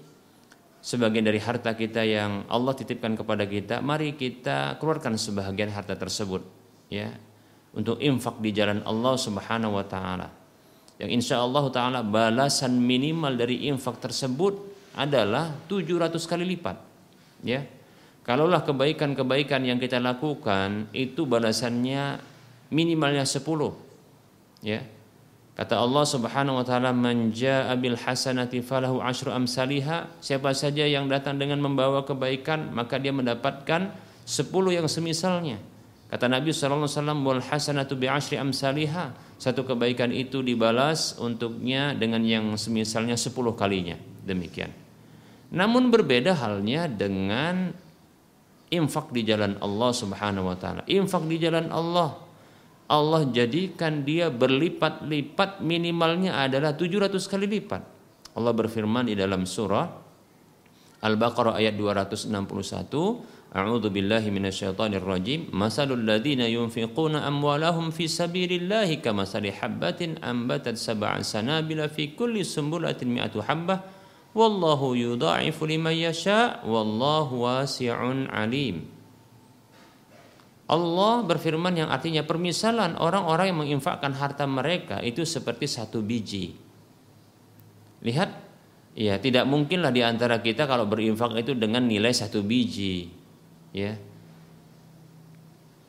sebagian 0.83 1.23
dari 1.23 1.39
harta 1.39 1.79
kita 1.79 2.03
yang 2.03 2.51
Allah 2.51 2.75
titipkan 2.75 3.15
kepada 3.15 3.47
kita, 3.47 3.79
mari 3.79 4.19
kita 4.19 4.75
keluarkan 4.83 5.15
sebagian 5.15 5.71
harta 5.71 5.95
tersebut 5.95 6.43
ya 6.91 7.15
untuk 7.79 8.03
infak 8.03 8.43
di 8.43 8.51
jalan 8.51 8.83
Allah 8.83 9.15
Subhanahu 9.15 9.79
wa 9.79 9.87
taala 9.87 10.42
yang 11.03 11.19
insya 11.19 11.43
Allah 11.43 11.67
taala 11.75 12.01
balasan 12.07 12.79
minimal 12.79 13.35
dari 13.35 13.67
infak 13.67 13.99
tersebut 13.99 14.55
adalah 14.95 15.51
700 15.67 16.15
kali 16.31 16.47
lipat. 16.55 16.79
Ya. 17.43 17.67
Kalaulah 18.23 18.63
kebaikan-kebaikan 18.63 19.67
yang 19.67 19.83
kita 19.83 19.99
lakukan 19.99 20.87
itu 20.95 21.27
balasannya 21.27 22.23
minimalnya 22.71 23.27
10 23.27 23.43
ya. 24.63 24.87
Kata 25.59 25.83
Allah 25.83 26.07
Subhanahu 26.07 26.63
wa 26.63 26.65
taala 26.65 26.95
man 26.95 27.35
jaa 27.35 27.75
bil 27.75 27.99
hasanati 27.99 28.63
falahu 28.63 29.03
asyru 29.03 29.35
amsalihha 29.35 30.07
siapa 30.23 30.55
saja 30.55 30.87
yang 30.87 31.11
datang 31.11 31.35
dengan 31.35 31.59
membawa 31.59 32.07
kebaikan 32.07 32.71
maka 32.71 33.03
dia 33.03 33.11
mendapatkan 33.11 33.91
10 34.23 34.49
yang 34.71 34.87
semisalnya 34.87 35.59
Kata 36.13 36.29
Nabi 36.29 36.53
SAW, 36.53 36.85
wal 37.25 37.41
hasanatu 37.41 37.97
bi 37.97 38.05
ashri 38.05 38.37
amsalihha. 38.37 39.17
Satu 39.41 39.65
kebaikan 39.65 40.13
itu 40.13 40.45
dibalas 40.45 41.17
untuknya 41.17 41.97
dengan 41.97 42.21
yang 42.21 42.53
semisalnya 42.61 43.17
sepuluh 43.17 43.57
kalinya. 43.57 43.97
Demikian. 44.23 44.69
Namun 45.57 45.89
berbeda 45.89 46.37
halnya 46.37 46.85
dengan 46.85 47.73
infak 48.69 49.09
di 49.09 49.25
jalan 49.25 49.57
Allah 49.65 49.91
Subhanahu 49.97 50.53
wa 50.53 50.57
taala. 50.61 50.85
Infak 50.85 51.25
di 51.25 51.41
jalan 51.41 51.73
Allah 51.73 52.21
Allah 52.93 53.25
jadikan 53.33 54.05
dia 54.05 54.29
berlipat-lipat 54.29 55.65
minimalnya 55.65 56.45
adalah 56.45 56.77
700 56.77 57.17
kali 57.25 57.49
lipat. 57.49 57.81
Allah 58.37 58.53
berfirman 58.53 59.09
di 59.09 59.17
dalam 59.17 59.49
surah 59.49 59.89
Al-Baqarah 61.01 61.57
ayat 61.57 61.73
261 61.75 62.29
A'udzu 63.53 63.93
billahi 63.93 64.33
minasyaitonir 64.33 65.05
rajim. 65.05 65.53
Masalul 65.53 66.09
ladzina 66.09 66.49
yunfiquna 66.49 67.29
amwalahum 67.29 67.93
fi 67.93 68.09
sabilillahi 68.09 69.05
kamasali 69.05 69.53
habbatin 69.53 70.17
ambatat 70.25 70.81
sab'a 70.81 71.21
sanabila 71.21 71.85
fi 71.93 72.17
kulli 72.17 72.49
sumbulatin 72.49 73.13
mi'atu 73.13 73.45
habbah 73.45 73.85
wallahu 74.33 74.97
yudha'ifu 74.97 75.69
liman 75.69 75.93
yasha 75.93 76.65
wallahu 76.65 77.45
wasi'un 77.45 78.33
alim. 78.33 78.89
Allah 80.73 81.21
berfirman 81.21 81.77
yang 81.77 81.93
artinya 81.93 82.25
permisalan 82.25 82.97
orang-orang 82.97 83.53
yang 83.53 83.61
menginfakkan 83.61 84.17
harta 84.17 84.49
mereka 84.49 85.05
itu 85.05 85.29
seperti 85.29 85.69
satu 85.69 86.01
biji. 86.01 86.57
Lihat, 88.01 88.31
ya 88.97 89.21
tidak 89.21 89.45
mungkinlah 89.45 89.93
di 89.93 90.01
antara 90.01 90.41
kita 90.41 90.65
kalau 90.65 90.89
berinfak 90.89 91.37
itu 91.37 91.53
dengan 91.53 91.85
nilai 91.85 92.17
satu 92.17 92.41
biji 92.41 93.21
ya. 93.73 93.99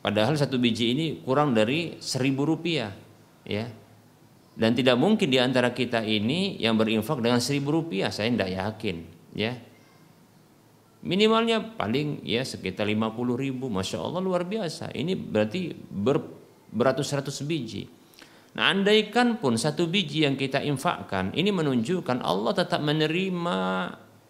Padahal 0.04 0.36
satu 0.36 0.60
biji 0.60 0.92
ini 0.92 1.06
kurang 1.24 1.56
dari 1.56 1.96
seribu 2.00 2.44
rupiah 2.44 2.92
ya. 3.48 3.64
Dan 4.54 4.70
tidak 4.76 5.00
mungkin 5.00 5.32
di 5.32 5.40
antara 5.40 5.74
kita 5.74 6.04
ini 6.04 6.60
yang 6.60 6.76
berinfak 6.76 7.18
dengan 7.18 7.40
seribu 7.40 7.80
rupiah 7.80 8.12
saya 8.12 8.30
tidak 8.30 8.52
yakin 8.52 8.96
ya. 9.32 9.52
Minimalnya 11.04 11.76
paling 11.76 12.24
ya 12.24 12.40
sekitar 12.40 12.88
lima 12.88 13.12
puluh 13.12 13.36
ribu 13.36 13.68
masya 13.68 14.00
Allah 14.00 14.24
luar 14.24 14.48
biasa. 14.48 14.92
Ini 14.92 15.12
berarti 15.16 15.76
ber, 15.76 16.22
beratus-ratus 16.72 17.44
biji. 17.44 17.84
Nah 18.54 18.70
andaikan 18.70 19.42
pun 19.42 19.58
satu 19.58 19.90
biji 19.90 20.22
yang 20.22 20.38
kita 20.38 20.62
infakkan 20.62 21.34
ini 21.34 21.50
menunjukkan 21.50 22.22
Allah 22.22 22.54
tetap 22.54 22.78
menerima 22.86 23.58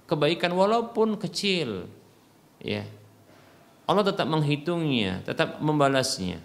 kebaikan 0.09 0.57
walaupun 0.57 1.21
kecil 1.21 1.85
ya 2.65 2.89
Allah 3.85 4.05
tetap 4.05 4.25
menghitungnya, 4.25 5.21
tetap 5.29 5.61
membalasnya. 5.61 6.41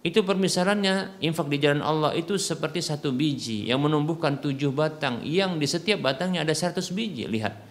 Itu 0.00 0.24
permisalannya 0.24 1.20
infak 1.20 1.52
di 1.52 1.60
jalan 1.60 1.84
Allah 1.84 2.16
itu 2.16 2.40
seperti 2.40 2.80
satu 2.80 3.12
biji 3.12 3.68
yang 3.68 3.84
menumbuhkan 3.84 4.40
tujuh 4.40 4.72
batang 4.72 5.20
yang 5.22 5.60
di 5.60 5.68
setiap 5.68 6.00
batangnya 6.00 6.40
ada 6.42 6.56
seratus 6.56 6.88
biji. 6.88 7.28
Lihat. 7.28 7.68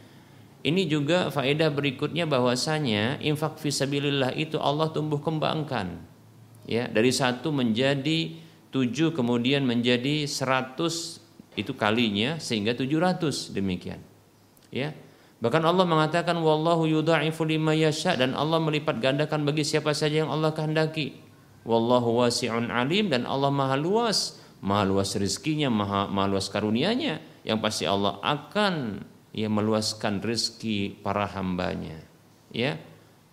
Ini 0.59 0.91
juga 0.91 1.31
faedah 1.31 1.71
berikutnya 1.71 2.27
bahwasanya 2.27 3.23
infak 3.23 3.63
fisabilillah 3.63 4.35
itu 4.35 4.59
Allah 4.59 4.91
tumbuh 4.91 5.23
kembangkan. 5.23 6.03
Ya, 6.67 6.85
dari 6.91 7.15
satu 7.15 7.49
menjadi 7.55 8.35
tujuh 8.69 9.15
kemudian 9.15 9.63
menjadi 9.63 10.27
seratus 10.27 11.23
itu 11.55 11.73
kalinya 11.73 12.37
sehingga 12.37 12.75
tujuh 12.75 12.99
ratus 12.99 13.55
demikian. 13.55 14.03
Ya, 14.69 14.93
Bahkan 15.39 15.63
Allah 15.63 15.87
mengatakan 15.87 16.35
wallahu 16.43 16.83
yudha'ifu 16.83 17.47
lima 17.47 17.71
yasha 17.71 18.19
dan 18.19 18.35
Allah 18.35 18.59
melipat 18.59 18.99
gandakan 18.99 19.47
bagi 19.47 19.63
siapa 19.63 19.95
saja 19.95 20.27
yang 20.27 20.31
Allah 20.31 20.51
kehendaki. 20.51 21.15
Wallahu 21.63 22.23
wasi'un 22.23 22.67
alim 22.67 23.07
dan 23.07 23.23
Allah 23.23 23.47
Maha 23.47 23.79
luas, 23.79 24.39
Maha 24.59 24.83
luas 24.83 25.15
rezekinya, 25.15 25.71
Maha, 25.71 26.11
maha 26.11 26.27
luas 26.27 26.51
karunianya 26.51 27.23
yang 27.47 27.63
pasti 27.63 27.87
Allah 27.87 28.19
akan 28.19 28.99
ya 29.31 29.47
meluaskan 29.47 30.19
rezeki 30.19 30.99
para 30.99 31.23
hambanya. 31.31 32.03
Ya. 32.51 32.75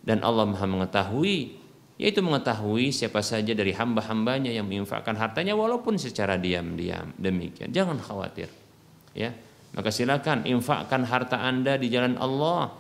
Dan 0.07 0.23
Allah 0.23 0.47
Maha 0.47 0.67
mengetahui 0.71 1.67
yaitu 1.97 2.21
mengetahui 2.21 2.93
siapa 2.93 3.25
saja 3.25 3.57
dari 3.57 3.73
hamba-hambanya 3.73 4.53
yang 4.53 4.69
menginfakkan 4.69 5.17
hartanya 5.17 5.57
walaupun 5.57 5.97
secara 5.97 6.37
diam-diam 6.37 7.17
demikian 7.17 7.73
jangan 7.73 7.97
khawatir 7.97 8.53
ya 9.17 9.33
maka 9.77 9.93
silakan 9.93 10.49
infakkan 10.49 11.05
harta 11.05 11.37
Anda 11.37 11.77
di 11.77 11.93
jalan 11.93 12.17
Allah. 12.17 12.73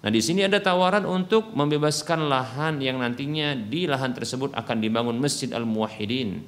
Nah, 0.00 0.10
di 0.10 0.24
sini 0.24 0.48
ada 0.48 0.56
tawaran 0.64 1.04
untuk 1.04 1.52
membebaskan 1.52 2.32
lahan 2.32 2.80
yang 2.80 3.04
nantinya 3.04 3.52
di 3.52 3.84
lahan 3.84 4.16
tersebut 4.16 4.56
akan 4.56 4.76
dibangun 4.80 5.20
Masjid 5.20 5.52
Al-Muwahhidin 5.52 6.40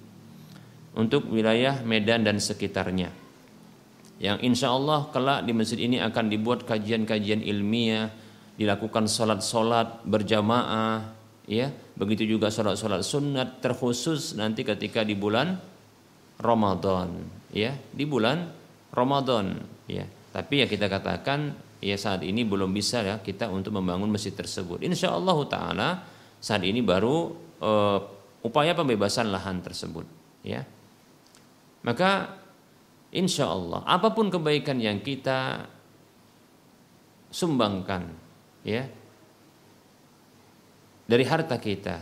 untuk 0.97 1.29
wilayah 1.29 1.85
Medan 1.85 2.25
dan 2.25 2.41
sekitarnya. 2.41 3.13
Yang 4.19 4.39
insya 4.43 4.75
Allah 4.75 5.07
kelak 5.15 5.47
di 5.47 5.55
masjid 5.55 5.79
ini 5.79 6.03
akan 6.03 6.27
dibuat 6.27 6.67
kajian-kajian 6.67 7.39
ilmiah, 7.45 8.11
dilakukan 8.59 9.07
sholat-sholat 9.07 10.03
berjamaah, 10.03 11.15
ya, 11.47 11.71
begitu 11.95 12.27
juga 12.27 12.51
sholat-sholat 12.51 13.07
sunat 13.07 13.63
terkhusus 13.63 14.35
nanti 14.35 14.67
ketika 14.67 15.07
di 15.07 15.15
bulan 15.15 15.55
Ramadan, 16.43 17.15
ya, 17.55 17.79
di 17.95 18.03
bulan 18.03 18.58
Ramadan 18.93 19.59
ya. 19.89 20.05
Tapi 20.33 20.65
ya 20.65 20.67
kita 20.69 20.87
katakan 20.87 21.57
ya 21.79 21.95
saat 21.95 22.23
ini 22.27 22.43
belum 22.43 22.75
bisa 22.75 23.03
ya 23.03 23.17
kita 23.23 23.49
untuk 23.49 23.75
membangun 23.77 24.11
masjid 24.11 24.35
tersebut. 24.35 24.85
Insya 24.85 25.15
Allah 25.15 25.39
taala 25.49 25.89
saat 26.39 26.63
ini 26.63 26.85
baru 26.85 27.33
uh, 27.63 27.99
upaya 28.45 28.73
pembebasan 28.77 29.33
lahan 29.33 29.61
tersebut 29.65 30.07
ya. 30.47 30.63
Maka 31.83 32.37
insya 33.15 33.49
Allah 33.49 33.83
apa 33.89 34.13
pun 34.13 34.29
kebaikan 34.29 34.77
yang 34.79 35.01
kita 35.01 35.65
sumbangkan 37.29 38.09
ya 38.65 38.89
dari 41.09 41.25
harta 41.25 41.57
kita 41.57 41.97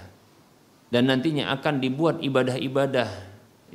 dan 0.90 1.10
nantinya 1.10 1.50
akan 1.54 1.82
dibuat 1.82 2.22
ibadah-ibadah 2.22 3.25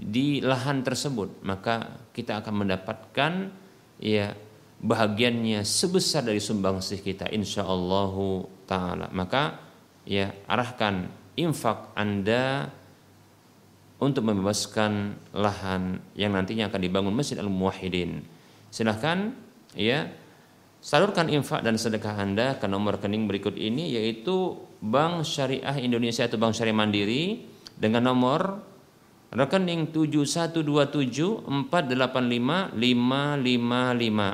di 0.01 0.41
lahan 0.41 0.81
tersebut 0.81 1.45
maka 1.45 2.01
kita 2.09 2.41
akan 2.41 2.65
mendapatkan 2.65 3.31
ya 4.01 4.33
bahagiannya 4.81 5.61
sebesar 5.61 6.25
dari 6.25 6.41
sumbangsih 6.41 7.05
kita 7.05 7.29
insyaallah 7.29 8.15
taala 8.65 9.13
maka 9.13 9.61
ya 10.09 10.33
arahkan 10.49 11.21
infak 11.37 11.93
Anda 11.93 12.73
untuk 14.01 14.25
membebaskan 14.25 15.13
lahan 15.37 16.01
yang 16.17 16.33
nantinya 16.33 16.73
akan 16.73 16.81
dibangun 16.81 17.13
Masjid 17.13 17.37
Al-Muwahhidin. 17.37 18.25
Silahkan 18.73 19.37
ya 19.77 20.09
salurkan 20.81 21.29
infak 21.29 21.61
dan 21.61 21.77
sedekah 21.77 22.17
Anda 22.17 22.57
ke 22.57 22.65
nomor 22.65 22.97
rekening 22.97 23.29
berikut 23.29 23.53
ini 23.53 23.93
yaitu 23.93 24.57
Bank 24.81 25.21
Syariah 25.21 25.77
Indonesia 25.77 26.25
atau 26.25 26.41
Bank 26.41 26.57
Syariah 26.57 26.73
Mandiri 26.73 27.45
dengan 27.77 28.09
nomor 28.09 28.70
rekening 29.31 29.95
7127485555 29.95 31.55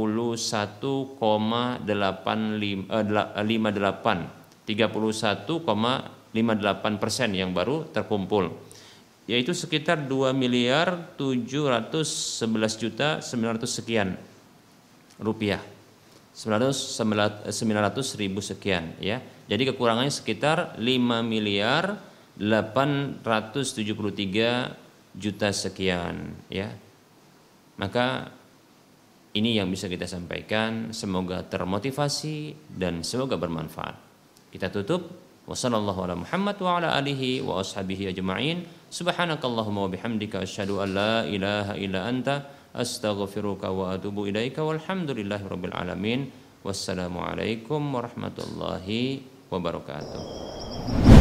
31,58 4.66 5.54
persen 6.98 7.30
yang 7.38 7.54
baru 7.54 7.86
terkumpul. 7.94 8.50
Yaitu 9.30 9.54
sekitar 9.54 10.10
2 10.10 10.34
miliar 10.34 11.14
711 11.14 12.82
juta 12.82 13.22
900 13.22 13.62
sekian 13.62 14.18
rupiah 15.22 15.75
900 16.36 18.20
ribu 18.20 18.44
sekian 18.44 18.92
ya. 19.00 19.24
Jadi 19.48 19.72
kekurangannya 19.72 20.12
sekitar 20.12 20.76
5 20.76 20.84
miliar 21.24 21.96
873 22.36 23.24
juta 25.16 25.48
sekian 25.48 26.36
ya. 26.52 26.76
Maka 27.80 28.28
ini 29.32 29.56
yang 29.56 29.72
bisa 29.72 29.88
kita 29.88 30.04
sampaikan 30.04 30.92
semoga 30.92 31.40
termotivasi 31.40 32.68
dan 32.68 33.00
semoga 33.00 33.40
bermanfaat. 33.40 33.96
Kita 34.52 34.68
tutup 34.68 35.24
Wassalamualaikum 35.46 36.26
warahmatullahi 36.26 37.38
wabarakatuh. 37.38 37.46
wa 37.46 37.62
wa 37.62 38.66
subhanakallahumma 38.90 39.86
wa 39.86 39.90
bihamdika 39.94 40.42
asyhadu 40.42 40.82
an 40.82 40.90
la 40.90 41.22
astaghfiruka 42.76 43.72
wa 43.72 43.96
atubu 43.96 44.28
ilaika 44.28 44.60
walhamdulillahi 44.60 45.48
rabbil 45.48 45.72
alamin. 45.72 46.28
Wassalamualaikum 46.60 47.80
warahmatullahi 47.80 49.24
wabarakatuh. 49.48 51.15